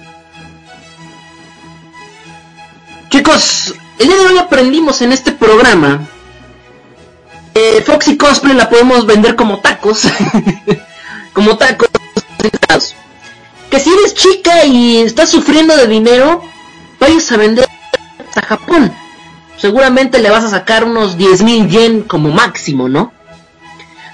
Chicos, 3.09 3.73
el 3.99 4.07
día 4.07 4.17
de 4.17 4.25
hoy 4.27 4.37
aprendimos 4.37 5.01
en 5.01 5.13
este 5.13 5.31
programa. 5.31 6.07
Eh, 7.53 7.83
Foxy 7.85 8.17
Cosplay 8.17 8.55
la 8.55 8.69
podemos 8.69 9.05
vender 9.05 9.35
como 9.35 9.59
tacos. 9.59 10.03
como 11.39 11.57
tacos. 11.57 11.87
Que 13.69 13.79
si 13.79 13.89
eres 13.89 14.13
chica 14.13 14.65
y 14.65 14.97
estás 14.97 15.29
sufriendo 15.29 15.77
de 15.77 15.87
dinero, 15.87 16.43
vayas 16.99 17.31
a 17.31 17.37
vender 17.37 17.65
a 18.35 18.41
Japón. 18.41 18.93
Seguramente 19.55 20.19
le 20.19 20.31
vas 20.31 20.43
a 20.43 20.49
sacar 20.49 20.83
unos 20.83 21.17
10.000 21.17 21.69
yen 21.69 22.01
como 22.01 22.29
máximo, 22.29 22.89
¿no? 22.89 23.13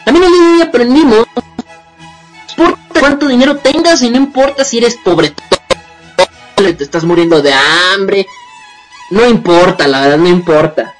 También 0.05 0.31
hoy 0.31 0.61
aprendimos, 0.61 1.25
no 2.57 2.77
cuánto 2.99 3.27
dinero 3.27 3.57
tengas 3.57 4.03
y 4.03 4.11
no 4.11 4.17
importa 4.17 4.63
si 4.63 4.77
eres 4.77 4.95
pobre, 5.03 5.33
te 6.55 6.83
estás 6.83 7.05
muriendo 7.05 7.41
de 7.41 7.53
hambre, 7.53 8.27
no 9.09 9.27
importa, 9.27 9.87
la 9.87 10.01
verdad 10.01 10.17
no 10.17 10.29
importa. 10.29 10.93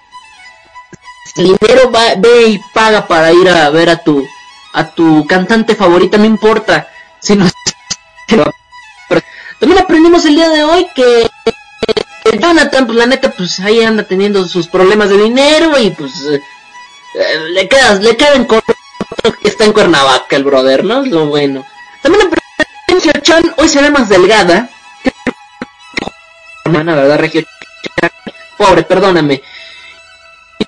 El 1.35 1.56
dinero 1.60 1.91
va, 1.91 2.15
ve 2.18 2.47
y 2.47 2.60
paga 2.73 3.06
para 3.06 3.31
ir 3.31 3.47
a 3.47 3.69
ver 3.69 3.89
a 3.89 3.97
tu 3.97 4.26
a 4.76 4.91
tu 4.91 5.26
cantante 5.26 5.73
favorita, 5.76 6.18
no 6.18 6.26
importa. 6.26 6.88
Si 7.19 7.35
no 7.35 7.49
también 9.60 9.81
aprendimos 9.81 10.26
el 10.26 10.35
día 10.35 10.49
de 10.49 10.64
hoy 10.64 10.88
que, 10.93 11.30
Jonathan, 12.38 12.85
pues 12.85 12.97
la 12.97 13.06
neta, 13.06 13.31
pues 13.31 13.60
ahí 13.61 13.81
anda 13.84 14.03
teniendo 14.03 14.45
sus 14.45 14.68
problemas 14.68 15.10
de 15.10 15.18
dinero 15.18 15.80
y 15.80 15.91
pues 15.91 16.11
eh, 16.26 16.41
le 17.53 17.69
queda, 17.69 17.95
le 17.95 18.18
queda 18.18 18.34
en 18.34 18.45
que 18.45 18.61
está 19.43 19.64
en 19.64 19.72
Cuernavaca 19.72 20.35
el 20.35 20.43
brother, 20.43 20.84
¿no? 20.84 21.03
Es 21.03 21.11
lo 21.11 21.27
bueno. 21.27 21.65
También 22.02 22.30
Regio 22.88 23.14
Chan 23.22 23.53
hoy 23.57 23.69
se 23.69 23.81
ve 23.81 23.89
más 23.89 24.10
delgada. 24.10 24.69
Hermana, 26.65 26.95
¿verdad, 26.95 27.19
Regio? 27.19 27.43
Pobre, 28.57 28.84
perdóname. 28.84 29.41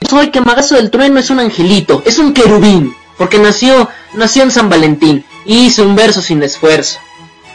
Soy 0.09 0.31
que 0.31 0.41
Magazo 0.41 0.75
del 0.75 0.91
Trueno 0.91 1.19
es 1.19 1.29
un 1.29 1.39
angelito, 1.39 2.03
es 2.05 2.19
un 2.19 2.33
querubín, 2.33 2.95
porque 3.17 3.39
nació, 3.39 3.89
nació 4.13 4.43
en 4.43 4.51
San 4.51 4.69
Valentín 4.69 5.25
y 5.45 5.65
hizo 5.65 5.83
un 5.83 5.95
verso 5.95 6.21
sin 6.21 6.41
esfuerzo. 6.43 6.99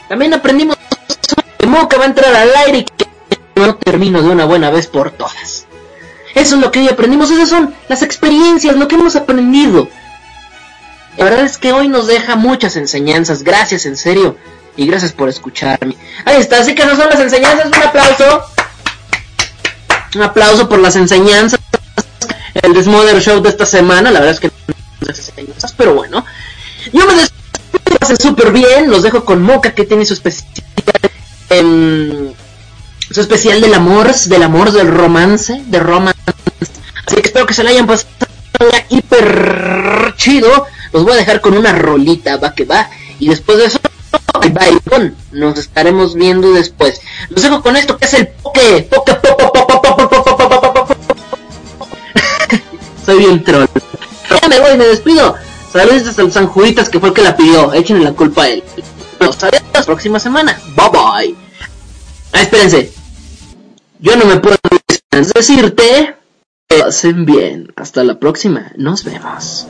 También 0.08 0.34
aprendimos 0.34 0.76
que 1.58 1.66
Moca 1.66 1.96
va 1.96 2.04
a 2.04 2.08
entrar 2.08 2.34
al 2.34 2.54
aire 2.66 2.78
y 2.78 2.84
que 2.84 3.06
no 3.56 3.76
termino 3.76 4.22
de 4.22 4.28
una 4.28 4.44
buena 4.44 4.70
vez 4.70 4.86
por 4.86 5.10
todas. 5.12 5.66
Eso 6.34 6.56
es 6.56 6.60
lo 6.60 6.70
que 6.70 6.80
hoy 6.80 6.88
aprendimos, 6.88 7.30
esas 7.30 7.48
son 7.48 7.74
las 7.88 8.02
experiencias, 8.02 8.76
lo 8.76 8.88
que 8.88 8.94
hemos 8.94 9.16
aprendido. 9.16 9.88
La 11.16 11.24
verdad 11.24 11.44
es 11.44 11.58
que 11.58 11.72
hoy 11.72 11.88
nos 11.88 12.06
deja 12.06 12.36
muchas 12.36 12.76
enseñanzas. 12.76 13.42
Gracias, 13.42 13.84
en 13.84 13.96
serio. 13.96 14.36
Y 14.76 14.86
gracias 14.86 15.12
por 15.12 15.28
escucharme. 15.28 15.96
Ahí 16.24 16.40
está, 16.40 16.60
así 16.60 16.74
que 16.74 16.86
no 16.86 16.96
son 16.96 17.10
las 17.10 17.20
enseñanzas. 17.20 17.66
Un 17.66 17.82
aplauso. 17.82 18.44
Un 20.14 20.22
aplauso 20.22 20.68
por 20.68 20.78
las 20.78 20.96
enseñanzas. 20.96 21.60
El 22.54 22.72
Desmother 22.72 23.20
Show 23.20 23.42
de 23.42 23.50
esta 23.50 23.66
semana. 23.66 24.10
La 24.10 24.20
verdad 24.20 24.34
es 24.34 24.40
que 24.40 24.50
pero 25.76 25.94
bueno. 25.94 26.24
Yo 26.92 27.06
me 27.06 27.14
despido, 27.14 28.16
súper 28.20 28.52
bien. 28.52 28.90
Los 28.90 29.02
dejo 29.02 29.24
con 29.24 29.42
Moca, 29.42 29.74
que 29.74 29.84
tiene 29.84 30.04
su 30.04 30.14
especial. 30.14 30.48
Em, 31.50 32.32
su 33.10 33.20
especial 33.20 33.60
del 33.60 33.74
amor, 33.74 34.14
del 34.14 34.42
amor, 34.42 34.72
del 34.72 34.88
romance, 34.88 35.62
de 35.66 35.78
romance. 35.78 36.18
Así 37.06 37.16
que 37.16 37.22
espero 37.22 37.46
que 37.46 37.54
se 37.54 37.62
la 37.62 37.70
hayan 37.70 37.86
pasado 37.86 38.08
hiper 38.88 40.14
chido 40.16 40.66
los 40.92 41.04
voy 41.04 41.14
a 41.14 41.16
dejar 41.16 41.40
con 41.40 41.56
una 41.56 41.72
rolita, 41.72 42.36
va 42.36 42.54
que 42.54 42.64
va. 42.64 42.90
Y 43.18 43.28
después 43.28 43.58
de 43.58 43.64
eso, 43.64 43.78
bye 44.40 44.50
bye, 44.50 45.12
nos 45.32 45.58
estaremos 45.58 46.14
viendo 46.14 46.52
después. 46.52 47.00
Los 47.30 47.42
dejo 47.42 47.62
con 47.62 47.76
esto 47.76 47.96
que 47.96 48.04
es 48.04 48.14
el 48.14 48.28
poke, 48.28 48.88
poke, 48.90 49.18
Soy 53.06 53.18
bien 53.18 53.42
troll. 53.42 53.66
Ya 53.66 53.91
me 54.52 54.60
voy, 54.60 54.76
me 54.76 54.86
despido. 54.86 55.34
Saludos 55.72 56.18
el 56.18 56.32
San 56.32 56.46
Juditas 56.46 56.88
que 56.88 57.00
fue 57.00 57.08
el 57.10 57.14
que 57.14 57.22
la 57.22 57.36
pidió. 57.36 57.72
Échenle 57.72 58.04
la 58.04 58.12
culpa 58.12 58.42
a 58.42 58.48
él. 58.48 58.62
Nos 59.20 59.40
vemos 59.40 59.62
la 59.72 59.82
próxima 59.82 60.18
semana. 60.18 60.60
Bye 60.76 60.90
bye. 60.90 61.34
Ah, 62.32 62.42
espérense. 62.42 62.92
Yo 63.98 64.16
no 64.16 64.26
me 64.26 64.38
puedo 64.38 64.56
decirte. 65.10 66.16
Que 66.68 66.82
hacen 66.82 67.24
bien. 67.24 67.72
Hasta 67.76 68.04
la 68.04 68.18
próxima. 68.18 68.72
Nos 68.76 69.04
vemos. 69.04 69.66